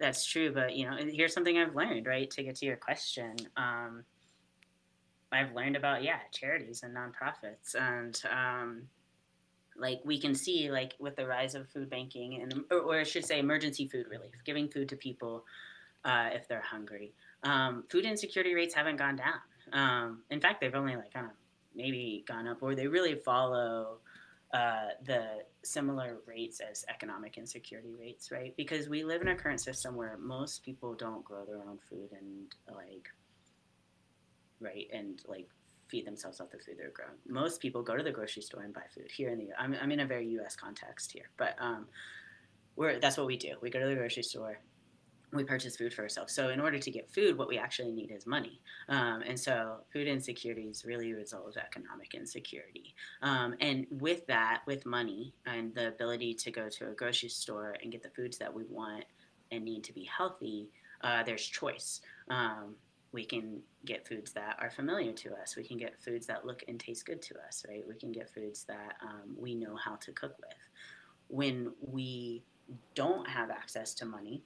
that's 0.00 0.24
true 0.24 0.52
but 0.52 0.74
you 0.74 0.88
know 0.88 0.96
here's 0.98 1.34
something 1.34 1.58
i've 1.58 1.76
learned 1.76 2.06
right 2.06 2.30
to 2.30 2.42
get 2.42 2.56
to 2.56 2.66
your 2.66 2.76
question 2.76 3.36
um, 3.56 4.02
i've 5.30 5.54
learned 5.54 5.76
about 5.76 6.02
yeah 6.02 6.18
charities 6.32 6.82
and 6.82 6.96
nonprofits 6.96 7.74
and 7.78 8.20
um, 8.32 8.82
like 9.76 10.00
we 10.04 10.20
can 10.20 10.34
see 10.34 10.70
like 10.70 10.94
with 10.98 11.16
the 11.16 11.26
rise 11.26 11.54
of 11.54 11.68
food 11.68 11.90
banking 11.90 12.40
and 12.42 12.64
or, 12.70 12.80
or 12.80 13.00
I 13.00 13.04
should 13.04 13.24
say 13.24 13.38
emergency 13.38 13.88
food 13.88 14.06
relief, 14.10 14.34
giving 14.44 14.68
food 14.68 14.88
to 14.90 14.96
people 14.96 15.44
uh, 16.04 16.30
if 16.32 16.48
they're 16.48 16.62
hungry. 16.62 17.12
Um, 17.42 17.84
food 17.90 18.04
insecurity 18.04 18.54
rates 18.54 18.74
haven't 18.74 18.96
gone 18.96 19.16
down. 19.16 19.40
Um, 19.72 20.22
in 20.30 20.40
fact, 20.40 20.60
they've 20.60 20.74
only 20.74 20.96
like 20.96 21.12
kind 21.12 21.26
of 21.26 21.32
maybe 21.74 22.24
gone 22.26 22.46
up, 22.46 22.58
or 22.62 22.74
they 22.74 22.86
really 22.86 23.14
follow 23.14 23.98
uh, 24.52 24.88
the 25.04 25.24
similar 25.62 26.18
rates 26.26 26.60
as 26.60 26.84
economic 26.88 27.38
insecurity 27.38 27.94
rates, 27.98 28.30
right? 28.30 28.54
Because 28.56 28.88
we 28.88 29.04
live 29.04 29.22
in 29.22 29.28
a 29.28 29.36
current 29.36 29.60
system 29.60 29.94
where 29.94 30.16
most 30.18 30.64
people 30.64 30.94
don't 30.94 31.24
grow 31.24 31.44
their 31.44 31.58
own 31.58 31.78
food 31.88 32.10
and 32.12 32.54
like, 32.74 33.08
right, 34.60 34.88
and 34.92 35.22
like 35.28 35.48
feed 35.90 36.06
themselves 36.06 36.40
off 36.40 36.50
the 36.50 36.58
food 36.58 36.76
they're 36.78 36.90
growing. 36.90 37.18
Most 37.28 37.60
people 37.60 37.82
go 37.82 37.96
to 37.96 38.02
the 38.02 38.12
grocery 38.12 38.42
store 38.42 38.62
and 38.62 38.72
buy 38.72 38.82
food 38.94 39.10
here 39.10 39.30
in 39.30 39.38
the. 39.38 39.48
I'm, 39.58 39.74
I'm 39.80 39.92
in 39.92 40.00
a 40.00 40.06
very 40.06 40.26
U.S. 40.28 40.56
context 40.56 41.12
here, 41.12 41.30
but 41.36 41.56
um, 41.58 41.86
we're 42.76 42.98
that's 42.98 43.16
what 43.16 43.26
we 43.26 43.36
do. 43.36 43.54
We 43.60 43.70
go 43.70 43.80
to 43.80 43.86
the 43.86 43.94
grocery 43.94 44.22
store, 44.22 44.60
we 45.32 45.44
purchase 45.44 45.76
food 45.76 45.94
for 45.94 46.02
ourselves. 46.02 46.32
So 46.32 46.48
in 46.50 46.60
order 46.60 46.78
to 46.78 46.90
get 46.90 47.10
food, 47.10 47.38
what 47.38 47.48
we 47.48 47.58
actually 47.58 47.92
need 47.92 48.10
is 48.10 48.26
money. 48.26 48.60
Um, 48.88 49.22
and 49.26 49.38
so 49.38 49.76
food 49.92 50.08
insecurity 50.08 50.62
is 50.62 50.84
really 50.84 51.12
a 51.12 51.14
result 51.14 51.48
of 51.48 51.56
economic 51.56 52.14
insecurity. 52.14 52.94
Um, 53.22 53.54
and 53.60 53.86
with 53.90 54.26
that, 54.26 54.62
with 54.66 54.86
money 54.86 55.32
and 55.46 55.74
the 55.74 55.88
ability 55.88 56.34
to 56.34 56.50
go 56.50 56.68
to 56.68 56.88
a 56.88 56.94
grocery 56.94 57.28
store 57.28 57.76
and 57.82 57.92
get 57.92 58.02
the 58.02 58.10
foods 58.10 58.38
that 58.38 58.52
we 58.52 58.64
want 58.68 59.04
and 59.52 59.64
need 59.64 59.84
to 59.84 59.92
be 59.92 60.04
healthy, 60.04 60.68
uh, 61.02 61.22
there's 61.22 61.44
choice. 61.44 62.00
Um, 62.28 62.74
we 63.12 63.24
can 63.24 63.60
get 63.84 64.06
foods 64.06 64.32
that 64.32 64.56
are 64.60 64.70
familiar 64.70 65.12
to 65.12 65.34
us. 65.34 65.56
We 65.56 65.64
can 65.64 65.78
get 65.78 66.00
foods 66.00 66.26
that 66.26 66.46
look 66.46 66.62
and 66.68 66.78
taste 66.78 67.06
good 67.06 67.20
to 67.22 67.34
us, 67.46 67.64
right? 67.68 67.82
We 67.86 67.96
can 67.96 68.12
get 68.12 68.32
foods 68.32 68.64
that 68.64 68.96
um, 69.02 69.36
we 69.36 69.54
know 69.54 69.76
how 69.76 69.96
to 69.96 70.12
cook 70.12 70.36
with. 70.38 70.56
When 71.28 71.72
we 71.80 72.42
don't 72.94 73.28
have 73.28 73.50
access 73.50 73.94
to 73.94 74.06
money, 74.06 74.42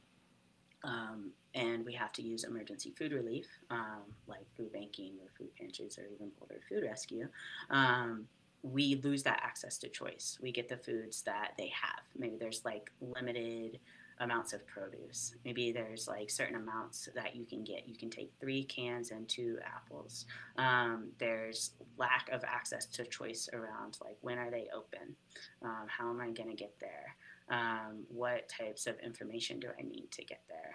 um, 0.82 1.30
and 1.54 1.84
we 1.84 1.94
have 1.94 2.12
to 2.12 2.22
use 2.22 2.44
emergency 2.44 2.92
food 2.96 3.12
relief, 3.12 3.46
um, 3.70 4.02
like 4.26 4.44
food 4.56 4.72
banking 4.72 5.12
or 5.22 5.28
food 5.38 5.54
pantries 5.58 5.98
or 5.98 6.04
even 6.12 6.30
Boulder 6.38 6.60
Food 6.68 6.84
Rescue, 6.84 7.28
um, 7.70 8.26
we 8.62 9.00
lose 9.04 9.22
that 9.22 9.40
access 9.42 9.78
to 9.78 9.88
choice. 9.88 10.38
We 10.42 10.50
get 10.50 10.68
the 10.68 10.76
foods 10.78 11.22
that 11.22 11.52
they 11.56 11.68
have. 11.68 12.00
Maybe 12.18 12.36
there's 12.38 12.64
like 12.64 12.90
limited 13.00 13.78
amounts 14.20 14.52
of 14.52 14.66
produce. 14.66 15.34
Maybe 15.44 15.72
there's 15.72 16.06
like 16.08 16.30
certain 16.30 16.56
amounts 16.56 17.08
that 17.14 17.34
you 17.34 17.44
can 17.44 17.64
get. 17.64 17.88
You 17.88 17.96
can 17.96 18.10
take 18.10 18.32
three 18.40 18.64
cans 18.64 19.10
and 19.10 19.28
two 19.28 19.58
apples. 19.64 20.26
Um, 20.56 21.10
there's 21.18 21.72
lack 21.98 22.28
of 22.30 22.44
access 22.44 22.86
to 22.86 23.04
choice 23.04 23.48
around 23.52 23.98
like 24.02 24.16
when 24.20 24.38
are 24.38 24.50
they 24.50 24.68
open? 24.74 25.16
Um, 25.62 25.86
how 25.86 26.10
am 26.10 26.20
I 26.20 26.30
going 26.30 26.50
to 26.50 26.56
get 26.56 26.74
there? 26.80 27.16
Um, 27.48 28.04
what 28.08 28.48
types 28.48 28.86
of 28.86 28.98
information 29.00 29.60
do 29.60 29.68
I 29.78 29.82
need 29.82 30.10
to 30.12 30.24
get 30.24 30.42
there? 30.48 30.74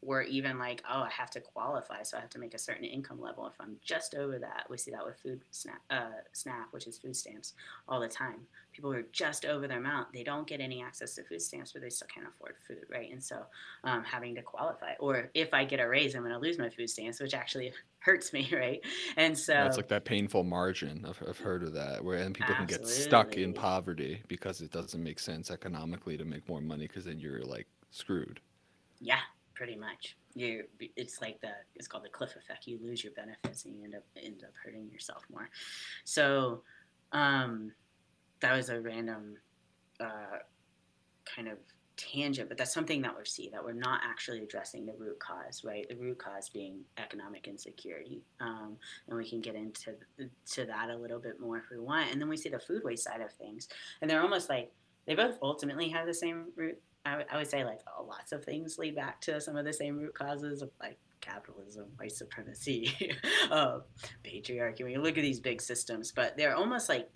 Or 0.00 0.22
even 0.22 0.58
like, 0.58 0.82
oh, 0.88 1.02
I 1.02 1.10
have 1.10 1.30
to 1.30 1.40
qualify, 1.40 2.02
so 2.04 2.18
I 2.18 2.20
have 2.20 2.30
to 2.30 2.38
make 2.38 2.54
a 2.54 2.58
certain 2.58 2.84
income 2.84 3.20
level. 3.20 3.46
If 3.48 3.54
I'm 3.60 3.76
just 3.82 4.14
over 4.14 4.38
that, 4.38 4.66
we 4.70 4.78
see 4.78 4.92
that 4.92 5.04
with 5.04 5.18
food 5.18 5.40
snap, 5.50 5.80
uh, 5.90 6.10
SNAP, 6.32 6.68
which 6.70 6.86
is 6.86 6.98
food 6.98 7.16
stamps, 7.16 7.54
all 7.88 7.98
the 7.98 8.08
time. 8.08 8.46
People 8.72 8.92
who 8.92 8.98
are 8.98 9.06
just 9.12 9.44
over 9.44 9.66
their 9.66 9.78
amount, 9.78 10.12
they 10.12 10.22
don't 10.22 10.46
get 10.46 10.60
any 10.60 10.82
access 10.82 11.16
to 11.16 11.24
food 11.24 11.42
stamps, 11.42 11.72
but 11.72 11.82
they 11.82 11.90
still 11.90 12.06
can't 12.14 12.28
afford 12.28 12.54
food, 12.66 12.84
right? 12.88 13.10
And 13.10 13.22
so 13.22 13.42
um, 13.82 14.04
having 14.04 14.36
to 14.36 14.42
qualify, 14.42 14.92
or 15.00 15.30
if 15.34 15.52
I 15.52 15.64
get 15.64 15.80
a 15.80 15.88
raise, 15.88 16.14
I'm 16.14 16.22
going 16.22 16.32
to 16.32 16.38
lose 16.38 16.58
my 16.58 16.70
food 16.70 16.88
stamps, 16.88 17.18
which 17.20 17.34
actually 17.34 17.72
hurts 17.98 18.32
me, 18.32 18.48
right? 18.52 18.80
And 19.16 19.36
so 19.36 19.54
That's 19.54 19.76
like 19.76 19.88
that 19.88 20.04
painful 20.04 20.44
margin. 20.44 21.04
I've, 21.08 21.20
I've 21.28 21.38
heard 21.38 21.64
of 21.64 21.72
that, 21.74 22.04
where 22.04 22.18
and 22.18 22.34
people 22.34 22.54
can 22.54 22.66
get 22.66 22.86
stuck 22.86 23.36
in 23.36 23.52
poverty 23.52 24.22
because 24.28 24.60
it 24.60 24.70
doesn't 24.70 25.02
make 25.02 25.18
sense 25.18 25.50
economically 25.50 26.16
to 26.16 26.24
make 26.24 26.48
more 26.48 26.60
money 26.60 26.86
because 26.86 27.04
then 27.04 27.18
you're 27.18 27.42
like 27.42 27.66
screwed. 27.90 28.40
Yeah, 29.00 29.20
pretty 29.58 29.76
much. 29.76 30.16
You, 30.34 30.62
it's 30.96 31.20
like 31.20 31.40
the 31.40 31.50
it's 31.74 31.88
called 31.88 32.04
the 32.04 32.08
cliff 32.08 32.36
effect. 32.36 32.68
You 32.68 32.78
lose 32.80 33.02
your 33.02 33.12
benefits 33.12 33.64
and 33.64 33.74
you 33.76 33.82
end 33.82 33.96
up 33.96 34.04
end 34.16 34.44
up 34.44 34.52
hurting 34.64 34.88
yourself 34.92 35.24
more. 35.30 35.50
So, 36.04 36.62
um, 37.10 37.72
that 38.40 38.56
was 38.56 38.68
a 38.68 38.80
random 38.80 39.36
uh, 39.98 40.38
kind 41.24 41.48
of 41.48 41.58
tangent, 41.96 42.48
but 42.48 42.56
that's 42.56 42.72
something 42.72 43.02
that 43.02 43.18
we 43.18 43.24
see 43.24 43.50
that 43.52 43.64
we're 43.64 43.72
not 43.72 44.00
actually 44.04 44.44
addressing 44.44 44.86
the 44.86 44.92
root 44.96 45.18
cause, 45.18 45.64
right? 45.64 45.88
The 45.88 45.96
root 45.96 46.18
cause 46.18 46.48
being 46.48 46.82
economic 46.96 47.48
insecurity, 47.48 48.22
um, 48.40 48.76
and 49.08 49.18
we 49.18 49.28
can 49.28 49.40
get 49.40 49.56
into 49.56 49.96
to 50.52 50.64
that 50.66 50.90
a 50.90 50.96
little 50.96 51.18
bit 51.18 51.40
more 51.40 51.58
if 51.58 51.64
we 51.68 51.80
want. 51.80 52.12
And 52.12 52.20
then 52.20 52.28
we 52.28 52.36
see 52.36 52.48
the 52.48 52.60
food 52.60 52.82
waste 52.84 53.02
side 53.02 53.22
of 53.22 53.32
things, 53.32 53.66
and 54.00 54.08
they're 54.08 54.22
almost 54.22 54.48
like 54.48 54.70
they 55.08 55.16
both 55.16 55.36
ultimately 55.42 55.88
have 55.88 56.06
the 56.06 56.14
same 56.14 56.52
root 56.54 56.80
I, 57.30 57.36
would 57.36 57.48
say 57.48 57.64
like 57.64 57.80
oh, 57.86 58.04
lots 58.04 58.32
of 58.32 58.44
things 58.44 58.78
lead 58.78 58.96
back 58.96 59.20
to 59.22 59.40
some 59.40 59.56
of 59.56 59.64
the 59.64 59.72
same 59.72 59.98
root 59.98 60.14
causes 60.14 60.62
of 60.62 60.70
like 60.80 60.98
capitalism, 61.20 61.86
white 61.96 62.12
supremacy, 62.12 62.94
uh, 63.50 63.78
patriarchy. 64.24 64.82
When 64.82 64.92
you 64.92 65.02
look 65.02 65.18
at 65.18 65.22
these 65.22 65.40
big 65.40 65.60
systems, 65.60 66.12
but 66.12 66.36
they're 66.36 66.56
almost 66.56 66.88
like 66.88 67.10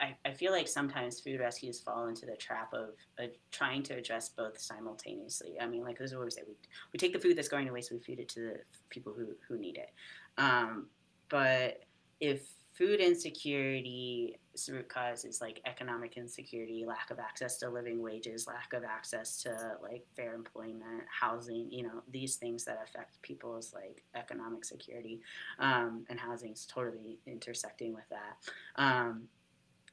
I, 0.00 0.16
I 0.24 0.32
feel 0.32 0.50
like 0.50 0.66
sometimes 0.66 1.20
food 1.20 1.38
rescues 1.38 1.80
fall 1.80 2.08
into 2.08 2.26
the 2.26 2.36
trap 2.36 2.74
of 2.74 2.90
uh, 3.22 3.28
trying 3.52 3.84
to 3.84 3.94
address 3.94 4.30
both 4.30 4.60
simultaneously. 4.60 5.54
I 5.60 5.66
mean, 5.66 5.84
like 5.84 5.98
this 5.98 6.10
is 6.10 6.14
what 6.14 6.18
we 6.18 6.22
always 6.22 6.34
say: 6.34 6.42
we, 6.46 6.54
we 6.92 6.98
take 6.98 7.12
the 7.12 7.20
food 7.20 7.38
that's 7.38 7.48
going 7.48 7.66
to 7.66 7.72
waste, 7.72 7.92
we 7.92 8.00
feed 8.00 8.18
it 8.18 8.28
to 8.30 8.40
the 8.40 8.54
people 8.90 9.14
who 9.16 9.28
who 9.48 9.58
need 9.58 9.78
it. 9.78 9.90
Um, 10.38 10.88
but 11.28 11.84
if 12.20 12.48
food 12.82 12.98
insecurity 12.98 14.40
root 14.68 14.88
cause 14.88 15.24
is 15.24 15.40
like 15.40 15.60
economic 15.66 16.16
insecurity, 16.16 16.84
lack 16.84 17.12
of 17.12 17.20
access 17.20 17.56
to 17.56 17.70
living 17.70 18.02
wages, 18.02 18.48
lack 18.48 18.72
of 18.72 18.82
access 18.82 19.40
to 19.40 19.76
like 19.80 20.04
fair 20.16 20.34
employment, 20.34 21.04
housing, 21.08 21.68
you 21.70 21.84
know, 21.84 22.02
these 22.10 22.36
things 22.36 22.64
that 22.64 22.82
affect 22.82 23.22
people's 23.22 23.72
like 23.72 24.02
economic 24.16 24.64
security. 24.64 25.20
Um, 25.60 26.04
and 26.10 26.18
housing 26.18 26.50
is 26.50 26.66
totally 26.66 27.20
intersecting 27.24 27.94
with 27.94 28.08
that. 28.10 28.82
Um, 28.82 29.28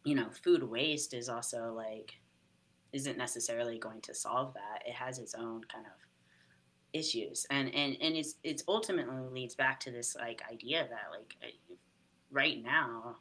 you 0.04 0.16
know, 0.16 0.30
food 0.44 0.64
waste 0.64 1.14
is 1.14 1.30
also 1.30 1.76
like, 1.78 2.20
isn't 2.92 3.20
necessarily 3.20 3.78
going 3.78 4.02
to 4.02 4.16
solve 4.16 4.56
that. 4.56 4.82
It 4.88 4.96
has 4.96 5.20
its 5.20 5.36
own 5.36 5.62
kind 5.72 5.86
of 5.86 5.92
issues 6.92 7.46
and 7.52 7.68
and 7.76 7.96
and 8.02 8.16
it's 8.16 8.38
it's 8.44 8.64
ultimately 8.68 9.22
leads 9.32 9.54
back 9.54 9.80
to 9.80 9.92
this 9.92 10.16
like 10.16 10.42
idea 10.52 10.88
that 10.90 11.16
like 11.16 11.36
right 12.32 12.64
now, 12.64 13.18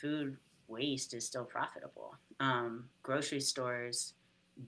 food 0.00 0.36
waste 0.68 1.14
is 1.14 1.26
still 1.26 1.44
profitable. 1.44 2.14
Um, 2.40 2.84
grocery 3.02 3.40
stores 3.40 4.14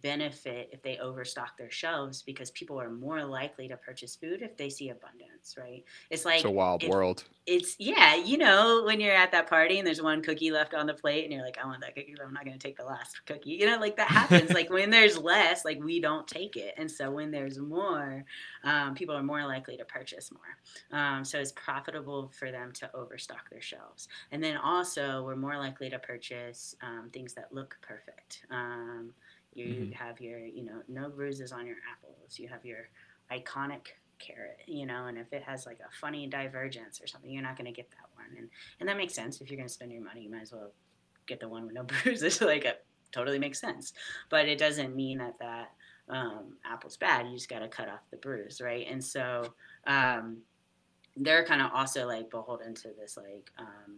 benefit 0.02 0.68
if 0.72 0.82
they 0.82 0.98
overstock 0.98 1.56
their 1.56 1.70
shelves 1.70 2.22
because 2.22 2.50
people 2.52 2.80
are 2.80 2.90
more 2.90 3.24
likely 3.24 3.68
to 3.68 3.76
purchase 3.76 4.14
food 4.14 4.42
if 4.42 4.56
they 4.56 4.70
see 4.70 4.90
abundance, 4.90 5.56
right? 5.58 5.84
It's 6.10 6.24
like 6.24 6.36
it's 6.36 6.44
a 6.44 6.50
wild 6.50 6.82
if, 6.82 6.88
world. 6.88 7.24
It's 7.46 7.76
yeah, 7.78 8.14
you 8.14 8.38
know, 8.38 8.82
when 8.84 9.00
you're 9.00 9.14
at 9.14 9.32
that 9.32 9.48
party 9.48 9.78
and 9.78 9.86
there's 9.86 10.00
one 10.00 10.22
cookie 10.22 10.50
left 10.50 10.74
on 10.74 10.86
the 10.86 10.94
plate 10.94 11.24
and 11.24 11.32
you're 11.32 11.42
like, 11.42 11.58
I 11.62 11.66
want 11.66 11.80
that 11.80 11.94
cookie, 11.94 12.14
but 12.16 12.24
I'm 12.24 12.32
not 12.32 12.44
gonna 12.44 12.58
take 12.58 12.76
the 12.76 12.84
last 12.84 13.20
cookie. 13.26 13.50
You 13.50 13.66
know, 13.66 13.78
like 13.78 13.96
that 13.96 14.08
happens. 14.08 14.50
like 14.54 14.70
when 14.70 14.90
there's 14.90 15.18
less, 15.18 15.64
like 15.64 15.82
we 15.82 16.00
don't 16.00 16.26
take 16.26 16.56
it. 16.56 16.74
And 16.76 16.90
so 16.90 17.10
when 17.10 17.30
there's 17.30 17.58
more, 17.58 18.24
um, 18.64 18.94
people 18.94 19.16
are 19.16 19.22
more 19.22 19.44
likely 19.44 19.76
to 19.76 19.84
purchase 19.84 20.30
more. 20.30 20.98
Um, 20.98 21.24
so 21.24 21.38
it's 21.38 21.52
profitable 21.52 22.30
for 22.38 22.50
them 22.50 22.72
to 22.74 22.90
overstock 22.94 23.50
their 23.50 23.60
shelves. 23.60 24.08
And 24.30 24.42
then 24.42 24.56
also 24.56 25.24
we're 25.24 25.36
more 25.36 25.56
likely 25.56 25.90
to 25.90 25.98
purchase 25.98 26.76
um, 26.82 27.10
things 27.12 27.34
that 27.34 27.52
look 27.52 27.76
perfect. 27.82 28.44
You 29.54 29.66
mm-hmm. 29.66 29.92
have 29.92 30.20
your, 30.20 30.38
you 30.38 30.64
know, 30.64 30.82
no 30.88 31.08
bruises 31.08 31.52
on 31.52 31.66
your 31.66 31.76
apples. 31.90 32.38
You 32.38 32.48
have 32.48 32.64
your 32.64 32.88
iconic 33.30 33.88
carrot, 34.18 34.58
you 34.66 34.86
know, 34.86 35.06
and 35.06 35.18
if 35.18 35.32
it 35.32 35.42
has 35.42 35.66
like 35.66 35.80
a 35.80 35.90
funny 36.00 36.26
divergence 36.26 37.00
or 37.00 37.06
something, 37.06 37.30
you're 37.30 37.42
not 37.42 37.56
going 37.56 37.66
to 37.66 37.72
get 37.72 37.90
that 37.90 38.08
one. 38.14 38.26
And 38.38 38.48
and 38.78 38.88
that 38.88 38.96
makes 38.96 39.14
sense. 39.14 39.40
If 39.40 39.50
you're 39.50 39.56
going 39.56 39.68
to 39.68 39.72
spend 39.72 39.92
your 39.92 40.02
money, 40.02 40.22
you 40.22 40.30
might 40.30 40.42
as 40.42 40.52
well 40.52 40.72
get 41.26 41.40
the 41.40 41.48
one 41.48 41.66
with 41.66 41.74
no 41.74 41.82
bruises. 42.02 42.40
like 42.40 42.64
it 42.64 42.84
totally 43.12 43.38
makes 43.38 43.60
sense. 43.60 43.92
But 44.28 44.48
it 44.48 44.58
doesn't 44.58 44.94
mean 44.94 45.18
that 45.18 45.38
that 45.40 45.72
um, 46.08 46.56
apple's 46.64 46.96
bad. 46.96 47.26
You 47.26 47.34
just 47.34 47.48
got 47.48 47.60
to 47.60 47.68
cut 47.68 47.88
off 47.88 48.00
the 48.10 48.16
bruise, 48.18 48.60
right? 48.60 48.86
And 48.88 49.02
so 49.02 49.54
um, 49.86 50.38
they're 51.16 51.44
kind 51.44 51.62
of 51.62 51.70
also 51.72 52.06
like 52.06 52.30
beholden 52.30 52.74
to 52.74 52.88
this 52.98 53.16
like 53.16 53.50
um, 53.58 53.96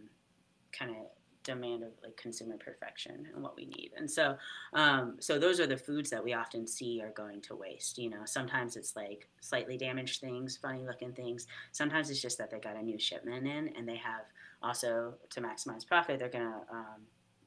kind 0.71 0.91
of 0.91 0.97
demand 1.43 1.83
of 1.83 1.91
like 2.03 2.15
consumer 2.17 2.55
perfection 2.57 3.27
and 3.33 3.43
what 3.43 3.55
we 3.55 3.65
need. 3.65 3.91
And 3.97 4.09
so 4.09 4.35
um, 4.73 5.17
so 5.19 5.39
those 5.39 5.59
are 5.59 5.67
the 5.67 5.77
foods 5.77 6.09
that 6.09 6.23
we 6.23 6.33
often 6.33 6.67
see 6.67 7.01
are 7.01 7.11
going 7.11 7.41
to 7.41 7.55
waste 7.55 7.97
you 7.97 8.09
know? 8.09 8.25
Sometimes 8.25 8.75
it's 8.75 8.95
like 8.95 9.27
slightly 9.41 9.77
damaged 9.77 10.21
things 10.21 10.57
funny 10.57 10.83
looking 10.85 11.13
things. 11.13 11.47
Sometimes 11.71 12.09
it's 12.09 12.21
just 12.21 12.37
that 12.37 12.49
they 12.49 12.59
got 12.59 12.75
a 12.75 12.81
new 12.81 12.99
shipment 12.99 13.47
in 13.47 13.69
and 13.75 13.87
they 13.87 13.97
have 13.97 14.25
also 14.61 15.13
to 15.29 15.41
maximize 15.41 15.85
profit 15.85 16.19
they're 16.19 16.29
going 16.29 16.45
to 16.45 16.61
um, 16.71 17.01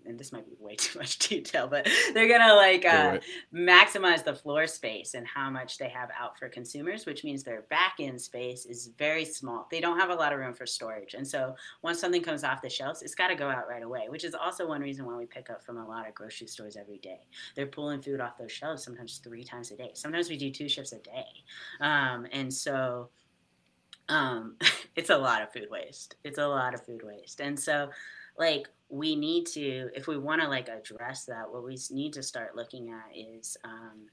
and 0.07 0.19
this 0.19 0.33
might 0.33 0.47
be 0.47 0.57
way 0.59 0.75
too 0.77 0.99
much 0.99 1.19
detail, 1.19 1.67
but 1.69 1.89
they're 2.15 2.29
gonna 2.29 2.55
like 2.55 2.85
uh, 2.85 3.19
maximize 3.55 4.25
the 4.25 4.35
floor 4.35 4.67
space 4.67 5.15
and 5.15 5.27
how 5.27 5.51
much 5.51 5.79
they 5.79 5.89
have 5.89 6.11
out 6.19 6.39
for 6.39 6.49
consumers, 6.49 7.07
which 7.07 7.25
means 7.25 7.43
their 7.43 7.63
back 7.63 7.95
end 8.01 8.21
space 8.21 8.67
is 8.67 8.91
very 8.99 9.25
small. 9.25 9.67
They 9.71 9.81
don't 9.81 9.99
have 9.99 10.11
a 10.11 10.15
lot 10.15 10.33
of 10.33 10.39
room 10.39 10.55
for 10.55 10.67
storage, 10.67 11.15
and 11.15 11.27
so 11.27 11.55
once 11.83 12.01
something 12.01 12.23
comes 12.23 12.45
off 12.45 12.63
the 12.63 12.71
shelves, 12.71 13.03
it's 13.03 13.15
got 13.15 13.29
to 13.29 13.35
go 13.35 13.49
out 13.49 13.69
right 13.69 13.83
away. 13.83 14.07
Which 14.09 14.25
is 14.25 14.35
also 14.35 14.67
one 14.67 14.81
reason 14.81 15.07
why 15.07 15.17
we 15.17 15.27
pick 15.27 15.51
up 15.51 15.65
from 15.65 15.79
a 15.79 15.87
lot 15.87 16.09
of 16.09 16.15
grocery 16.15 16.47
stores 16.47 16.77
every 16.77 16.99
day. 16.99 17.21
They're 17.55 17.67
pulling 17.67 18.01
food 18.01 18.21
off 18.21 18.39
those 18.39 18.53
shelves 18.53 18.85
sometimes 18.85 19.19
three 19.19 19.45
times 19.45 19.71
a 19.71 19.77
day. 19.77 19.91
Sometimes 19.95 20.29
we 20.29 20.37
do 20.37 20.51
two 20.51 20.69
shifts 20.69 20.93
a 20.93 20.99
day, 20.99 21.27
um, 21.81 22.27
and 22.33 22.53
so 22.53 23.11
um, 24.09 24.57
it's 24.97 25.11
a 25.11 25.19
lot 25.19 25.43
of 25.43 25.53
food 25.53 25.69
waste. 25.71 26.17
It's 26.25 26.39
a 26.39 26.47
lot 26.47 26.75
of 26.75 26.85
food 26.85 27.03
waste, 27.03 27.41
and 27.41 27.59
so 27.59 27.91
like 28.39 28.69
we 28.89 29.17
need 29.17 29.47
to 29.47 29.91
if 29.95 30.07
we 30.07 30.17
want 30.17 30.41
to 30.41 30.49
like 30.49 30.69
address 30.69 31.25
that 31.25 31.51
what 31.51 31.65
we 31.65 31.77
need 31.91 32.13
to 32.13 32.23
start 32.23 32.55
looking 32.55 32.91
at 32.91 33.17
is 33.17 33.57
um, 33.65 34.07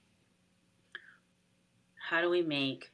how 2.10 2.22
do 2.22 2.30
we 2.30 2.42
make 2.42 2.92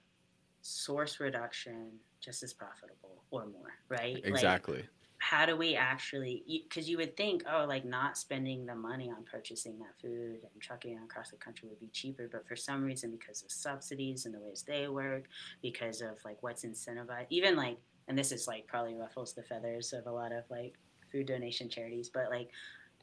source 0.61 1.19
reduction 1.19 1.91
just 2.19 2.43
as 2.43 2.53
profitable 2.53 3.23
or 3.31 3.45
more 3.45 3.73
right? 3.87 4.21
Exactly. 4.25 4.77
like, 4.77 4.85
how 5.19 5.45
do 5.45 5.55
we 5.55 5.75
actually 5.75 6.43
because 6.67 6.89
you 6.89 6.97
would 6.97 7.15
think 7.15 7.43
oh 7.51 7.65
like 7.67 7.85
not 7.85 8.17
spending 8.17 8.65
the 8.65 8.75
money 8.75 9.09
on 9.09 9.23
purchasing 9.29 9.77
that 9.77 9.93
food 10.01 10.39
and 10.41 10.61
trucking 10.61 10.93
it 10.93 11.03
across 11.03 11.29
the 11.29 11.37
country 11.37 11.67
would 11.67 11.79
be 11.79 11.89
cheaper 11.89 12.29
but 12.31 12.47
for 12.47 12.55
some 12.55 12.83
reason 12.83 13.11
because 13.11 13.43
of 13.43 13.51
subsidies 13.51 14.25
and 14.25 14.33
the 14.33 14.39
ways 14.39 14.63
they 14.65 14.87
work 14.87 15.25
because 15.61 16.01
of 16.01 16.17
like 16.23 16.41
what's 16.41 16.63
incentivized 16.63 17.27
even 17.29 17.55
like 17.55 17.77
and 18.07 18.17
this 18.17 18.31
is 18.31 18.47
like 18.47 18.65
probably 18.65 18.95
ruffles 18.95 19.33
the 19.33 19.43
feathers 19.43 19.93
of 19.93 20.07
a 20.07 20.11
lot 20.11 20.31
of 20.31 20.45
like 20.49 20.73
food 21.11 21.25
donation 21.25 21.69
charities 21.69 22.09
but 22.13 22.29
like 22.29 22.49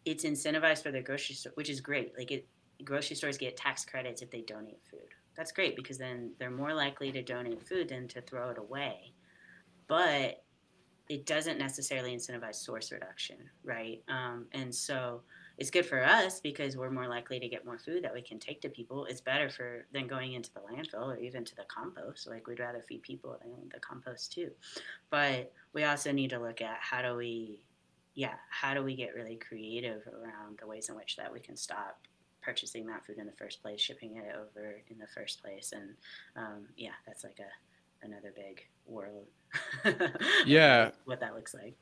it's 0.05 0.25
incentivized 0.25 0.83
for 0.83 0.91
the 0.91 1.01
grocery 1.01 1.35
store 1.35 1.53
which 1.55 1.71
is 1.71 1.81
great 1.81 2.13
like 2.17 2.31
it 2.31 2.47
grocery 2.85 3.17
stores 3.17 3.39
get 3.39 3.57
tax 3.57 3.85
credits 3.85 4.23
if 4.23 4.31
they 4.31 4.43
donate 4.43 4.81
food 4.91 5.09
that's 5.37 5.53
great 5.53 5.77
because 5.77 5.99
then 5.99 6.31
they're 6.39 6.51
more 6.51 6.75
likely 6.75 7.11
to 7.13 7.23
donate 7.23 7.67
food 7.67 7.89
than 7.89 8.07
to 8.09 8.21
throw 8.23 8.51
it 8.51 8.59
away 8.59 9.13
but 9.89 10.43
it 11.09 11.25
doesn't 11.25 11.59
necessarily 11.59 12.15
incentivize 12.17 12.57
source 12.57 12.91
reduction, 12.91 13.37
right? 13.63 14.03
Um, 14.09 14.47
and 14.53 14.75
so 14.75 15.23
it's 15.57 15.71
good 15.71 15.87
for 15.87 16.05
us 16.05 16.41
because 16.41 16.77
we're 16.77 16.91
more 16.91 17.07
likely 17.07 17.39
to 17.39 17.49
get 17.49 17.65
more 17.65 17.79
food 17.79 18.03
that 18.03 18.13
we 18.13 18.23
can 18.23 18.39
take 18.39 18.61
to 18.63 18.69
people. 18.69 19.05
It's 19.05 19.21
better 19.21 19.49
for 19.49 19.87
than 19.93 20.09
going 20.09 20.33
into 20.33 20.51
the 20.53 20.61
landfill 20.61 21.07
or 21.07 21.19
even 21.19 21.45
to 21.45 21.55
the 21.55 21.65
compost. 21.69 22.27
Like 22.27 22.47
we'd 22.47 22.59
rather 22.59 22.83
feed 22.83 23.03
people 23.03 23.39
than 23.41 23.69
the 23.73 23.79
compost 23.79 24.33
too. 24.33 24.51
But 25.09 25.53
we 25.73 25.85
also 25.85 26.11
need 26.11 26.31
to 26.31 26.41
look 26.41 26.61
at 26.61 26.79
how 26.81 27.03
do 27.03 27.17
we, 27.17 27.63
yeah, 28.17 28.35
how 28.51 28.75
do 28.75 28.83
we 28.83 28.97
get 28.97 29.15
really 29.15 29.37
creative 29.37 30.03
around 30.09 30.59
the 30.61 30.67
ways 30.67 30.89
in 30.89 30.97
which 30.97 31.15
that 31.17 31.33
we 31.33 31.39
can 31.39 31.57
stop 31.57 31.99
purchasing 32.43 32.87
that 32.87 33.07
food 33.07 33.19
in 33.19 33.27
the 33.27 33.33
first 33.33 33.63
place, 33.63 33.81
shipping 33.81 34.17
it 34.17 34.35
over 34.35 34.81
in 34.89 34.99
the 34.99 35.07
first 35.15 35.43
place, 35.43 35.73
and 35.73 35.91
um, 36.35 36.67
yeah, 36.77 36.97
that's 37.07 37.23
like 37.23 37.39
a 37.39 38.05
another 38.07 38.33
big 38.37 38.63
world 38.87 39.27
yeah. 40.47 40.91
what 41.05 41.21
that 41.21 41.35
looks 41.35 41.55
like. 41.55 41.75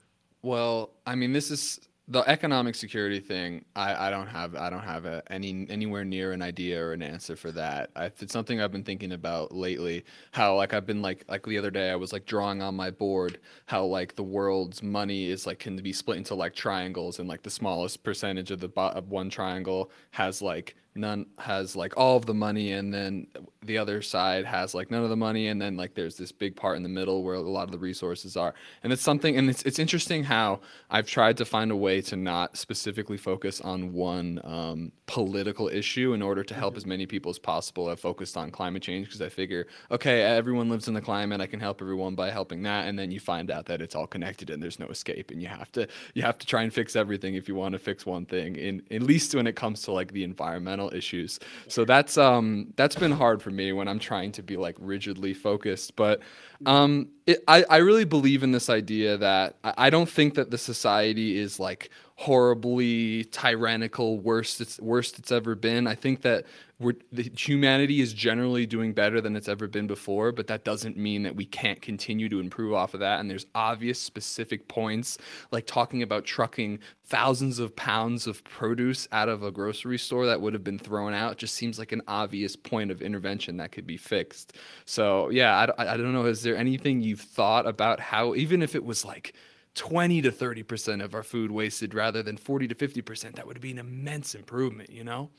Well, 0.42 0.90
I 1.06 1.14
mean, 1.14 1.32
this 1.32 1.50
is 1.50 1.80
the 2.06 2.20
economic 2.28 2.74
security 2.74 3.18
thing. 3.18 3.64
I, 3.74 4.08
I 4.08 4.10
don't 4.10 4.26
have 4.26 4.54
I 4.54 4.68
don't 4.68 4.84
have 4.84 5.06
a, 5.06 5.22
any 5.30 5.66
anywhere 5.70 6.04
near 6.04 6.32
an 6.32 6.42
idea 6.42 6.82
or 6.82 6.92
an 6.92 7.02
answer 7.02 7.34
for 7.34 7.50
that. 7.52 7.90
I, 7.96 8.06
it's 8.06 8.32
something 8.32 8.60
I've 8.60 8.72
been 8.72 8.84
thinking 8.84 9.12
about 9.12 9.52
lately. 9.52 10.04
How 10.32 10.54
like 10.56 10.74
I've 10.74 10.84
been 10.84 11.00
like 11.00 11.24
like 11.28 11.44
the 11.46 11.56
other 11.56 11.70
day 11.70 11.90
I 11.90 11.96
was 11.96 12.12
like 12.12 12.26
drawing 12.26 12.60
on 12.60 12.74
my 12.74 12.90
board 12.90 13.40
how 13.66 13.84
like 13.86 14.16
the 14.16 14.22
world's 14.22 14.82
money 14.82 15.30
is 15.30 15.46
like 15.46 15.58
can 15.60 15.76
be 15.76 15.92
split 15.94 16.18
into 16.18 16.34
like 16.34 16.54
triangles 16.54 17.18
and 17.20 17.28
like 17.28 17.42
the 17.42 17.50
smallest 17.50 18.02
percentage 18.02 18.50
of 18.50 18.60
the 18.60 18.68
of 18.76 19.08
one 19.08 19.30
triangle 19.30 19.90
has 20.10 20.42
like 20.42 20.76
none 20.96 21.26
has 21.38 21.74
like 21.74 21.96
all 21.96 22.16
of 22.16 22.24
the 22.26 22.34
money 22.34 22.72
and 22.72 22.94
then 22.94 23.26
the 23.62 23.76
other 23.76 24.00
side 24.00 24.44
has 24.44 24.74
like 24.74 24.90
none 24.90 25.02
of 25.02 25.10
the 25.10 25.16
money 25.16 25.48
and 25.48 25.60
then 25.60 25.76
like 25.76 25.94
there's 25.94 26.16
this 26.16 26.30
big 26.30 26.54
part 26.54 26.76
in 26.76 26.82
the 26.82 26.88
middle 26.88 27.24
where 27.24 27.34
a 27.34 27.40
lot 27.40 27.64
of 27.64 27.72
the 27.72 27.78
resources 27.78 28.36
are 28.36 28.54
and 28.82 28.92
it's 28.92 29.02
something 29.02 29.36
and 29.36 29.50
it's, 29.50 29.62
it's 29.62 29.78
interesting 29.78 30.22
how 30.22 30.60
i've 30.90 31.06
tried 31.06 31.36
to 31.36 31.44
find 31.44 31.72
a 31.72 31.76
way 31.76 32.00
to 32.00 32.14
not 32.14 32.56
specifically 32.56 33.16
focus 33.16 33.60
on 33.60 33.92
one 33.92 34.40
um, 34.44 34.92
political 35.06 35.68
issue 35.68 36.12
in 36.12 36.22
order 36.22 36.44
to 36.44 36.54
help 36.54 36.74
mm-hmm. 36.74 36.78
as 36.78 36.86
many 36.86 37.06
people 37.06 37.30
as 37.30 37.38
possible 37.38 37.88
i've 37.88 37.98
focused 37.98 38.36
on 38.36 38.50
climate 38.50 38.82
change 38.82 39.06
because 39.08 39.20
i 39.22 39.28
figure 39.28 39.66
okay 39.90 40.22
everyone 40.22 40.68
lives 40.68 40.86
in 40.86 40.94
the 40.94 41.00
climate 41.00 41.40
i 41.40 41.46
can 41.46 41.58
help 41.58 41.82
everyone 41.82 42.14
by 42.14 42.30
helping 42.30 42.62
that 42.62 42.86
and 42.86 42.96
then 42.96 43.10
you 43.10 43.18
find 43.18 43.50
out 43.50 43.66
that 43.66 43.80
it's 43.80 43.96
all 43.96 44.06
connected 44.06 44.48
and 44.50 44.62
there's 44.62 44.78
no 44.78 44.86
escape 44.86 45.32
and 45.32 45.42
you 45.42 45.48
have 45.48 45.72
to 45.72 45.88
you 46.14 46.22
have 46.22 46.38
to 46.38 46.46
try 46.46 46.62
and 46.62 46.72
fix 46.72 46.94
everything 46.94 47.34
if 47.34 47.48
you 47.48 47.54
want 47.56 47.72
to 47.72 47.78
fix 47.78 48.06
one 48.06 48.24
thing 48.24 48.54
in 48.54 48.80
at 48.92 49.02
least 49.02 49.34
when 49.34 49.46
it 49.46 49.56
comes 49.56 49.82
to 49.82 49.90
like 49.90 50.12
the 50.12 50.22
environmental 50.22 50.83
issues. 50.92 51.38
So 51.68 51.84
that's 51.84 52.18
um 52.18 52.72
that's 52.76 52.96
been 52.96 53.12
hard 53.12 53.40
for 53.40 53.50
me 53.50 53.72
when 53.72 53.88
I'm 53.88 53.98
trying 53.98 54.32
to 54.32 54.42
be 54.42 54.56
like 54.56 54.76
rigidly 54.78 55.34
focused. 55.34 55.96
But 55.96 56.20
um 56.66 57.08
it, 57.26 57.42
I 57.48 57.64
I 57.70 57.76
really 57.78 58.04
believe 58.04 58.42
in 58.42 58.52
this 58.52 58.68
idea 58.68 59.16
that 59.18 59.56
I, 59.64 59.74
I 59.76 59.90
don't 59.90 60.08
think 60.08 60.34
that 60.34 60.50
the 60.50 60.58
society 60.58 61.38
is 61.38 61.60
like 61.60 61.90
horribly 62.16 63.24
tyrannical, 63.24 64.20
worst 64.20 64.60
it's 64.60 64.80
worst 64.80 65.18
it's 65.18 65.32
ever 65.32 65.56
been. 65.56 65.86
I 65.88 65.96
think 65.96 66.22
that 66.22 66.44
we're, 66.78 66.94
the 67.10 67.30
humanity 67.36 68.00
is 68.00 68.12
generally 68.12 68.66
doing 68.66 68.92
better 68.92 69.20
than 69.20 69.34
it's 69.34 69.48
ever 69.48 69.66
been 69.66 69.88
before, 69.88 70.30
but 70.30 70.46
that 70.46 70.64
doesn't 70.64 70.96
mean 70.96 71.24
that 71.24 71.34
we 71.34 71.44
can't 71.44 71.80
continue 71.80 72.28
to 72.28 72.38
improve 72.38 72.72
off 72.72 72.94
of 72.94 73.00
that. 73.00 73.18
And 73.18 73.28
there's 73.28 73.46
obvious 73.54 74.00
specific 74.00 74.68
points, 74.68 75.18
like 75.50 75.66
talking 75.66 76.02
about 76.02 76.24
trucking 76.24 76.78
thousands 77.04 77.58
of 77.58 77.74
pounds 77.74 78.28
of 78.28 78.44
produce 78.44 79.08
out 79.10 79.28
of 79.28 79.42
a 79.42 79.50
grocery 79.50 79.98
store 79.98 80.26
that 80.26 80.40
would 80.40 80.52
have 80.52 80.64
been 80.64 80.78
thrown 80.78 81.14
out. 81.14 81.36
Just 81.36 81.54
seems 81.54 81.80
like 81.80 81.90
an 81.90 82.02
obvious 82.06 82.54
point 82.54 82.92
of 82.92 83.02
intervention 83.02 83.56
that 83.56 83.72
could 83.72 83.86
be 83.86 83.96
fixed. 83.96 84.54
So 84.84 85.30
yeah, 85.30 85.66
I, 85.78 85.94
I 85.94 85.96
don't 85.96 86.12
know. 86.12 86.26
Is 86.26 86.42
there 86.42 86.56
anything 86.56 87.00
you've 87.00 87.20
thought 87.20 87.66
about 87.66 87.98
how, 87.98 88.34
even 88.36 88.62
if 88.62 88.76
it 88.76 88.84
was 88.84 89.04
like 89.04 89.34
20 89.74 90.22
to 90.22 90.30
30% 90.30 91.02
of 91.02 91.14
our 91.14 91.22
food 91.22 91.50
wasted 91.50 91.94
rather 91.94 92.22
than 92.22 92.36
40 92.36 92.68
to 92.68 92.74
50%, 92.74 93.34
that 93.34 93.46
would 93.46 93.60
be 93.60 93.72
an 93.72 93.78
immense 93.78 94.34
improvement, 94.34 94.90
you 94.90 95.04
know? 95.04 95.30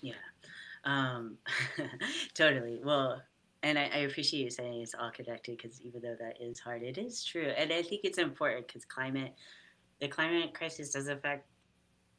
Yeah. 0.00 0.14
Um, 0.84 1.36
totally. 2.34 2.80
Well, 2.82 3.22
and 3.62 3.78
I, 3.78 3.82
I, 3.94 3.98
appreciate 3.98 4.42
you 4.42 4.50
saying 4.50 4.82
it's 4.82 4.94
all 4.94 5.10
connected 5.10 5.56
because 5.56 5.80
even 5.82 6.02
though 6.02 6.16
that 6.18 6.38
is 6.40 6.58
hard, 6.58 6.82
it 6.82 6.98
is 6.98 7.24
true. 7.24 7.52
And 7.56 7.72
I 7.72 7.82
think 7.82 8.00
it's 8.02 8.18
important 8.18 8.66
because 8.66 8.84
climate, 8.84 9.34
the 10.00 10.08
climate 10.08 10.52
crisis 10.52 10.90
does 10.90 11.06
affect, 11.06 11.46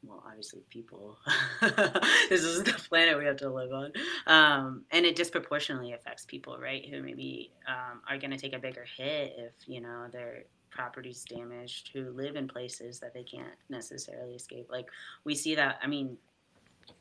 well, 0.02 0.22
obviously 0.26 0.62
people. 0.70 1.18
this 1.60 2.42
is 2.42 2.62
the 2.62 2.72
planet 2.88 3.18
we 3.18 3.26
have 3.26 3.36
to 3.38 3.50
live 3.50 3.72
on. 3.72 3.92
Um, 4.26 4.84
and 4.90 5.04
it 5.04 5.16
disproportionately 5.16 5.92
affects 5.92 6.24
people, 6.24 6.58
right? 6.58 6.86
Who 6.88 7.02
maybe 7.02 7.52
um, 7.68 8.00
are 8.08 8.16
going 8.16 8.30
to 8.30 8.38
take 8.38 8.54
a 8.54 8.58
bigger 8.58 8.86
hit 8.96 9.34
if, 9.36 9.52
you 9.66 9.82
know, 9.82 10.06
their 10.10 10.44
properties 10.74 11.24
damaged, 11.24 11.90
who 11.92 12.10
live 12.10 12.36
in 12.36 12.48
places 12.48 12.98
that 13.00 13.14
they 13.14 13.22
can't 13.22 13.54
necessarily 13.68 14.34
escape. 14.34 14.68
Like 14.70 14.86
we 15.24 15.34
see 15.34 15.54
that, 15.54 15.78
I 15.82 15.86
mean, 15.86 16.16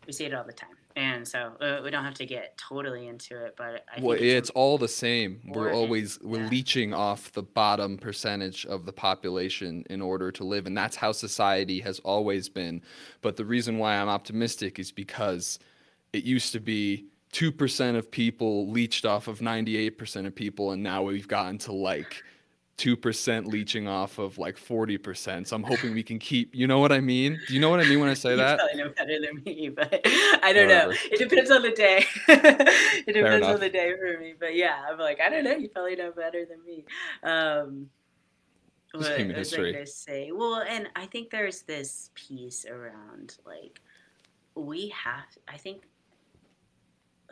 we 0.06 0.14
see 0.14 0.26
it 0.26 0.34
all 0.34 0.44
the 0.44 0.54
time 0.54 0.78
and 0.96 1.28
so 1.28 1.54
uh, 1.60 1.82
we 1.84 1.90
don't 1.90 2.04
have 2.04 2.14
to 2.14 2.26
get 2.26 2.58
totally 2.58 3.08
into 3.08 3.44
it 3.46 3.56
but 3.58 3.86
I 3.96 4.02
well 4.02 4.14
it's, 4.14 4.24
it's 4.24 4.50
all 4.52 4.78
the 4.78 4.88
same 4.88 5.42
we're 5.48 5.74
always 5.74 6.20
we're 6.22 6.44
yeah. 6.44 6.50
leeching 6.50 6.94
off 6.94 7.32
the 7.32 7.44
bottom 7.44 7.98
percentage 7.98 8.66
of 8.66 8.86
the 8.86 8.94
population 8.94 9.86
in 9.90 10.02
order 10.02 10.32
to 10.32 10.44
live 10.44 10.68
and 10.68 10.78
that's 10.78 10.96
how 10.96 11.12
society 11.12 11.80
has 11.82 12.00
always 12.00 12.50
been 12.50 12.82
but 13.22 13.36
the 13.36 13.46
reason 13.46 13.78
why 13.78 13.96
i'm 13.96 14.10
optimistic 14.10 14.80
is 14.80 14.92
because 14.92 15.60
it 16.12 16.24
used 16.24 16.54
to 16.54 16.60
be 16.60 17.06
2% 17.34 17.96
of 17.96 18.12
people 18.12 18.70
leached 18.70 19.06
off 19.06 19.28
of 19.28 19.40
98% 19.40 20.28
of 20.28 20.36
people 20.36 20.72
and 20.72 20.84
now 20.84 21.02
we've 21.02 21.28
gotten 21.28 21.58
to 21.58 21.72
like 21.72 22.24
two 22.78 22.98
percent 22.98 23.48
leeching 23.48 23.88
off 23.88 24.18
of 24.18 24.38
like 24.38 24.58
forty 24.58 24.98
percent. 24.98 25.48
So 25.48 25.56
I'm 25.56 25.64
hoping 25.64 25.94
we 25.94 26.04
can 26.04 26.20
keep. 26.20 26.54
You 26.56 26.68
know 26.68 26.80
what 26.80 26.92
I 26.92 27.00
mean? 27.00 27.40
Do 27.48 27.54
you 27.54 27.60
know 27.60 27.70
what 27.70 27.80
I 27.80 27.84
mean 27.84 28.00
when 28.00 28.10
I 28.10 28.14
say 28.14 28.32
you 28.38 28.38
that? 28.38 28.60
probably 28.60 28.78
know 28.84 28.90
better 28.90 29.20
than 29.20 29.44
me, 29.46 29.70
but 29.70 30.02
I 30.44 30.52
don't 30.54 30.68
Whatever. 30.68 30.92
know. 30.92 30.98
It 31.12 31.20
depends 31.30 31.52
on 31.52 31.62
the 31.62 31.72
day. 31.72 32.06
it 32.28 33.14
depends 33.14 33.48
on 33.48 33.60
the 33.60 33.70
day 33.70 33.94
for 33.98 34.20
me. 34.20 34.34
But 34.40 34.56
yeah, 34.56 34.84
I'm 34.90 34.98
like 34.98 35.20
I 35.22 35.30
don't 35.30 35.44
know. 35.44 35.56
You 35.56 35.70
probably 35.70 35.96
know 35.96 36.12
better 36.12 36.46
than 36.46 36.64
me. 36.66 36.86
Um, 37.24 37.90
what 38.94 39.18
human 39.18 39.36
was 39.38 39.50
history. 39.50 39.70
I 39.70 39.74
gonna 39.74 39.86
say? 39.88 40.32
Well, 40.32 40.64
and 40.68 40.88
I 40.96 41.06
think 41.08 41.30
there's 41.32 41.62
this 41.64 42.12
piece 42.16 42.66
around 42.66 43.38
like 43.46 43.82
we 44.56 44.90
have. 44.90 45.26
I 45.48 45.58
think 45.58 45.84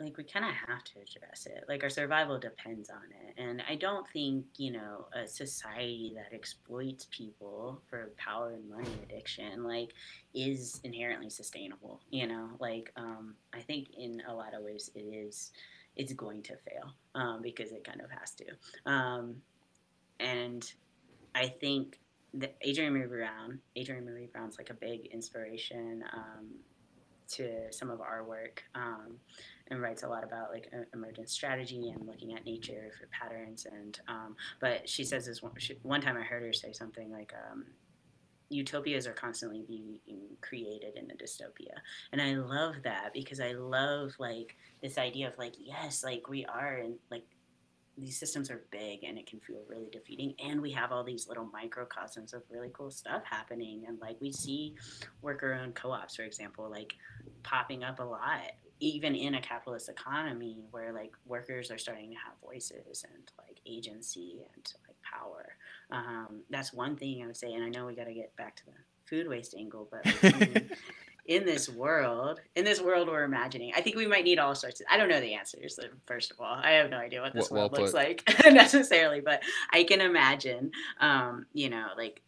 like 0.00 0.16
we 0.16 0.24
kind 0.24 0.44
of 0.44 0.52
have 0.52 0.82
to 0.84 0.92
address 1.00 1.46
it. 1.46 1.64
Like 1.68 1.82
our 1.82 1.90
survival 1.90 2.38
depends 2.38 2.90
on 2.90 3.02
it. 3.26 3.40
And 3.40 3.62
i 3.68 3.74
don't 3.74 4.06
think 4.08 4.44
you 4.56 4.72
know 4.72 5.06
a 5.14 5.26
society 5.26 6.12
that 6.14 6.34
exploits 6.34 7.06
people 7.10 7.80
for 7.88 8.10
power 8.16 8.50
and 8.50 8.68
money 8.68 8.90
addiction 9.02 9.64
like 9.64 9.92
is 10.34 10.80
inherently 10.84 11.30
sustainable 11.30 12.00
you 12.10 12.26
know? 12.26 12.48
Like 12.58 12.92
um, 12.96 13.34
i 13.54 13.60
think 13.60 13.88
in 13.96 14.22
a 14.28 14.34
lot 14.34 14.54
of 14.54 14.62
ways 14.62 14.90
it 14.94 15.00
is 15.00 15.52
it's 15.96 16.12
going 16.12 16.42
to 16.42 16.56
fail 16.56 16.94
um, 17.14 17.42
because 17.42 17.70
it 17.72 17.84
kind 17.84 18.00
of 18.00 18.10
has 18.10 18.34
to. 18.34 18.90
Um, 18.90 19.36
and 20.20 20.72
i 21.34 21.46
think 21.48 21.98
that 22.34 22.56
adrienne 22.66 22.92
maree 22.92 23.08
brown 23.08 23.58
adrienne 23.78 24.04
maree 24.04 24.30
brown's 24.32 24.56
like 24.56 24.70
a 24.70 24.74
big 24.74 25.06
inspiration 25.06 26.04
um, 26.14 26.46
to 27.32 27.72
some 27.72 27.90
of 27.90 28.00
our 28.00 28.24
work 28.24 28.62
um, 28.74 29.16
and 29.68 29.80
writes 29.80 30.02
a 30.02 30.08
lot 30.08 30.24
about 30.24 30.50
like 30.50 30.72
emergent 30.94 31.30
strategy 31.30 31.90
and 31.90 32.06
looking 32.06 32.34
at 32.34 32.44
nature 32.44 32.90
for 32.98 33.06
patterns. 33.08 33.66
And 33.70 33.98
um, 34.08 34.36
but 34.60 34.88
she 34.88 35.04
says 35.04 35.26
this 35.26 35.42
one, 35.42 35.52
she, 35.58 35.76
one 35.82 36.00
time 36.00 36.16
I 36.16 36.22
heard 36.22 36.42
her 36.42 36.52
say 36.52 36.72
something 36.72 37.10
like. 37.10 37.32
Um, 37.50 37.64
utopias 38.50 39.06
are 39.06 39.14
constantly 39.14 39.64
being 39.66 39.98
created 40.42 40.96
in 40.96 41.10
a 41.10 41.14
dystopia 41.14 41.72
and 42.12 42.20
i 42.20 42.34
love 42.34 42.74
that 42.84 43.10
because 43.14 43.40
i 43.40 43.52
love 43.52 44.12
like 44.18 44.56
this 44.82 44.98
idea 44.98 45.26
of 45.26 45.38
like 45.38 45.54
yes 45.58 46.04
like 46.04 46.28
we 46.28 46.44
are 46.44 46.76
and 46.76 46.96
like 47.10 47.24
these 47.98 48.18
systems 48.18 48.50
are 48.50 48.62
big 48.70 49.04
and 49.04 49.18
it 49.18 49.26
can 49.26 49.38
feel 49.40 49.62
really 49.68 49.88
defeating 49.90 50.34
and 50.44 50.60
we 50.60 50.70
have 50.70 50.92
all 50.92 51.04
these 51.04 51.28
little 51.28 51.48
microcosms 51.52 52.32
of 52.32 52.42
really 52.50 52.70
cool 52.72 52.90
stuff 52.90 53.22
happening 53.28 53.84
and 53.86 54.00
like 54.00 54.16
we 54.20 54.32
see 54.32 54.74
worker 55.20 55.52
owned 55.52 55.74
co-ops 55.74 56.16
for 56.16 56.22
example 56.22 56.70
like 56.70 56.94
popping 57.42 57.84
up 57.84 58.00
a 58.00 58.02
lot 58.02 58.52
even 58.82 59.14
in 59.14 59.36
a 59.36 59.40
capitalist 59.40 59.88
economy 59.88 60.58
where 60.72 60.92
like 60.92 61.12
workers 61.24 61.70
are 61.70 61.78
starting 61.78 62.10
to 62.10 62.16
have 62.16 62.34
voices 62.42 63.04
and 63.14 63.30
like 63.38 63.60
agency 63.64 64.40
and 64.54 64.72
like 64.88 64.96
power. 65.02 65.54
Um, 65.92 66.42
that's 66.50 66.72
one 66.72 66.96
thing 66.96 67.22
I 67.22 67.26
would 67.26 67.36
say, 67.36 67.52
and 67.52 67.62
I 67.62 67.68
know 67.68 67.86
we 67.86 67.94
got 67.94 68.06
to 68.06 68.14
get 68.14 68.34
back 68.36 68.56
to 68.56 68.66
the 68.66 68.72
food 69.08 69.28
waste 69.28 69.54
angle, 69.56 69.88
but 69.88 70.04
in 71.26 71.44
this 71.44 71.68
world, 71.68 72.40
in 72.56 72.64
this 72.64 72.80
world 72.80 73.08
we're 73.08 73.24
imagining, 73.24 73.72
I 73.76 73.80
think 73.80 73.96
we 73.96 74.06
might 74.06 74.24
need 74.24 74.38
all 74.38 74.54
sorts 74.54 74.80
of. 74.80 74.86
I 74.90 74.96
don't 74.96 75.08
know 75.08 75.20
the 75.20 75.34
answers. 75.34 75.78
First 76.06 76.32
of 76.32 76.40
all, 76.40 76.58
I 76.62 76.72
have 76.72 76.90
no 76.90 76.98
idea 76.98 77.20
what 77.20 77.32
this 77.32 77.50
well, 77.50 77.62
world 77.62 77.72
well 77.72 77.82
looks 77.82 77.94
like 77.94 78.22
necessarily, 78.44 79.20
but 79.20 79.42
I 79.70 79.84
can 79.84 80.00
imagine, 80.00 80.72
um, 81.00 81.46
you 81.52 81.70
know, 81.70 81.88
like 81.96 82.22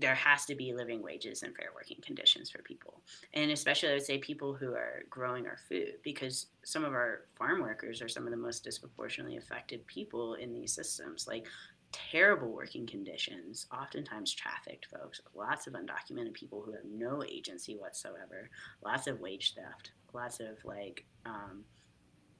there 0.00 0.14
has 0.14 0.44
to 0.46 0.54
be 0.54 0.72
living 0.72 1.02
wages 1.02 1.42
and 1.42 1.54
fair 1.56 1.70
working 1.74 1.98
conditions 2.02 2.50
for 2.50 2.62
people. 2.62 3.00
And 3.34 3.50
especially, 3.50 3.90
I 3.90 3.92
would 3.94 4.04
say, 4.04 4.18
people 4.18 4.54
who 4.54 4.74
are 4.74 5.02
growing 5.10 5.46
our 5.46 5.58
food, 5.68 5.94
because 6.02 6.46
some 6.64 6.84
of 6.84 6.92
our 6.92 7.22
farm 7.36 7.60
workers 7.60 8.00
are 8.00 8.08
some 8.08 8.24
of 8.24 8.30
the 8.30 8.36
most 8.36 8.62
disproportionately 8.62 9.36
affected 9.36 9.86
people 9.86 10.34
in 10.34 10.52
these 10.52 10.72
systems. 10.72 11.26
Like, 11.26 11.46
terrible 11.92 12.52
working 12.52 12.86
conditions, 12.86 13.66
oftentimes 13.72 14.34
trafficked 14.34 14.86
folks, 14.86 15.20
lots 15.34 15.66
of 15.66 15.74
undocumented 15.74 16.34
people 16.34 16.62
who 16.62 16.72
have 16.72 16.84
no 16.90 17.22
agency 17.24 17.76
whatsoever, 17.76 18.50
lots 18.84 19.06
of 19.06 19.20
wage 19.20 19.54
theft, 19.54 19.92
lots 20.12 20.40
of 20.40 20.56
like, 20.64 21.04
um, 21.26 21.64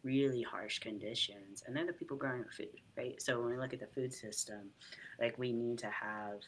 really 0.05 0.42
harsh 0.42 0.78
conditions 0.78 1.64
and 1.66 1.76
then 1.76 1.86
the 1.86 1.92
people 1.92 2.16
growing 2.16 2.42
our 2.44 2.51
food 2.57 2.68
right? 2.96 3.20
So 3.20 3.40
when 3.40 3.51
we 3.51 3.59
look 3.59 3.72
at 3.72 3.80
the 3.80 3.88
food 3.88 4.12
system 4.12 4.70
like 5.20 5.36
we 5.38 5.53
need 5.53 5.78
to 5.78 5.90
have 5.90 6.38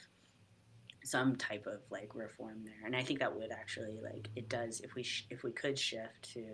some 1.05 1.37
type 1.37 1.67
of 1.67 1.81
like 1.91 2.15
reform 2.15 2.63
there 2.65 2.87
and 2.87 2.95
i 2.95 3.03
think 3.03 3.19
that 3.19 3.35
would 3.35 3.51
actually 3.51 3.99
like 4.03 4.29
it 4.37 4.49
does 4.49 4.81
if 4.81 4.95
we 4.95 5.03
sh- 5.03 5.27
if 5.31 5.43
we 5.43 5.51
could 5.51 5.79
shift 5.79 6.35
to 6.35 6.45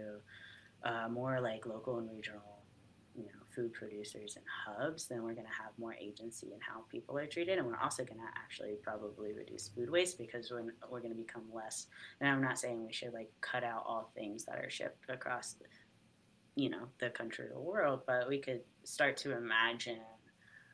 uh, 0.85 1.09
more 1.09 1.41
like 1.41 1.67
local 1.67 1.99
and 1.99 2.09
regional 2.11 2.56
food 3.57 3.73
producers 3.73 4.37
and 4.37 4.45
hubs 4.67 5.07
then 5.07 5.23
we're 5.23 5.33
going 5.33 5.47
to 5.47 5.63
have 5.63 5.73
more 5.79 5.95
agency 5.95 6.53
in 6.53 6.61
how 6.61 6.83
people 6.91 7.19
are 7.19 7.27
treated 7.27 7.59
and 7.59 7.67
we're 7.67 7.81
also 7.83 8.05
going 8.05 8.21
to 8.21 8.39
actually 8.39 8.75
probably 8.83 9.33
reduce 9.33 9.69
food 9.69 9.91
waste 9.91 10.19
because 10.19 10.51
we're, 10.51 10.75
we're 10.91 11.01
going 11.01 11.11
to 11.11 11.17
become 11.17 11.45
less 11.53 11.87
and 12.21 12.29
i'm 12.29 12.43
not 12.43 12.59
saying 12.59 12.85
we 12.87 12.93
should 12.93 13.13
like 13.15 13.31
cut 13.41 13.65
out 13.65 13.83
all 13.87 14.13
things 14.15 14.45
that 14.45 14.59
are 14.59 14.71
shipped 14.71 15.09
across 15.09 15.57
you 16.55 16.69
know 16.69 16.87
the 17.01 17.11
country 17.11 17.47
or 17.47 17.55
the 17.55 17.59
world 17.59 18.03
but 18.07 18.29
we 18.29 18.39
could 18.39 18.61
start 18.85 19.17
to 19.17 19.37
imagine 19.37 20.01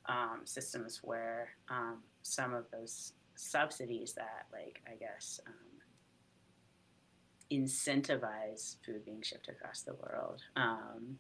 um, 0.07 0.41
systems 0.45 1.01
where 1.03 1.51
um, 1.69 1.99
some 2.23 2.55
of 2.55 2.65
those 2.73 3.13
subsidies 3.35 4.15
that, 4.15 4.47
like, 4.53 4.81
I 4.87 4.97
guess, 4.97 5.41
um, 5.47 5.55
incentivize 7.51 8.77
food 8.85 9.05
being 9.05 9.23
shipped 9.23 9.49
across 9.49 9.83
the 9.83 9.95
world. 9.95 10.43
Um, 10.57 11.19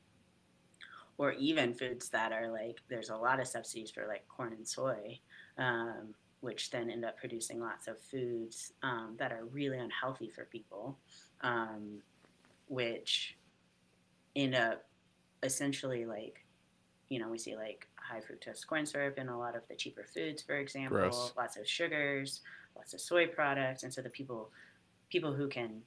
or 1.22 1.34
even 1.34 1.72
foods 1.72 2.08
that 2.08 2.32
are 2.32 2.50
like, 2.50 2.80
there's 2.88 3.10
a 3.10 3.16
lot 3.16 3.38
of 3.38 3.46
subsidies 3.46 3.92
for 3.92 4.08
like 4.08 4.26
corn 4.26 4.52
and 4.52 4.66
soy, 4.66 5.16
um, 5.56 6.12
which 6.40 6.68
then 6.70 6.90
end 6.90 7.04
up 7.04 7.16
producing 7.16 7.60
lots 7.60 7.86
of 7.86 7.96
foods 8.00 8.72
um, 8.82 9.14
that 9.20 9.30
are 9.30 9.44
really 9.52 9.78
unhealthy 9.78 10.28
for 10.28 10.46
people, 10.46 10.98
um, 11.42 12.02
which 12.66 13.36
end 14.34 14.56
up 14.56 14.84
essentially 15.44 16.04
like, 16.04 16.44
you 17.08 17.20
know, 17.20 17.28
we 17.28 17.38
see 17.38 17.54
like 17.54 17.86
high 17.94 18.18
fructose 18.18 18.66
corn 18.66 18.84
syrup 18.84 19.16
in 19.16 19.28
a 19.28 19.38
lot 19.38 19.54
of 19.54 19.62
the 19.68 19.76
cheaper 19.76 20.04
foods, 20.12 20.42
for 20.42 20.56
example. 20.56 20.98
Gross. 20.98 21.32
Lots 21.36 21.56
of 21.56 21.68
sugars, 21.68 22.40
lots 22.74 22.94
of 22.94 23.00
soy 23.00 23.28
products, 23.28 23.84
and 23.84 23.94
so 23.94 24.02
the 24.02 24.10
people 24.10 24.50
people 25.08 25.32
who 25.32 25.46
can 25.46 25.82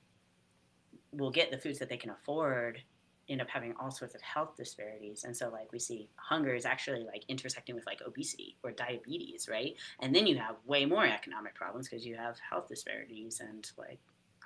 will 1.11 1.31
get 1.31 1.51
the 1.51 1.57
foods 1.57 1.77
that 1.79 1.89
they 1.89 1.97
can 1.97 2.11
afford 2.11 2.81
end 3.27 3.41
up 3.41 3.49
having 3.49 3.73
all 3.79 3.91
sorts 3.91 4.13
of 4.15 4.21
health 4.21 4.55
disparities. 4.55 5.23
And 5.23 5.35
so 5.35 5.49
like 5.49 5.71
we 5.71 5.79
see 5.79 6.09
hunger 6.15 6.53
is 6.53 6.65
actually 6.65 7.03
like 7.03 7.23
intersecting 7.27 7.75
with 7.75 7.85
like 7.85 8.01
obesity 8.05 8.55
or 8.63 8.71
diabetes 8.71 9.47
right? 9.49 9.75
And 9.99 10.13
then 10.13 10.27
you 10.27 10.37
have 10.37 10.55
way 10.65 10.85
more 10.85 11.05
economic 11.05 11.55
problems 11.55 11.89
because 11.89 12.05
you 12.05 12.15
have 12.15 12.37
health 12.49 12.67
disparities 12.67 13.39
and 13.39 13.69
like 13.77 13.99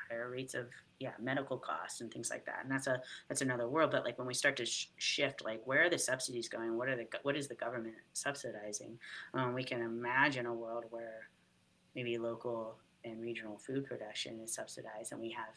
higher 0.10 0.30
rates 0.30 0.54
of 0.54 0.68
yeah 1.00 1.12
medical 1.22 1.58
costs 1.58 2.02
and 2.02 2.12
things 2.12 2.30
like 2.30 2.46
that. 2.46 2.60
And 2.64 2.72
that's 2.72 2.88
a 2.88 3.02
that's 3.28 3.42
another 3.42 3.68
world. 3.68 3.92
But 3.92 4.06
like 4.06 4.18
when 4.18 4.28
we 4.28 4.34
start 4.34 4.58
to 4.58 4.66
sh- 4.66 4.88
shift 4.98 5.44
like 5.44 5.62
where 5.66 5.84
are 5.86 5.90
the 5.90 6.00
subsidies 6.00 6.50
going? 6.50 6.78
What 6.78 6.90
are 6.90 6.96
the 6.96 7.08
what 7.24 7.36
is 7.36 7.48
the 7.48 7.56
government 7.56 7.96
subsidizing? 8.14 8.98
Um, 9.34 9.54
we 9.54 9.64
can 9.64 9.82
imagine 9.82 10.46
a 10.46 10.54
world 10.54 10.86
where 10.90 11.28
maybe 11.96 12.18
local 12.18 12.78
and 13.06 13.22
regional 13.22 13.58
food 13.58 13.86
production 13.86 14.40
is 14.42 14.54
subsidized 14.54 15.12
and 15.12 15.22
we 15.22 15.30
have 15.30 15.54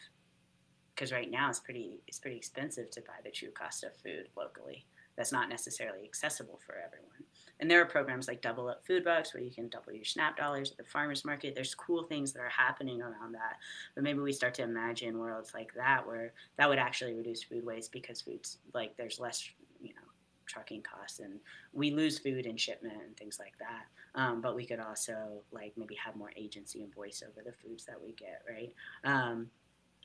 because 0.95 1.13
right 1.13 1.31
now 1.31 1.49
it's 1.49 1.61
pretty 1.61 2.01
it's 2.07 2.19
pretty 2.19 2.37
expensive 2.37 2.91
to 2.91 3.01
buy 3.03 3.15
the 3.25 3.31
true 3.31 3.51
cost 3.51 3.85
of 3.85 3.95
food 3.97 4.29
locally 4.37 4.85
that's 5.17 5.33
not 5.33 5.49
necessarily 5.49 6.05
accessible 6.05 6.61
for 6.65 6.75
everyone 6.75 7.25
and 7.63 7.71
there 7.71 7.81
are 7.81 7.87
programs 7.87 8.27
like 8.27 8.43
Double 8.43 8.69
Up 8.69 8.85
Food 8.85 9.05
Bucks 9.05 9.33
where 9.33 9.43
you 9.43 9.53
can 9.53 9.69
double 9.69 9.93
your 9.93 10.05
SNAP 10.05 10.37
dollars 10.37 10.73
at 10.73 10.79
the 10.79 10.85
farmers 10.85 11.25
market. 11.25 11.55
There's 11.55 11.77
cool 11.77 12.03
things 12.03 12.33
that 12.33 12.41
are 12.41 12.49
happening 12.49 13.01
around 13.01 13.33
that. 13.35 13.59
But 13.95 14.03
maybe 14.03 14.19
we 14.19 14.33
start 14.33 14.55
to 14.55 14.65
imagine 14.65 15.17
worlds 15.17 15.53
like 15.55 15.73
that 15.75 16.05
where 16.05 16.33
that 16.57 16.69
would 16.69 16.81
actually 16.81 17.15
reduce 17.15 17.45
food 17.45 17.65
waste 17.65 17.93
because 17.93 18.21
food's 18.21 18.59
like 18.75 18.97
there's 18.97 19.21
less, 19.21 19.49
you 19.81 19.91
know, 19.91 20.01
trucking 20.47 20.83
costs 20.83 21.21
and 21.21 21.39
we 21.73 21.93
lose 21.93 22.19
food 22.19 22.47
in 22.47 22.57
shipment 22.57 23.01
and 23.07 23.17
things 23.17 23.39
like 23.39 23.55
that. 23.61 24.21
Um, 24.21 24.41
but 24.41 24.57
we 24.57 24.67
could 24.67 24.81
also 24.81 25.43
like 25.53 25.73
maybe 25.77 25.95
have 25.95 26.17
more 26.17 26.33
agency 26.37 26.83
and 26.83 26.93
voice 26.93 27.23
over 27.25 27.45
the 27.45 27.53
foods 27.53 27.85
that 27.85 28.03
we 28.03 28.13
get, 28.15 28.43
right? 28.51 28.73
Um, 29.05 29.47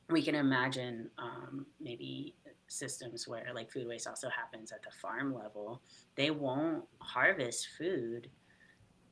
we 0.09 0.21
can 0.21 0.35
imagine 0.35 1.09
um, 1.17 1.65
maybe 1.79 2.35
systems 2.67 3.27
where 3.27 3.51
like 3.53 3.71
food 3.71 3.87
waste 3.87 4.07
also 4.07 4.29
happens 4.29 4.71
at 4.71 4.81
the 4.83 4.91
farm 4.91 5.33
level. 5.33 5.81
They 6.15 6.31
won't 6.31 6.83
harvest 6.99 7.67
food 7.77 8.29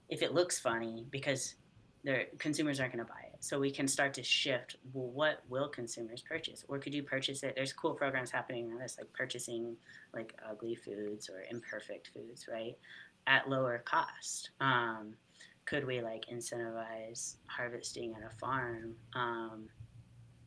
if 0.10 0.22
it 0.22 0.34
looks 0.34 0.60
funny 0.60 1.06
because 1.10 1.56
their 2.04 2.26
consumers 2.38 2.80
aren't 2.80 2.94
going 2.94 3.04
to 3.04 3.12
buy 3.12 3.22
it. 3.34 3.44
So 3.44 3.60
we 3.60 3.72
can 3.72 3.88
start 3.88 4.14
to 4.14 4.24
shift 4.24 4.78
well 4.94 5.10
what 5.10 5.42
will 5.50 5.68
consumers 5.68 6.22
purchase? 6.22 6.64
Or 6.68 6.78
could 6.78 6.94
you 6.94 7.04
purchase 7.04 7.44
it? 7.44 7.54
There's 7.56 7.74
cool 7.74 7.94
programs 7.94 8.30
happening 8.30 8.70
around 8.70 8.80
this 8.80 8.98
like 9.00 9.12
purchasing 9.12 9.76
like 10.14 10.34
ugly 10.48 10.76
foods 10.76 11.30
or 11.30 11.44
imperfect 11.50 12.12
foods 12.14 12.48
right 12.48 12.78
at 13.28 13.50
lower 13.50 13.80
cost. 13.86 14.52
Um, 14.62 15.16
could 15.66 15.86
we 15.86 16.02
like 16.02 16.26
incentivize 16.32 17.38
harvesting 17.48 18.14
at 18.14 18.22
a 18.22 18.36
farm? 18.38 18.94
Um, 19.16 19.68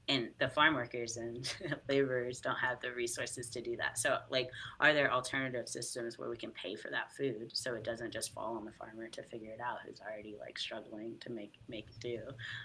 and 0.09 0.29
the 0.39 0.49
farm 0.49 0.75
workers 0.75 1.17
and 1.17 1.53
laborers 1.89 2.41
don't 2.41 2.57
have 2.57 2.81
the 2.81 2.93
resources 2.93 3.51
to 3.51 3.61
do 3.61 3.77
that. 3.77 3.99
So, 3.99 4.19
like, 4.31 4.51
are 4.81 4.95
there 4.95 5.13
alternative 5.13 5.69
systems 5.69 6.19
where 6.19 6.31
we 6.31 6.37
can 6.37 6.51
pay 6.51 6.75
for 6.77 6.91
that 6.91 7.13
food 7.15 7.51
so 7.53 7.75
it 7.75 7.85
doesn't 7.85 8.13
just 8.13 8.33
fall 8.33 8.57
on 8.57 8.65
the 8.65 8.73
farmer 8.73 9.09
to 9.09 9.23
figure 9.25 9.53
it 9.53 9.61
out, 9.61 9.79
who's 9.87 10.01
already 10.01 10.37
like 10.41 10.59
struggling 10.59 11.17
to 11.21 11.31
make 11.31 11.55
make 11.69 11.89
do, 12.01 12.21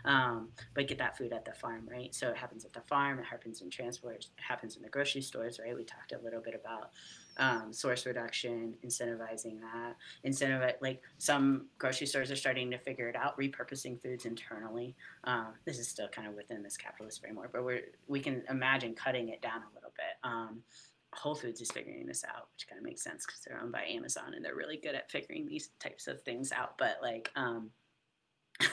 um, 0.06 0.50
but 0.74 0.88
get 0.88 0.98
that 0.98 1.18
food 1.18 1.34
at 1.34 1.46
the 1.46 1.54
farm, 1.54 1.88
right? 1.90 2.14
So 2.16 2.30
it 2.30 2.38
happens 2.38 2.66
at 2.66 2.74
the 2.74 2.82
farm, 2.82 3.20
it 3.20 3.26
happens 3.26 3.62
in 3.62 3.70
transport, 3.70 4.16
it 4.16 4.28
happens 4.38 4.76
in 4.78 4.82
the 4.82 4.90
grocery 4.90 5.22
stores, 5.22 5.60
right? 5.64 5.76
We 5.76 5.84
talked 5.84 6.14
a 6.14 6.20
little 6.24 6.42
bit 6.42 6.56
about 6.56 6.92
um, 7.38 7.72
source 7.72 8.06
reduction, 8.06 8.76
incentivizing 8.86 9.60
that. 9.62 9.96
Incentivize 10.26 10.76
like 10.82 11.02
some 11.18 11.68
grocery 11.78 12.08
stores 12.08 12.32
are 12.32 12.36
starting 12.36 12.72
to 12.72 12.78
figure 12.78 13.10
it 13.10 13.16
out, 13.16 13.38
repurposing 13.38 14.02
foods 14.02 14.26
internally. 14.26 14.96
Um, 15.24 15.48
this 15.66 15.80
is 15.80 15.88
still 15.88 16.08
kind 16.08 16.28
of 16.28 16.36
within 16.36 16.64
this 16.64 16.78
capitalist 16.78 17.22
framework, 17.22 17.52
but 17.52 17.64
we're 17.64 17.82
we 18.08 18.20
can 18.20 18.44
imagine 18.50 18.94
cutting 18.94 19.30
it 19.30 19.42
down 19.42 19.62
a 19.62 19.76
little 19.76 19.94
bit. 19.96 20.30
Um, 20.30 20.64
Whole 21.16 21.36
Foods 21.36 21.62
is 21.62 21.72
figuring 21.72 22.06
this 22.06 22.24
out, 22.24 22.48
which 22.56 22.68
kind 22.68 22.80
of 22.80 22.84
makes 22.84 23.04
sense 23.04 23.26
because 23.26 23.42
they're 23.42 23.60
owned 23.62 23.72
by 23.72 23.84
Amazon 23.84 24.34
and 24.36 24.44
they're 24.44 24.56
really 24.56 24.78
good 24.78 24.96
at 24.96 25.12
figuring 25.12 25.46
these 25.46 25.70
types 25.80 26.08
of 26.08 26.22
things 26.22 26.52
out. 26.52 26.78
But 26.78 26.98
like 27.02 27.32
um, 27.36 27.70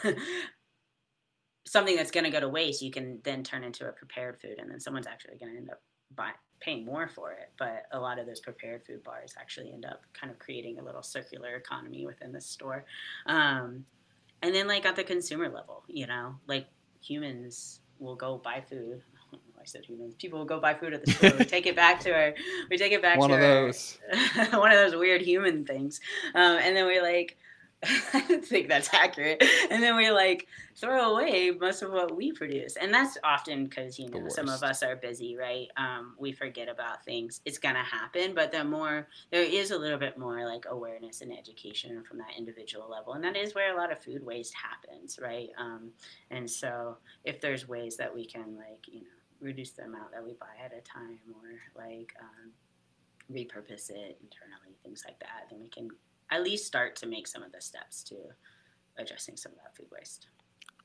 something 1.66 1.96
that's 1.96 2.11
going 2.11 2.24
to 2.24 2.30
go 2.30 2.40
to 2.40 2.48
waste, 2.48 2.82
you 2.82 2.90
can 2.90 3.20
then 3.24 3.44
turn 3.44 3.64
into 3.64 3.88
a 3.88 3.92
prepared 3.92 4.40
food, 4.40 4.58
and 4.58 4.70
then 4.70 4.80
someone's 4.80 5.06
actually 5.06 5.38
going 5.38 5.52
to 5.52 5.58
end 5.58 5.70
up 5.70 5.82
buying 6.14 6.34
paying 6.61 6.84
more 6.84 7.08
for 7.08 7.32
it. 7.32 7.50
But 7.58 7.86
a 7.92 7.98
lot 7.98 8.18
of 8.18 8.26
those 8.26 8.40
prepared 8.40 8.84
food 8.84 9.02
bars 9.02 9.34
actually 9.38 9.72
end 9.72 9.84
up 9.84 10.02
kind 10.12 10.30
of 10.30 10.38
creating 10.38 10.78
a 10.78 10.84
little 10.84 11.02
circular 11.02 11.56
economy 11.56 12.06
within 12.06 12.32
the 12.32 12.40
store. 12.40 12.84
Um, 13.26 13.84
and 14.42 14.54
then 14.54 14.68
like 14.68 14.86
at 14.86 14.96
the 14.96 15.04
consumer 15.04 15.48
level, 15.48 15.84
you 15.88 16.06
know, 16.06 16.36
like 16.46 16.66
humans 17.02 17.80
will 17.98 18.16
go 18.16 18.38
buy 18.42 18.62
food. 18.68 19.02
I 19.34 19.64
said 19.64 19.84
humans. 19.84 20.14
People 20.14 20.38
will 20.38 20.46
go 20.46 20.61
buy 20.61 20.74
food 20.74 20.94
at 20.94 21.04
the 21.04 21.12
store. 21.12 21.32
we 21.38 21.44
take 21.44 21.66
it 21.66 21.76
back 21.76 22.00
to 22.00 22.12
our. 22.12 22.34
We 22.70 22.78
take 22.78 22.92
it 22.92 23.02
back 23.02 23.18
one 23.18 23.28
to 23.28 23.36
of 23.36 23.42
our, 23.42 23.48
those. 23.66 23.98
one 24.52 24.72
of 24.72 24.78
those 24.78 24.96
weird 24.98 25.20
human 25.20 25.66
things, 25.66 26.00
um, 26.34 26.58
and 26.62 26.74
then 26.74 26.86
we 26.86 27.00
like 27.00 27.36
I 28.12 28.24
don't 28.28 28.45
think 28.45 28.68
that's 28.68 28.93
accurate. 28.93 29.43
And 29.70 29.83
then 29.83 29.97
we 29.97 30.11
like 30.11 30.49
throw 30.76 31.12
away 31.12 31.51
most 31.51 31.81
of 31.83 31.93
what 31.93 32.14
we 32.14 32.31
produce. 32.31 32.76
And 32.76 32.93
that's 32.93 33.16
often 33.24 33.64
because, 33.64 33.99
you 33.99 34.11
know, 34.11 34.28
some 34.28 34.51
of 34.51 34.62
us 34.62 34.83
are 34.83 34.97
busy, 34.97 35.35
right? 35.37 35.68
Um, 35.78 36.14
we 36.18 36.33
forget 36.33 36.68
about 36.68 37.05
things. 37.07 37.41
It's 37.47 37.57
going 37.57 37.76
to 37.76 37.83
happen. 37.83 38.35
But 38.35 38.53
the 38.53 38.64
more, 38.64 39.09
there 39.31 39.43
is 39.43 39.70
a 39.70 39.78
little 39.78 39.99
bit 39.99 40.18
more 40.18 40.45
like 40.45 40.66
awareness 40.68 41.22
and 41.22 41.33
education 41.33 42.03
from 42.05 42.18
that 42.18 42.37
individual 42.37 42.89
level. 42.91 43.14
And 43.14 43.24
that 43.24 43.37
is 43.37 43.55
where 43.55 43.74
a 43.74 43.76
lot 43.76 43.91
of 43.91 43.99
food 43.99 44.24
waste 44.24 44.55
happens, 44.55 45.18
right? 45.20 45.49
Um, 45.59 45.91
and 46.31 46.51
so 46.51 46.99
if 47.24 47.41
there's 47.41 47.66
ways 47.66 47.97
that 47.97 48.14
we 48.14 48.26
can, 48.26 48.57
like, 48.57 48.87
you 48.89 49.01
know, 49.01 49.07
reduce 49.41 49.70
the 49.70 49.85
amount 49.85 50.12
that 50.12 50.22
we 50.22 50.35
buy 50.35 50.62
at 50.62 50.72
a 50.76 50.83
time 50.83 51.18
or 51.35 51.83
like 51.83 52.12
um, 52.20 52.51
repurpose 53.33 53.89
it 53.89 54.18
internally, 54.22 54.76
things 54.83 55.03
like 55.07 55.18
that, 55.20 55.47
then 55.51 55.61
we 55.61 55.68
can 55.68 55.89
at 56.31 56.43
least 56.43 56.66
start 56.66 56.97
to 56.97 57.07
make 57.07 57.26
some 57.26 57.43
of 57.43 57.53
the 57.53 57.61
steps 57.61 58.03
to 58.05 58.16
addressing 58.99 59.37
some 59.37 59.53
of 59.53 59.59
that 59.59 59.76
food 59.76 59.89
waste. 59.93 60.28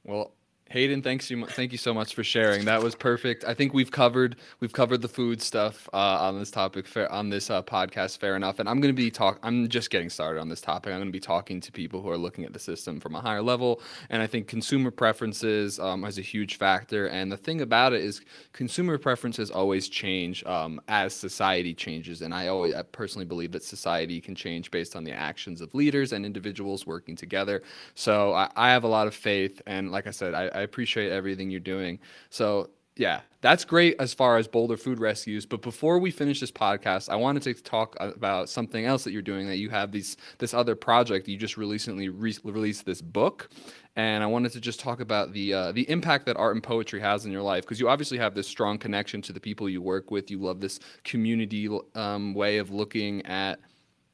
Well, 0.03 0.33
Hayden, 0.71 1.03
thanks 1.03 1.29
you, 1.29 1.45
thank 1.45 1.71
you 1.71 1.77
so 1.77 1.93
much 1.93 2.15
for 2.15 2.23
sharing. 2.23 2.65
That 2.65 2.81
was 2.81 2.95
perfect. 2.95 3.45
I 3.45 3.53
think 3.53 3.75
we've 3.75 3.91
covered 3.91 4.35
we've 4.61 4.73
covered 4.73 5.03
the 5.03 5.07
food 5.07 5.39
stuff 5.39 5.87
uh, 5.93 5.97
on 5.97 6.39
this 6.39 6.49
topic 6.49 6.87
fair, 6.87 7.09
on 7.11 7.29
this 7.29 7.51
uh, 7.51 7.61
podcast. 7.61 8.17
Fair 8.17 8.35
enough. 8.35 8.57
And 8.57 8.67
I'm 8.67 8.81
going 8.81 8.93
to 8.93 8.99
be 8.99 9.11
talk. 9.11 9.37
I'm 9.43 9.69
just 9.69 9.91
getting 9.91 10.09
started 10.09 10.39
on 10.39 10.49
this 10.49 10.61
topic. 10.61 10.91
I'm 10.91 10.97
going 10.97 11.07
to 11.07 11.13
be 11.13 11.19
talking 11.19 11.61
to 11.61 11.71
people 11.71 12.01
who 12.01 12.09
are 12.09 12.17
looking 12.17 12.45
at 12.45 12.53
the 12.53 12.59
system 12.59 12.99
from 12.99 13.13
a 13.13 13.21
higher 13.21 13.43
level. 13.43 13.79
And 14.09 14.23
I 14.23 14.27
think 14.27 14.47
consumer 14.47 14.89
preferences 14.89 15.79
um, 15.79 16.03
is 16.03 16.17
a 16.17 16.23
huge 16.23 16.57
factor. 16.57 17.07
And 17.09 17.31
the 17.31 17.37
thing 17.37 17.61
about 17.61 17.93
it 17.93 18.01
is, 18.01 18.21
consumer 18.51 18.97
preferences 18.97 19.51
always 19.51 19.87
change 19.87 20.43
um, 20.45 20.81
as 20.87 21.13
society 21.13 21.75
changes. 21.75 22.23
And 22.23 22.33
I 22.33 22.47
always 22.47 22.73
I 22.73 22.81
personally 22.81 23.25
believe 23.25 23.51
that 23.51 23.63
society 23.63 24.19
can 24.19 24.33
change 24.33 24.71
based 24.71 24.95
on 24.95 25.03
the 25.03 25.11
actions 25.11 25.61
of 25.61 25.75
leaders 25.75 26.11
and 26.11 26.25
individuals 26.25 26.87
working 26.87 27.15
together. 27.15 27.61
So 27.93 28.33
I, 28.33 28.49
I 28.55 28.71
have 28.71 28.83
a 28.83 28.87
lot 28.87 29.05
of 29.05 29.13
faith. 29.13 29.61
And 29.67 29.91
like 29.91 30.07
I 30.07 30.11
said, 30.11 30.33
I 30.33 30.54
I 30.55 30.61
appreciate 30.61 31.11
everything 31.11 31.49
you're 31.49 31.59
doing. 31.59 31.99
So 32.29 32.69
yeah, 32.97 33.21
that's 33.41 33.65
great 33.65 33.97
as 33.99 34.13
far 34.13 34.37
as 34.37 34.47
Boulder 34.47 34.77
Food 34.77 34.99
Rescues. 34.99 35.45
But 35.45 35.61
before 35.61 35.99
we 35.99 36.11
finish 36.11 36.39
this 36.39 36.51
podcast, 36.51 37.09
I 37.09 37.17
wanted 37.17 37.43
to 37.43 37.53
talk 37.55 37.97
about 37.99 38.47
something 38.49 38.85
else 38.85 39.03
that 39.03 39.11
you're 39.11 39.21
doing. 39.21 39.47
That 39.47 39.57
you 39.57 39.69
have 39.69 39.91
these 39.91 40.15
this 40.37 40.53
other 40.53 40.75
project. 40.75 41.27
You 41.27 41.37
just 41.37 41.57
recently 41.57 42.07
re- 42.07 42.37
released 42.43 42.85
this 42.85 43.01
book, 43.01 43.49
and 43.97 44.23
I 44.23 44.27
wanted 44.27 44.53
to 44.53 44.61
just 44.61 44.79
talk 44.79 45.01
about 45.01 45.33
the 45.33 45.53
uh, 45.53 45.71
the 45.73 45.89
impact 45.89 46.25
that 46.27 46.37
art 46.37 46.55
and 46.55 46.63
poetry 46.63 47.01
has 47.01 47.25
in 47.25 47.33
your 47.33 47.41
life 47.41 47.63
because 47.63 47.81
you 47.81 47.89
obviously 47.89 48.17
have 48.17 48.33
this 48.33 48.47
strong 48.47 48.77
connection 48.77 49.21
to 49.23 49.33
the 49.33 49.41
people 49.41 49.67
you 49.67 49.81
work 49.81 50.09
with. 50.09 50.31
You 50.31 50.39
love 50.39 50.61
this 50.61 50.79
community 51.03 51.67
um, 51.95 52.33
way 52.33 52.59
of 52.59 52.71
looking 52.71 53.25
at 53.25 53.59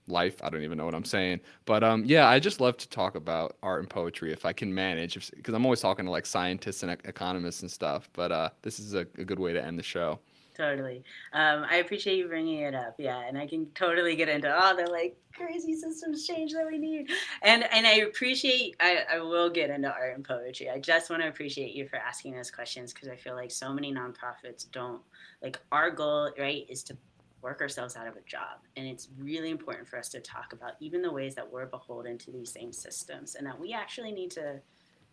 life. 0.08 0.42
I 0.44 0.50
don't 0.50 0.64
even 0.64 0.78
know 0.78 0.86
what 0.86 0.96
I'm 0.96 1.06
saying. 1.06 1.42
But 1.66 1.84
um, 1.84 2.04
yeah, 2.06 2.28
I 2.28 2.40
just 2.40 2.60
love 2.60 2.78
to 2.78 2.90
talk 2.90 3.16
about 3.16 3.58
art 3.64 3.80
and 3.82 3.90
poetry 3.90 4.32
if 4.32 4.46
I 4.46 4.54
can 4.54 4.74
manage, 4.74 5.32
because 5.36 5.54
I'm 5.54 5.66
always 5.66 5.82
talking 5.82 6.06
to 6.06 6.12
like 6.12 6.26
scientists 6.26 6.84
and 6.84 6.92
economists 7.06 7.62
and 7.62 7.72
stuff. 7.72 8.10
But 8.14 8.32
uh, 8.32 8.50
this 8.62 8.80
is 8.80 8.94
a, 8.94 9.02
a 9.18 9.24
good 9.24 9.40
way 9.40 9.54
to 9.54 9.64
end 9.64 9.80
the 9.80 9.84
show. 9.84 10.20
Totally. 10.56 11.04
Um, 11.34 11.66
I 11.70 11.78
appreciate 11.78 12.18
you 12.18 12.28
bringing 12.28 12.60
it 12.60 12.76
up. 12.76 12.96
Yeah, 13.00 13.24
and 13.28 13.38
I 13.38 13.48
can 13.48 13.66
totally 13.74 14.16
get 14.16 14.28
into 14.30 14.54
all 14.54 14.76
the 14.76 14.86
like 14.86 15.16
crazy 15.34 15.76
systems 15.76 16.28
change 16.28 16.52
that 16.54 16.68
we 16.68 16.78
need. 16.78 17.10
And 17.42 17.64
and 17.72 17.88
I 17.88 17.94
appreciate. 18.08 18.76
I 18.80 19.00
I 19.14 19.20
will 19.20 19.50
get 19.50 19.70
into 19.70 19.92
art 19.92 20.16
and 20.16 20.26
poetry. 20.26 20.70
I 20.70 20.80
just 20.80 21.10
want 21.10 21.22
to 21.22 21.30
appreciate 21.30 21.74
you 21.74 21.88
for 21.88 21.96
asking 21.96 22.36
those 22.36 22.52
questions 22.52 22.94
because 22.94 23.08
I 23.08 23.16
feel 23.16 23.36
like 23.36 23.50
so 23.50 23.74
many 23.74 23.94
nonprofits 23.94 24.70
don't 24.72 25.02
like 25.42 25.58
our 25.72 25.90
goal. 25.90 26.32
Right, 26.38 26.66
is 26.70 26.84
to 26.86 26.98
work 27.42 27.62
ourselves 27.62 27.96
out 27.96 28.08
of 28.08 28.16
a 28.16 28.22
job. 28.22 28.60
And 28.76 28.88
it's 28.88 29.10
really 29.18 29.50
important 29.50 29.88
for 29.88 29.98
us 29.98 30.10
to 30.10 30.20
talk 30.20 30.54
about 30.54 30.74
even 30.80 31.02
the 31.02 31.12
ways 31.12 31.36
that 31.36 31.52
we're 31.52 31.66
beholden 31.66 32.18
to 32.20 32.32
these 32.32 32.52
same 32.52 32.72
systems 32.72 33.36
and 33.36 33.46
that 33.48 33.60
we 33.60 33.74
actually 33.74 34.12
need 34.12 34.32
to 34.32 34.60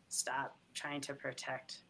stop 0.09 0.57
trying 0.75 1.01
to 1.03 1.15
protect 1.15 1.83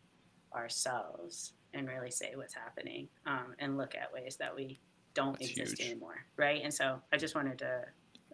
ourselves 0.54 1.52
and 1.74 1.88
really 1.88 2.10
say 2.10 2.32
what's 2.34 2.54
happening 2.54 3.08
um, 3.26 3.54
and 3.58 3.76
look 3.76 3.94
at 3.94 4.12
ways 4.12 4.36
that 4.36 4.54
we 4.54 4.78
don't 5.14 5.38
That's 5.38 5.50
exist 5.50 5.78
huge. 5.78 5.90
anymore. 5.90 6.24
Right. 6.36 6.62
And 6.62 6.72
so 6.72 7.00
I 7.12 7.16
just 7.16 7.34
wanted 7.34 7.58
to 7.58 7.82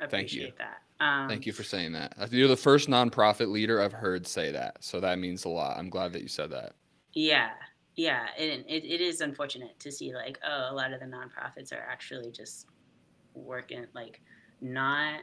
appreciate 0.01 0.57
that. 0.59 0.83
Um, 1.01 1.29
Thank 1.29 1.47
you 1.47 1.53
for 1.53 1.65
saying 1.65 1.93
that. 1.93 2.15
You're 2.31 2.49
the 2.49 2.57
first 2.57 2.89
nonprofit 2.89 3.49
leader 3.51 3.81
I've 3.81 3.93
heard 3.93 4.27
say 4.27 4.53
that. 4.53 4.77
So 4.81 5.01
that 5.01 5.19
means 5.19 5.45
a 5.45 5.49
lot. 5.49 5.79
I'm 5.79 5.89
glad 5.89 6.13
that 6.13 6.23
you 6.23 6.29
said 6.29 6.51
that. 6.51 6.75
Yeah 7.13 7.51
yeah, 7.97 8.27
it, 8.37 8.65
it, 8.69 8.85
it 8.85 9.01
is 9.01 9.21
unfortunate 9.21 9.79
to 9.81 9.93
see 9.93 10.15
like 10.15 10.39
oh 10.47 10.69
a 10.71 10.75
lot 10.75 10.93
of 10.93 11.01
the 11.01 11.07
nonprofits 11.07 11.73
are 11.73 11.87
actually 11.89 12.31
just 12.31 12.67
working 13.35 13.87
like 13.95 14.21
not 14.61 15.21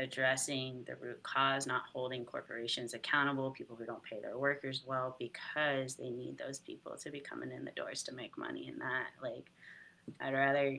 addressing 0.00 0.84
the 0.86 0.96
root 0.96 1.22
cause, 1.22 1.66
not 1.66 1.82
holding 1.92 2.24
corporations 2.24 2.94
accountable, 2.94 3.50
people 3.50 3.76
who 3.76 3.84
don't 3.84 4.02
pay 4.02 4.20
their 4.20 4.38
workers 4.38 4.82
well 4.86 5.16
because 5.18 5.94
they 5.94 6.10
need 6.10 6.36
those 6.36 6.58
people 6.58 6.96
to 6.96 7.10
be 7.10 7.20
coming 7.20 7.52
in 7.52 7.64
the 7.64 7.70
doors 7.72 8.02
to 8.02 8.14
make 8.14 8.36
money 8.36 8.68
and 8.68 8.80
that 8.80 9.06
like 9.22 9.50
I'd 10.20 10.34
rather 10.34 10.78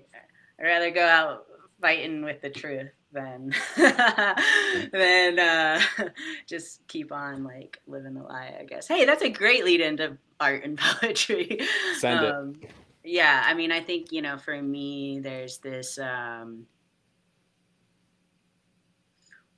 I'd 0.60 0.64
rather 0.64 0.92
go 0.92 1.06
out 1.06 1.46
fighting 1.82 2.24
with 2.24 2.42
the 2.42 2.50
truth 2.50 2.92
than 3.16 3.52
than 4.92 5.40
uh, 5.40 5.82
just 6.48 6.86
keep 6.88 7.12
on 7.12 7.44
like 7.44 7.82
living 7.88 8.14
the 8.14 8.22
lie. 8.22 8.56
I 8.60 8.66
guess. 8.66 8.88
Hey, 8.88 9.06
that's 9.06 9.24
a 9.24 9.30
great 9.30 9.66
lead 9.66 9.82
into 9.82 10.18
art 10.40 10.64
and 10.64 10.78
poetry. 11.02 11.62
Send 11.98 12.26
um, 12.26 12.56
it. 12.62 12.70
Yeah, 13.04 13.44
I 13.44 13.54
mean, 13.54 13.72
I 13.72 13.82
think 13.82 14.12
you 14.12 14.22
know, 14.22 14.38
for 14.38 14.62
me, 14.62 15.20
there's 15.20 15.58
this. 15.58 15.98
Um, 15.98 16.68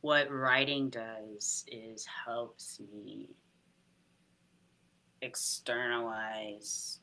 what 0.01 0.31
writing 0.31 0.89
does 0.89 1.65
is 1.67 2.05
helps 2.25 2.79
me 2.93 3.29
externalize 5.21 6.99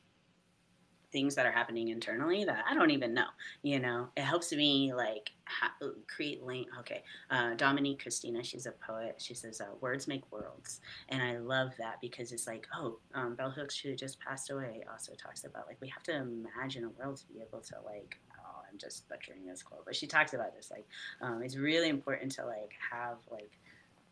things 1.15 1.33
that 1.33 1.45
are 1.45 1.51
happening 1.51 1.87
internally 1.87 2.43
that 2.43 2.65
I 2.69 2.73
don't 2.73 2.91
even 2.91 3.13
know. 3.13 3.27
You 3.63 3.79
know, 3.79 4.09
it 4.17 4.23
helps 4.23 4.51
me 4.51 4.93
like 4.93 5.31
ha- 5.45 5.73
create 6.13 6.43
link. 6.43 6.67
Okay, 6.81 7.03
uh, 7.31 7.53
Dominique 7.53 8.01
Christina, 8.01 8.43
she's 8.43 8.65
a 8.65 8.73
poet. 8.73 9.15
She 9.17 9.33
says 9.33 9.61
uh, 9.61 9.75
words 9.79 10.09
make 10.09 10.29
worlds, 10.29 10.81
and 11.07 11.23
I 11.23 11.37
love 11.37 11.69
that 11.79 12.01
because 12.01 12.33
it's 12.33 12.47
like, 12.47 12.67
oh, 12.77 12.97
um, 13.13 13.35
Bell 13.35 13.49
Hooks, 13.49 13.79
who 13.79 13.95
just 13.95 14.19
passed 14.19 14.49
away, 14.49 14.83
also 14.91 15.13
talks 15.13 15.45
about 15.45 15.67
like 15.67 15.77
we 15.79 15.87
have 15.87 16.03
to 16.03 16.15
imagine 16.15 16.83
a 16.83 16.89
world 16.89 17.15
to 17.17 17.27
be 17.27 17.39
able 17.39 17.61
to 17.61 17.75
like. 17.85 18.19
Oh, 18.37 18.61
I'm 18.69 18.77
just 18.77 19.07
butchering 19.07 19.45
this 19.45 19.63
quote, 19.63 19.85
but 19.85 19.95
she 19.95 20.07
talks 20.07 20.33
about 20.33 20.53
this 20.53 20.69
like 20.69 20.85
um, 21.21 21.41
it's 21.43 21.55
really 21.55 21.87
important 21.87 22.29
to 22.33 22.45
like 22.45 22.73
have 22.91 23.19
like. 23.31 23.51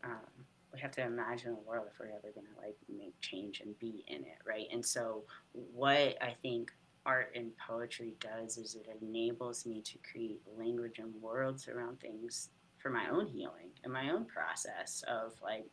Um, 0.02 0.46
we 0.72 0.80
have 0.80 0.90
to 0.90 1.02
imagine 1.02 1.52
a 1.52 1.68
world 1.68 1.86
if 1.88 2.00
we're 2.00 2.06
ever 2.06 2.32
going 2.34 2.48
to 2.52 2.60
like 2.60 2.76
make 2.88 3.14
change 3.20 3.60
and 3.60 3.78
be 3.78 4.04
in 4.08 4.22
it 4.22 4.38
right 4.44 4.66
and 4.72 4.84
so 4.84 5.22
what 5.52 6.20
i 6.20 6.34
think 6.42 6.72
art 7.06 7.32
and 7.34 7.50
poetry 7.56 8.14
does 8.20 8.56
is 8.56 8.74
it 8.74 8.86
enables 9.02 9.66
me 9.66 9.82
to 9.82 9.98
create 10.10 10.40
language 10.56 10.98
and 10.98 11.12
worlds 11.20 11.68
around 11.68 12.00
things 12.00 12.48
for 12.78 12.90
my 12.90 13.08
own 13.10 13.26
healing 13.26 13.70
and 13.82 13.92
my 13.92 14.10
own 14.10 14.24
process 14.24 15.04
of 15.08 15.32
like 15.42 15.66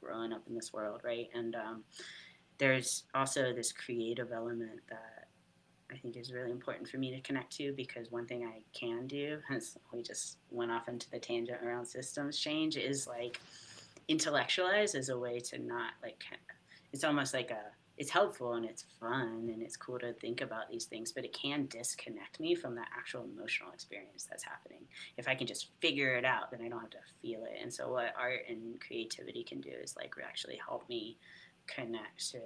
growing 0.00 0.32
up 0.32 0.42
in 0.48 0.54
this 0.54 0.72
world, 0.72 1.00
right? 1.04 1.28
And 1.34 1.54
um, 1.54 1.84
there's 2.58 3.04
also 3.14 3.52
this 3.52 3.72
creative 3.72 4.32
element 4.32 4.80
that 4.88 5.28
I 5.90 5.96
think 5.96 6.16
is 6.16 6.32
really 6.32 6.50
important 6.50 6.88
for 6.88 6.98
me 6.98 7.10
to 7.14 7.20
connect 7.20 7.52
to 7.56 7.72
because 7.72 8.10
one 8.10 8.26
thing 8.26 8.44
I 8.44 8.62
can 8.78 9.06
do, 9.06 9.38
as 9.50 9.76
we 9.92 10.02
just 10.02 10.38
went 10.50 10.70
off 10.70 10.88
into 10.88 11.10
the 11.10 11.18
tangent 11.18 11.58
around 11.62 11.86
systems 11.86 12.38
change, 12.38 12.76
is 12.76 13.06
like 13.06 13.40
intellectualize 14.08 14.94
as 14.94 15.08
a 15.08 15.18
way 15.18 15.38
to 15.38 15.58
not 15.58 15.92
like, 16.02 16.22
it's 16.92 17.04
almost 17.04 17.34
like 17.34 17.50
a 17.50 17.62
it's 17.98 18.10
helpful 18.10 18.54
and 18.54 18.64
it's 18.64 18.84
fun 18.98 19.50
and 19.52 19.62
it's 19.62 19.76
cool 19.76 19.98
to 19.98 20.12
think 20.14 20.40
about 20.40 20.70
these 20.70 20.86
things, 20.86 21.12
but 21.12 21.24
it 21.24 21.32
can 21.32 21.66
disconnect 21.66 22.40
me 22.40 22.54
from 22.54 22.74
the 22.74 22.82
actual 22.96 23.24
emotional 23.24 23.70
experience 23.72 24.26
that's 24.28 24.42
happening. 24.42 24.80
If 25.16 25.28
I 25.28 25.34
can 25.34 25.46
just 25.46 25.68
figure 25.80 26.14
it 26.16 26.24
out, 26.24 26.50
then 26.50 26.60
I 26.64 26.68
don't 26.68 26.80
have 26.80 26.90
to 26.90 26.98
feel 27.20 27.44
it. 27.44 27.58
And 27.60 27.72
so, 27.72 27.92
what 27.92 28.14
art 28.18 28.40
and 28.48 28.80
creativity 28.80 29.44
can 29.44 29.60
do 29.60 29.70
is 29.70 29.94
like 29.96 30.14
actually 30.24 30.58
help 30.66 30.88
me 30.88 31.18
connect 31.66 32.30
to, 32.30 32.38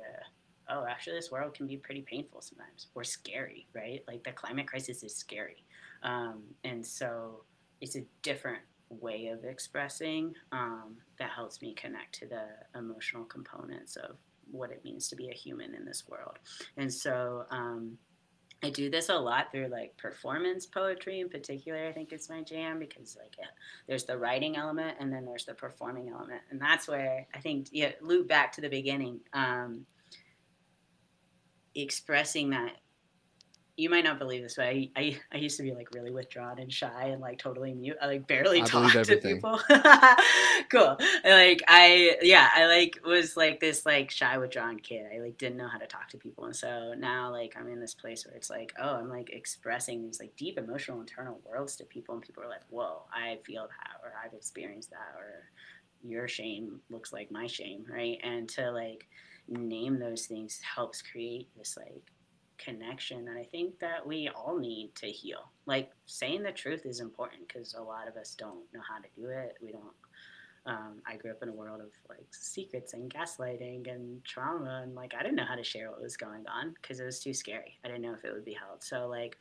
oh, 0.69 0.85
actually, 0.89 1.17
this 1.17 1.31
world 1.31 1.55
can 1.55 1.67
be 1.67 1.77
pretty 1.77 2.03
painful 2.03 2.43
sometimes 2.43 2.89
or 2.95 3.05
scary, 3.05 3.69
right? 3.75 4.03
Like 4.09 4.25
the 4.25 4.33
climate 4.33 4.67
crisis 4.67 5.03
is 5.05 5.15
scary. 5.15 5.65
Um, 6.03 6.43
and 6.65 6.85
so, 6.85 7.45
it's 7.81 7.97
a 7.97 8.03
different 8.23 8.63
way 8.89 9.29
of 9.29 9.45
expressing 9.45 10.35
um, 10.53 10.97
that 11.19 11.31
helps 11.31 11.61
me 11.61 11.75
connect 11.75 12.15
to 12.15 12.27
the 12.27 12.45
emotional 12.79 13.25
components 13.25 13.97
of 13.97 14.17
what 14.51 14.71
it 14.71 14.85
means 14.85 15.09
to 15.09 15.17
be 15.17 15.29
a 15.29 15.35
human 15.35 15.75
in 15.75 15.85
this 15.85 16.05
world. 16.09 16.39
And 16.77 16.93
so 16.93 17.45
um, 17.51 17.99
I 18.63 18.71
do 18.71 18.91
this 18.91 19.09
a 19.09 19.15
lot 19.15 19.53
through 19.53 19.69
like 19.69 19.97
performance 19.97 20.67
poetry 20.67 21.21
in 21.21 21.29
particular. 21.29 21.87
I 21.87 21.93
think 21.93 22.13
it's 22.13 22.31
my 22.31 22.43
jam 22.43 22.79
because 22.79 23.17
like 23.21 23.35
yeah, 23.39 23.47
there's 23.87 24.05
the 24.05 24.19
writing 24.19 24.57
element 24.57 24.97
and 24.99 25.13
then 25.13 25.25
there's 25.25 25.45
the 25.45 25.55
performing 25.55 26.09
element, 26.09 26.41
and 26.51 26.61
that's 26.61 26.89
where 26.89 27.27
I 27.35 27.39
think 27.39 27.69
yeah, 27.71 27.93
loop 28.01 28.29
back 28.29 28.53
to 28.53 28.61
the 28.61 28.69
beginning. 28.69 29.21
Um, 29.33 29.87
expressing 31.75 32.51
that 32.51 32.77
you 33.77 33.91
might 33.91 34.05
not 34.05 34.19
believe 34.19 34.43
this, 34.43 34.55
but 34.55 34.65
I, 34.65 34.91
I, 34.97 35.19
I 35.31 35.37
used 35.37 35.59
to 35.59 35.63
be 35.63 35.73
like 35.73 35.93
really 35.95 36.11
withdrawn 36.11 36.59
and 36.59 36.73
shy 36.73 37.09
and 37.09 37.21
like 37.21 37.39
totally 37.39 37.75
mute. 37.75 37.99
I 38.01 38.07
like 38.07 38.27
barely 38.27 38.63
I 38.63 38.65
talk 38.65 38.91
to 38.91 39.17
people. 39.19 39.61
cool. 40.71 40.97
like 41.25 41.63
I 41.69 42.17
yeah, 42.23 42.49
I 42.55 42.67
like 42.67 42.99
was 43.05 43.37
like 43.37 43.61
this 43.61 43.85
like 43.85 44.11
shy 44.11 44.39
withdrawn 44.39 44.79
kid. 44.79 45.07
I 45.15 45.21
like 45.21 45.37
didn't 45.37 45.59
know 45.59 45.69
how 45.69 45.77
to 45.77 45.87
talk 45.87 46.09
to 46.11 46.17
people. 46.17 46.47
And 46.47 46.57
so 46.57 46.95
now 46.97 47.31
like 47.31 47.55
I'm 47.59 47.69
in 47.69 47.79
this 47.79 47.93
place 47.93 48.25
where 48.25 48.35
it's 48.35 48.49
like, 48.49 48.73
oh, 48.81 48.97
I'm 48.97 49.11
like 49.11 49.29
expressing 49.31 50.03
these 50.03 50.21
like 50.21 50.35
deep 50.37 50.57
emotional 50.57 51.01
internal 51.01 51.41
worlds 51.45 51.77
to 51.77 51.85
people 51.85 52.15
and 52.15 52.25
people 52.25 52.43
are 52.43 52.49
like, 52.49 52.65
Whoa, 52.71 53.03
I 53.13 53.39
feel 53.45 53.69
that 53.69 54.01
or 54.03 54.15
I've 54.25 54.33
experienced 54.33 54.91
that 54.91 55.15
or 55.19 55.45
your 56.03 56.29
shame 56.29 56.81
looks 56.89 57.13
like 57.13 57.31
my 57.31 57.47
shame, 57.47 57.85
right? 57.91 58.19
And 58.23 58.49
to 58.51 58.71
like 58.71 59.07
name 59.49 59.99
those 59.99 60.27
things 60.27 60.61
helps 60.63 61.03
create 61.03 61.49
this 61.57 61.77
like 61.77 62.11
connection 62.59 63.25
that 63.27 63.37
I 63.37 63.45
think 63.45 63.79
that 63.81 64.07
we 64.07 64.29
all 64.29 64.59
need 64.59 64.95
to 64.97 65.07
heal. 65.07 65.51
Like 65.67 65.91
saying 66.07 66.43
the 66.43 66.53
truth 66.53 66.87
is 66.87 67.01
important 67.01 67.49
because 67.49 67.75
a 67.75 67.83
lot 67.83 68.09
of 68.09 68.17
us 68.17 68.35
don't 68.35 68.65
know 68.73 68.81
how 68.89 68.99
to 68.99 69.09
do 69.17 69.29
it. 69.29 69.57
We 69.61 69.73
don't. 69.73 69.95
Um, 70.67 71.01
I 71.07 71.17
grew 71.17 71.31
up 71.31 71.45
in 71.45 71.49
a 71.49 71.53
world 71.53 71.81
of 71.81 71.91
like 72.09 72.27
secrets 72.33 72.93
and 72.93 73.09
gaslighting 73.09 73.89
and 73.89 74.25
trauma, 74.25 74.81
and 74.83 74.97
like 74.97 75.15
I 75.17 75.23
didn't 75.23 75.37
know 75.37 75.45
how 75.45 75.55
to 75.55 75.63
share 75.63 75.91
what 75.91 76.03
was 76.03 76.17
going 76.17 76.45
on 76.49 76.75
because 76.83 76.99
it 76.99 77.05
was 77.05 77.21
too 77.21 77.33
scary. 77.33 77.79
I 77.85 77.89
didn't 77.89 78.03
know 78.03 78.15
if 78.15 78.25
it 78.25 78.33
would 78.33 78.45
be 78.45 78.55
held. 78.55 78.83
So 78.83 79.07
like, 79.07 79.39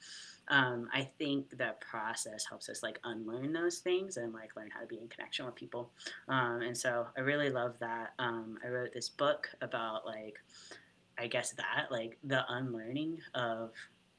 um, 0.49 0.87
I 0.93 1.09
think 1.17 1.57
that 1.57 1.81
process 1.81 2.45
helps 2.47 2.69
us 2.69 2.83
like 2.83 2.99
unlearn 3.03 3.53
those 3.53 3.79
things 3.79 4.17
and 4.17 4.33
like 4.33 4.55
learn 4.55 4.69
how 4.71 4.81
to 4.81 4.85
be 4.85 4.99
in 4.99 5.07
connection 5.07 5.47
with 5.47 5.55
people. 5.55 5.89
Um, 6.27 6.61
and 6.61 6.77
so 6.77 7.07
I 7.17 7.21
really 7.21 7.49
love 7.49 7.79
that. 7.79 8.13
Um, 8.19 8.59
I 8.63 8.67
wrote 8.67 8.93
this 8.93 9.09
book 9.09 9.49
about 9.61 10.05
like 10.05 10.37
I 11.17 11.27
guess 11.27 11.53
that 11.53 11.87
like 11.91 12.17
the 12.23 12.43
unlearning 12.49 13.19
of 13.33 13.71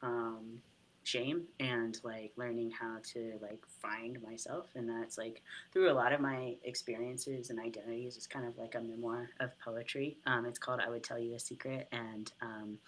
um, 0.03 0.61
shame 1.05 1.45
and 1.61 2.01
like 2.03 2.33
learning 2.37 2.71
how 2.71 2.97
to 3.13 3.39
like 3.41 3.65
find 3.81 4.21
myself 4.23 4.67
and 4.75 4.89
that's 4.89 5.17
like 5.17 5.41
through 5.73 5.91
a 5.91 5.95
lot 5.95 6.13
of 6.13 6.21
my 6.21 6.57
experiences 6.65 7.51
and 7.51 7.61
identities 7.61 8.17
it's 8.17 8.27
kind 8.27 8.45
of 8.45 8.59
like 8.59 8.75
a 8.75 8.81
memoir 8.81 9.31
of 9.39 9.51
poetry. 9.61 10.17
Um, 10.27 10.47
it's 10.47 10.59
called 10.59 10.81
i 10.85 10.91
would 10.91 11.05
tell 11.05 11.19
you 11.19 11.35
a 11.35 11.39
secret 11.39 11.89
and 11.93 12.33
um, 12.43 12.79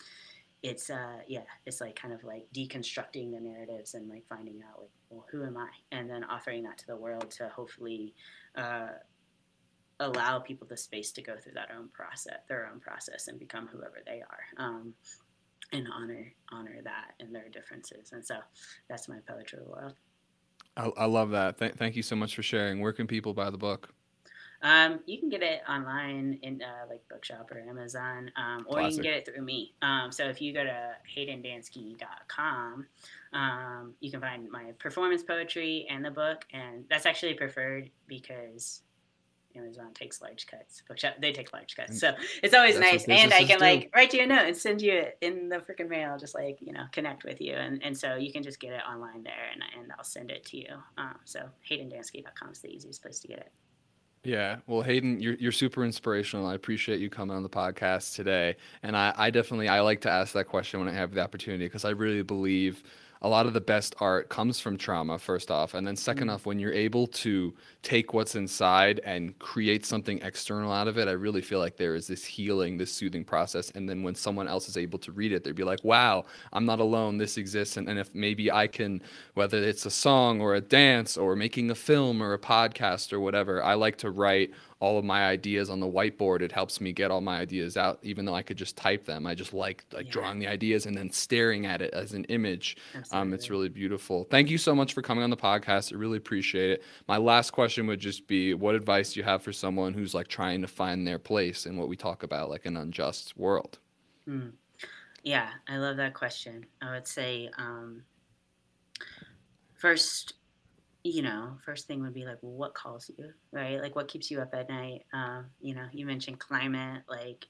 it's 0.64 0.90
uh 0.90 1.18
yeah 1.28 1.44
it's 1.66 1.80
like 1.80 1.94
kind 1.94 2.12
of 2.12 2.24
like 2.24 2.44
deconstructing 2.52 3.30
the 3.30 3.40
narratives 3.40 3.94
and 3.94 4.08
like 4.08 4.26
finding 4.26 4.60
out 4.68 4.80
like 4.80 4.90
well 5.10 5.24
who 5.30 5.44
am 5.44 5.56
i? 5.56 5.68
And 5.92 6.10
then 6.10 6.24
offering 6.24 6.64
that 6.64 6.78
to 6.78 6.86
the 6.86 6.96
world 6.96 7.30
to 7.32 7.48
hopefully 7.48 8.14
uh, 8.56 8.88
allow 10.00 10.38
people 10.38 10.66
the 10.66 10.76
space 10.76 11.12
to 11.12 11.22
go 11.22 11.36
through 11.36 11.54
that 11.54 11.70
own 11.76 11.88
process, 11.88 12.38
their 12.48 12.68
own 12.72 12.80
process, 12.80 13.28
and 13.28 13.38
become 13.38 13.68
whoever 13.68 13.98
they 14.06 14.22
are, 14.22 14.64
um, 14.64 14.94
and 15.72 15.86
honor 15.94 16.32
honor 16.50 16.78
that 16.84 17.14
and 17.20 17.34
their 17.34 17.48
differences. 17.48 18.12
And 18.12 18.24
so 18.24 18.36
that's 18.88 19.08
my 19.08 19.18
poetry 19.26 19.60
world. 19.66 19.94
I, 20.76 20.90
I 20.96 21.04
love 21.06 21.30
that. 21.30 21.58
Th- 21.58 21.74
thank 21.74 21.96
you 21.96 22.02
so 22.02 22.16
much 22.16 22.34
for 22.36 22.42
sharing. 22.42 22.80
Where 22.80 22.92
can 22.92 23.06
people 23.06 23.34
buy 23.34 23.50
the 23.50 23.58
book? 23.58 23.92
Um, 24.60 25.00
you 25.06 25.18
can 25.18 25.28
get 25.28 25.42
it 25.42 25.60
online 25.68 26.38
in 26.42 26.60
uh, 26.62 26.86
like 26.88 27.02
Bookshop 27.08 27.50
or 27.52 27.60
Amazon, 27.60 28.30
um, 28.36 28.66
or 28.68 28.78
Classic. 28.78 28.90
you 28.90 28.96
can 28.96 29.02
get 29.04 29.18
it 29.18 29.26
through 29.26 29.44
me. 29.44 29.74
Um, 29.82 30.10
so 30.10 30.24
if 30.24 30.40
you 30.40 30.52
go 30.52 30.64
to 30.64 30.96
haydendansky.com, 31.16 32.86
um, 33.34 33.94
you 34.00 34.10
can 34.10 34.20
find 34.20 34.50
my 34.50 34.72
performance 34.78 35.22
poetry 35.22 35.86
and 35.88 36.04
the 36.04 36.10
book, 36.10 36.44
and 36.52 36.84
that's 36.90 37.06
actually 37.06 37.34
preferred 37.34 37.90
because 38.08 38.82
Amazon 39.58 39.92
takes 39.94 40.22
large 40.22 40.46
cuts. 40.46 40.82
Bookshop 40.86 41.14
they 41.20 41.32
take 41.32 41.52
large 41.52 41.76
cuts, 41.76 42.00
so 42.00 42.12
it's 42.42 42.54
always 42.54 42.78
nice. 42.78 43.04
And 43.08 43.32
I 43.32 43.44
can 43.44 43.58
do. 43.58 43.64
like 43.64 43.90
write 43.94 44.12
you 44.14 44.22
a 44.22 44.26
note 44.26 44.46
and 44.46 44.56
send 44.56 44.80
you 44.82 44.92
it 44.92 45.18
in 45.20 45.48
the 45.48 45.56
freaking 45.56 45.88
mail, 45.88 46.16
just 46.18 46.34
like 46.34 46.58
you 46.60 46.72
know, 46.72 46.84
connect 46.92 47.24
with 47.24 47.40
you, 47.40 47.54
and 47.54 47.82
and 47.82 47.96
so 47.96 48.16
you 48.16 48.32
can 48.32 48.42
just 48.42 48.60
get 48.60 48.72
it 48.72 48.82
online 48.88 49.22
there, 49.22 49.50
and 49.52 49.62
and 49.78 49.92
I'll 49.96 50.04
send 50.04 50.30
it 50.30 50.44
to 50.46 50.56
you. 50.56 50.68
Um, 50.96 51.16
so 51.24 51.48
HaydenDansky.com 51.68 52.52
is 52.52 52.60
the 52.60 52.68
easiest 52.68 53.02
place 53.02 53.18
to 53.20 53.28
get 53.28 53.38
it. 53.38 53.52
Yeah, 54.24 54.56
well, 54.66 54.82
Hayden, 54.82 55.20
you're 55.20 55.34
you're 55.34 55.52
super 55.52 55.84
inspirational. 55.84 56.46
I 56.46 56.54
appreciate 56.54 57.00
you 57.00 57.08
coming 57.08 57.36
on 57.36 57.42
the 57.42 57.48
podcast 57.48 58.14
today, 58.14 58.56
and 58.82 58.96
I 58.96 59.14
I 59.16 59.30
definitely 59.30 59.68
I 59.68 59.80
like 59.80 60.00
to 60.02 60.10
ask 60.10 60.32
that 60.34 60.48
question 60.48 60.80
when 60.80 60.88
I 60.88 60.92
have 60.92 61.14
the 61.14 61.22
opportunity 61.22 61.66
because 61.66 61.84
I 61.84 61.90
really 61.90 62.22
believe 62.22 62.82
a 63.22 63.28
lot 63.28 63.46
of 63.46 63.52
the 63.52 63.60
best 63.60 63.94
art 64.00 64.28
comes 64.28 64.60
from 64.60 64.76
trauma 64.76 65.18
first 65.18 65.50
off 65.50 65.74
and 65.74 65.86
then 65.86 65.94
2nd 65.94 66.14
mm-hmm. 66.14 66.30
off 66.30 66.46
when 66.46 66.58
you're 66.58 66.72
able 66.72 67.06
to 67.06 67.52
take 67.82 68.12
what's 68.14 68.34
inside 68.34 69.00
and 69.04 69.38
create 69.38 69.84
something 69.84 70.20
external 70.22 70.72
out 70.72 70.88
of 70.88 70.98
it 70.98 71.08
i 71.08 71.12
really 71.12 71.40
feel 71.40 71.58
like 71.58 71.76
there 71.76 71.94
is 71.94 72.06
this 72.06 72.24
healing 72.24 72.76
this 72.76 72.92
soothing 72.92 73.24
process 73.24 73.70
and 73.74 73.88
then 73.88 74.02
when 74.02 74.14
someone 74.14 74.48
else 74.48 74.68
is 74.68 74.76
able 74.76 74.98
to 74.98 75.12
read 75.12 75.32
it 75.32 75.44
they'd 75.44 75.54
be 75.54 75.64
like 75.64 75.82
wow 75.84 76.24
i'm 76.52 76.64
not 76.64 76.80
alone 76.80 77.18
this 77.18 77.36
exists 77.36 77.76
and, 77.76 77.88
and 77.88 77.98
if 77.98 78.14
maybe 78.14 78.50
i 78.50 78.66
can 78.66 79.02
whether 79.34 79.58
it's 79.58 79.86
a 79.86 79.90
song 79.90 80.40
or 80.40 80.54
a 80.54 80.60
dance 80.60 81.16
or 81.16 81.34
making 81.34 81.70
a 81.70 81.74
film 81.74 82.22
or 82.22 82.34
a 82.34 82.38
podcast 82.38 83.12
or 83.12 83.20
whatever 83.20 83.62
i 83.62 83.74
like 83.74 83.96
to 83.96 84.10
write 84.10 84.50
all 84.80 84.96
of 84.98 85.04
my 85.04 85.26
ideas 85.26 85.70
on 85.70 85.80
the 85.80 85.86
whiteboard. 85.86 86.40
It 86.40 86.52
helps 86.52 86.80
me 86.80 86.92
get 86.92 87.10
all 87.10 87.20
my 87.20 87.38
ideas 87.38 87.76
out, 87.76 87.98
even 88.02 88.24
though 88.24 88.34
I 88.34 88.42
could 88.42 88.56
just 88.56 88.76
type 88.76 89.04
them. 89.04 89.26
I 89.26 89.34
just 89.34 89.52
like 89.52 89.84
like 89.92 90.06
yeah. 90.06 90.12
drawing 90.12 90.38
the 90.38 90.46
ideas 90.46 90.86
and 90.86 90.96
then 90.96 91.10
staring 91.10 91.66
at 91.66 91.82
it 91.82 91.92
as 91.94 92.12
an 92.12 92.24
image. 92.24 92.76
Um, 93.10 93.32
it's 93.32 93.50
really 93.50 93.68
beautiful. 93.68 94.24
Thank 94.30 94.50
you 94.50 94.58
so 94.58 94.74
much 94.74 94.94
for 94.94 95.02
coming 95.02 95.24
on 95.24 95.30
the 95.30 95.36
podcast. 95.36 95.92
I 95.92 95.96
really 95.96 96.18
appreciate 96.18 96.70
it. 96.70 96.84
My 97.08 97.16
last 97.16 97.50
question 97.50 97.86
would 97.88 98.00
just 98.00 98.26
be, 98.26 98.54
what 98.54 98.74
advice 98.74 99.12
do 99.12 99.20
you 99.20 99.24
have 99.24 99.42
for 99.42 99.52
someone 99.52 99.94
who's 99.94 100.14
like 100.14 100.28
trying 100.28 100.60
to 100.62 100.68
find 100.68 101.06
their 101.06 101.18
place 101.18 101.66
in 101.66 101.76
what 101.76 101.88
we 101.88 101.96
talk 101.96 102.22
about, 102.22 102.48
like 102.48 102.66
an 102.66 102.76
unjust 102.76 103.36
world? 103.36 103.78
Mm. 104.28 104.52
Yeah, 105.24 105.48
I 105.68 105.78
love 105.78 105.96
that 105.96 106.14
question. 106.14 106.66
I 106.80 106.92
would 106.92 107.06
say, 107.06 107.50
um, 107.58 108.04
first, 109.74 110.34
you 111.04 111.22
know, 111.22 111.56
first 111.64 111.86
thing 111.86 112.02
would 112.02 112.14
be 112.14 112.24
like, 112.24 112.38
well, 112.42 112.52
what 112.52 112.74
calls 112.74 113.10
you, 113.16 113.32
right? 113.52 113.80
Like, 113.80 113.94
what 113.94 114.08
keeps 114.08 114.30
you 114.30 114.40
up 114.40 114.54
at 114.54 114.68
night? 114.68 115.04
Uh, 115.12 115.42
you 115.60 115.74
know, 115.74 115.86
you 115.92 116.04
mentioned 116.04 116.38
climate, 116.38 117.02
like 117.08 117.46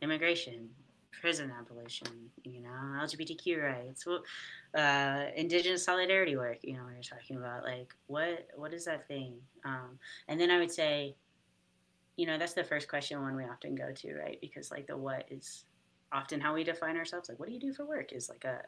immigration, 0.00 0.68
prison 1.10 1.52
abolition, 1.58 2.30
you 2.44 2.60
know, 2.60 2.68
LGBTQ 2.68 3.62
rights, 3.62 4.06
uh, 4.76 5.26
indigenous 5.36 5.84
solidarity 5.84 6.36
work. 6.36 6.58
You 6.62 6.74
know, 6.74 6.80
are 6.80 6.94
talking 7.02 7.36
about 7.36 7.64
like 7.64 7.94
what 8.06 8.48
what 8.54 8.72
is 8.72 8.84
that 8.84 9.08
thing? 9.08 9.34
Um, 9.64 9.98
and 10.28 10.40
then 10.40 10.50
I 10.50 10.58
would 10.58 10.72
say, 10.72 11.16
you 12.16 12.26
know, 12.26 12.38
that's 12.38 12.54
the 12.54 12.64
first 12.64 12.88
question 12.88 13.20
one 13.20 13.36
we 13.36 13.44
often 13.44 13.74
go 13.74 13.92
to, 13.92 14.14
right? 14.14 14.38
Because 14.40 14.70
like 14.70 14.86
the 14.86 14.96
what 14.96 15.24
is 15.30 15.64
often 16.12 16.40
how 16.40 16.54
we 16.54 16.62
define 16.62 16.96
ourselves. 16.96 17.28
Like, 17.28 17.40
what 17.40 17.48
do 17.48 17.54
you 17.54 17.60
do 17.60 17.72
for 17.72 17.84
work? 17.84 18.12
Is 18.12 18.28
like 18.28 18.44
a 18.44 18.62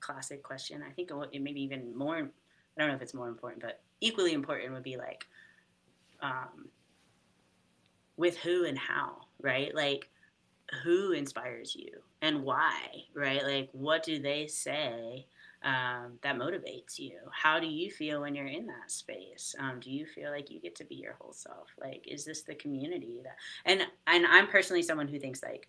classic 0.00 0.42
question. 0.42 0.82
I 0.86 0.92
think 0.92 1.10
it 1.32 1.42
maybe 1.42 1.62
even 1.62 1.96
more 1.96 2.30
I 2.78 2.82
don't 2.82 2.90
know 2.90 2.96
if 2.96 3.02
it's 3.02 3.14
more 3.14 3.28
important, 3.28 3.60
but 3.60 3.80
equally 4.00 4.32
important 4.32 4.72
would 4.72 4.82
be 4.82 4.96
like, 4.96 5.26
um, 6.22 6.68
with 8.16 8.36
who 8.38 8.64
and 8.64 8.78
how, 8.78 9.16
right? 9.40 9.74
Like, 9.74 10.08
who 10.84 11.12
inspires 11.12 11.74
you 11.74 11.90
and 12.22 12.42
why, 12.42 13.04
right? 13.14 13.42
Like, 13.42 13.68
what 13.72 14.02
do 14.02 14.20
they 14.20 14.46
say 14.46 15.26
um, 15.62 16.18
that 16.22 16.36
motivates 16.36 16.98
you? 16.98 17.18
How 17.32 17.58
do 17.58 17.66
you 17.66 17.90
feel 17.90 18.20
when 18.20 18.34
you're 18.34 18.46
in 18.46 18.66
that 18.66 18.90
space? 18.90 19.54
Um, 19.58 19.80
do 19.80 19.90
you 19.90 20.06
feel 20.06 20.30
like 20.30 20.50
you 20.50 20.60
get 20.60 20.76
to 20.76 20.84
be 20.84 20.96
your 20.96 21.14
whole 21.20 21.32
self? 21.32 21.68
Like, 21.80 22.04
is 22.06 22.24
this 22.24 22.42
the 22.42 22.54
community 22.54 23.20
that? 23.24 23.36
And 23.64 23.82
and 24.06 24.26
I'm 24.26 24.46
personally 24.46 24.82
someone 24.82 25.08
who 25.08 25.18
thinks 25.18 25.42
like, 25.42 25.68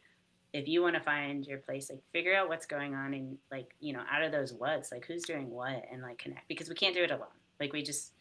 if 0.54 0.68
you 0.68 0.82
want 0.82 0.96
to 0.96 1.02
find 1.02 1.46
your 1.46 1.60
place 1.60 1.90
like 1.90 2.02
figure 2.12 2.36
out 2.36 2.50
what's 2.50 2.66
going 2.66 2.96
on 2.96 3.14
and 3.14 3.38
like 3.52 3.76
you 3.80 3.94
know 3.94 4.02
out 4.12 4.24
of 4.24 4.32
those 4.32 4.54
what's 4.54 4.92
like 4.92 5.06
who's 5.06 5.24
doing 5.24 5.50
what 5.50 5.84
and 5.92 6.02
like 6.02 6.18
connect 6.18 6.48
because 6.48 6.70
we 6.70 6.76
can't 6.76 6.96
do 6.96 7.04
it 7.04 7.12
alone. 7.12 7.28
Like 7.60 7.74
we 7.74 7.84
just 7.84 8.14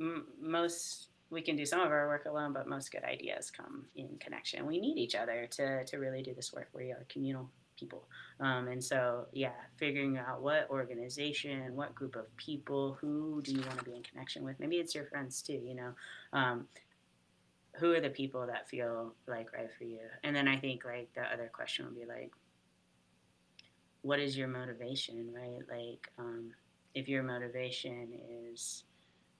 m- 0.00 0.26
most 0.40 1.08
we 1.30 1.42
can 1.42 1.56
do 1.56 1.64
some 1.64 1.80
of 1.80 1.88
our 1.88 2.08
work 2.08 2.24
alone 2.24 2.52
but 2.52 2.66
most 2.66 2.90
good 2.90 3.04
ideas 3.04 3.50
come 3.50 3.84
in 3.94 4.08
connection. 4.18 4.66
We 4.66 4.80
need 4.80 4.98
each 4.98 5.14
other 5.14 5.46
to 5.52 5.84
to 5.84 5.96
really 5.98 6.22
do 6.22 6.34
this 6.34 6.52
work. 6.52 6.68
We 6.74 6.92
are 6.92 7.04
communal 7.08 7.50
people. 7.78 8.04
Um, 8.40 8.68
and 8.68 8.82
so 8.82 9.26
yeah 9.32 9.52
figuring 9.76 10.16
out 10.16 10.42
what 10.42 10.68
organization 10.70 11.74
what 11.74 11.94
group 11.94 12.16
of 12.16 12.34
people 12.36 12.96
who 13.00 13.42
do 13.42 13.52
you 13.52 13.60
want 13.60 13.78
to 13.78 13.84
be 13.84 13.94
in 13.94 14.02
connection 14.02 14.44
with? 14.44 14.58
Maybe 14.58 14.76
it's 14.76 14.94
your 14.94 15.04
friends 15.04 15.42
too 15.42 15.60
you 15.62 15.74
know? 15.74 15.92
Um, 16.32 16.66
who 17.76 17.92
are 17.94 18.00
the 18.00 18.10
people 18.10 18.46
that 18.46 18.68
feel 18.68 19.14
like 19.26 19.52
right 19.52 19.70
for 19.76 19.84
you? 19.84 20.00
And 20.24 20.34
then 20.34 20.48
I 20.48 20.56
think 20.56 20.84
like 20.84 21.12
the 21.14 21.22
other 21.22 21.50
question 21.52 21.86
would 21.86 21.98
be 21.98 22.06
like, 22.06 22.32
what 24.02 24.18
is 24.18 24.36
your 24.36 24.48
motivation, 24.48 25.32
right? 25.34 25.62
Like, 25.68 26.08
um, 26.18 26.52
if 26.94 27.08
your 27.08 27.22
motivation 27.22 28.08
is 28.52 28.84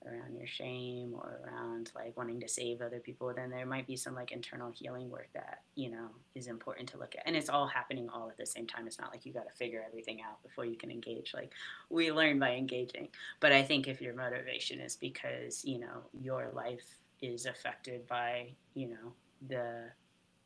around 0.06 0.34
your 0.34 0.46
shame 0.46 1.12
or 1.14 1.40
around 1.44 1.92
like 1.94 2.16
wanting 2.16 2.40
to 2.40 2.48
save 2.48 2.80
other 2.80 3.00
people, 3.00 3.32
then 3.34 3.50
there 3.50 3.66
might 3.66 3.86
be 3.86 3.96
some 3.96 4.14
like 4.14 4.32
internal 4.32 4.70
healing 4.70 5.10
work 5.10 5.28
that, 5.34 5.60
you 5.74 5.90
know, 5.90 6.08
is 6.34 6.46
important 6.46 6.88
to 6.88 6.98
look 6.98 7.14
at. 7.16 7.26
And 7.26 7.36
it's 7.36 7.50
all 7.50 7.66
happening 7.66 8.08
all 8.08 8.28
at 8.30 8.36
the 8.36 8.46
same 8.46 8.66
time. 8.66 8.86
It's 8.86 8.98
not 8.98 9.10
like 9.10 9.26
you 9.26 9.32
got 9.32 9.48
to 9.48 9.54
figure 9.56 9.84
everything 9.86 10.20
out 10.22 10.42
before 10.42 10.64
you 10.64 10.76
can 10.76 10.90
engage. 10.90 11.34
Like 11.34 11.52
we 11.90 12.12
learn 12.12 12.38
by 12.38 12.54
engaging. 12.54 13.08
But 13.40 13.52
I 13.52 13.62
think 13.62 13.88
if 13.88 14.00
your 14.00 14.14
motivation 14.14 14.80
is 14.80 14.96
because, 14.96 15.64
you 15.64 15.78
know, 15.78 16.04
your 16.18 16.50
life 16.54 16.99
is 17.22 17.46
affected 17.46 18.06
by 18.06 18.48
you 18.74 18.88
know 18.88 19.12
the 19.48 19.84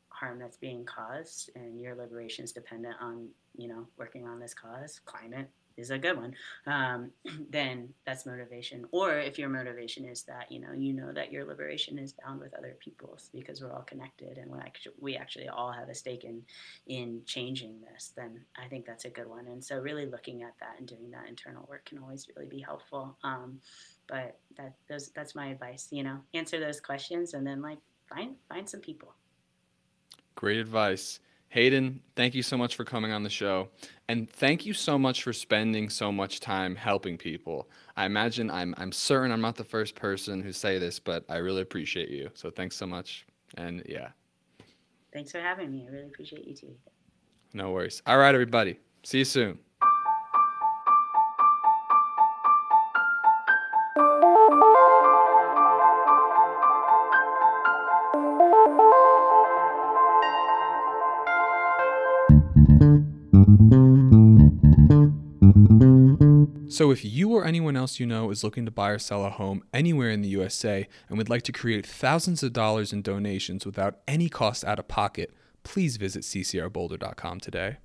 harm 0.09 0.39
that's 0.39 0.57
being 0.57 0.85
caused 0.85 1.51
and 1.57 1.81
your 1.81 1.95
liberation 1.95 2.45
is 2.45 2.53
dependent 2.53 2.95
on 3.01 3.29
you 3.57 3.69
know 3.69 3.87
working 3.99 4.27
on 4.27 4.39
this 4.39 4.55
cause 4.55 5.01
climate 5.05 5.49
is 5.77 5.91
a 5.91 5.99
good 5.99 6.17
one 6.17 6.35
um, 6.67 7.11
then 7.51 7.89
that's 8.07 8.27
motivation. 8.27 8.85
Or 8.91 9.19
if 9.19 9.39
your 9.39 9.49
motivation 9.49 10.05
is 10.05 10.23
that 10.23 10.51
you 10.51 10.61
know 10.61 10.73
you 10.73 10.93
know 10.93 11.13
that 11.13 11.33
your 11.33 11.45
liberation 11.45 11.99
is 11.99 12.15
bound 12.25 12.41
with 12.41 12.55
other 12.55 12.77
people's 12.81 13.31
because 13.35 13.61
we're 13.61 13.73
all 13.73 13.83
connected 13.83 14.39
and 14.39 14.51
we 14.51 14.59
actually, 14.59 14.95
we 15.01 15.17
actually 15.17 15.49
all 15.49 15.73
have 15.73 15.89
a 15.89 15.95
stake 15.95 16.25
in 16.25 16.43
in 16.87 17.23
changing 17.27 17.81
this 17.81 18.13
then 18.17 18.41
i 18.63 18.69
think 18.69 18.87
that's 18.87 19.05
a 19.05 19.11
good 19.11 19.29
one. 19.29 19.47
And 19.47 19.63
so 19.63 19.79
really 19.79 20.07
looking 20.07 20.43
at 20.43 20.55
that 20.61 20.77
and 20.79 20.87
doing 20.87 21.11
that 21.11 21.29
internal 21.29 21.67
work 21.69 21.85
can 21.87 21.99
always 21.99 22.29
really 22.35 22.49
be 22.49 22.61
helpful. 22.61 23.17
Um, 23.23 23.61
but 24.09 24.39
that 24.57 24.75
those 24.89 25.11
that's 25.11 25.35
my 25.35 25.49
advice 25.49 25.89
you 25.91 26.03
know 26.03 26.19
answer 26.35 26.61
those 26.61 26.81
questions 26.81 27.35
and 27.35 27.47
then 27.47 27.61
like 27.63 27.79
find 28.09 28.35
find 28.49 28.69
some 28.69 28.81
people 28.81 29.15
great 30.35 30.59
advice 30.59 31.21
Hayden, 31.55 32.01
thank 32.17 32.35
you 32.35 32.43
so 32.43 32.59
much 32.59 32.75
for 32.75 32.85
coming 32.85 33.13
on 33.13 33.23
the 33.23 33.31
show. 33.31 33.69
And 34.09 34.29
thank 34.29 34.67
you 34.67 34.75
so 34.75 34.99
much 34.99 35.23
for 35.23 35.33
spending 35.33 35.89
so 35.89 36.11
much 36.11 36.41
time 36.41 36.75
helping 36.75 37.17
people. 37.17 37.69
I 37.97 38.07
imagine 38.07 38.51
I'm 38.51 38.75
I'm 38.77 38.91
certain 38.91 39.31
I'm 39.31 39.41
not 39.41 39.55
the 39.55 39.63
first 39.63 39.95
person 39.95 40.43
who 40.43 40.51
say 40.51 40.81
this, 40.81 40.99
but 40.99 41.25
I 41.29 41.37
really 41.37 41.63
appreciate 41.63 42.09
you. 42.09 42.29
So 42.35 42.51
thanks 42.51 42.75
so 42.75 42.87
much. 42.89 43.25
And 43.57 43.85
yeah. 43.87 44.09
Thanks 45.13 45.31
for 45.31 45.39
having 45.39 45.71
me. 45.71 45.87
I 45.89 45.93
really 45.93 46.07
appreciate 46.07 46.45
you 46.45 46.57
too. 46.57 46.75
No 47.53 47.71
worries. 47.71 48.03
All 48.05 48.19
right, 48.19 48.35
everybody. 48.35 48.81
See 49.05 49.19
you 49.19 49.25
soon. 49.25 49.61
So, 66.75 66.91
if 66.91 67.05
you 67.05 67.31
or 67.31 67.45
anyone 67.45 67.77
else 67.77 68.01
you 68.01 68.07
know 68.07 68.33
is 68.33 68.43
looking 68.43 68.65
to 68.65 68.73
buy 68.73 68.91
or 68.91 68.99
sell 68.99 69.25
a 69.25 69.31
home 69.31 69.63
anywhere 69.73 70.11
in 70.11 70.23
the 70.23 70.29
USA 70.31 70.89
and 71.09 71.17
would 71.17 71.31
like 71.31 71.43
to 71.43 71.53
create 71.53 71.87
thousands 71.87 72.43
of 72.43 72.53
dollars 72.53 72.93
in 72.93 73.01
donations 73.01 73.65
without 73.65 74.01
any 74.09 74.29
cost 74.29 74.65
out 74.65 74.81
of 74.81 74.89
pocket, 74.89 75.33
please 75.63 75.99
visit 75.99 76.25
ccrboulder.com 76.25 77.39
today. 77.39 77.77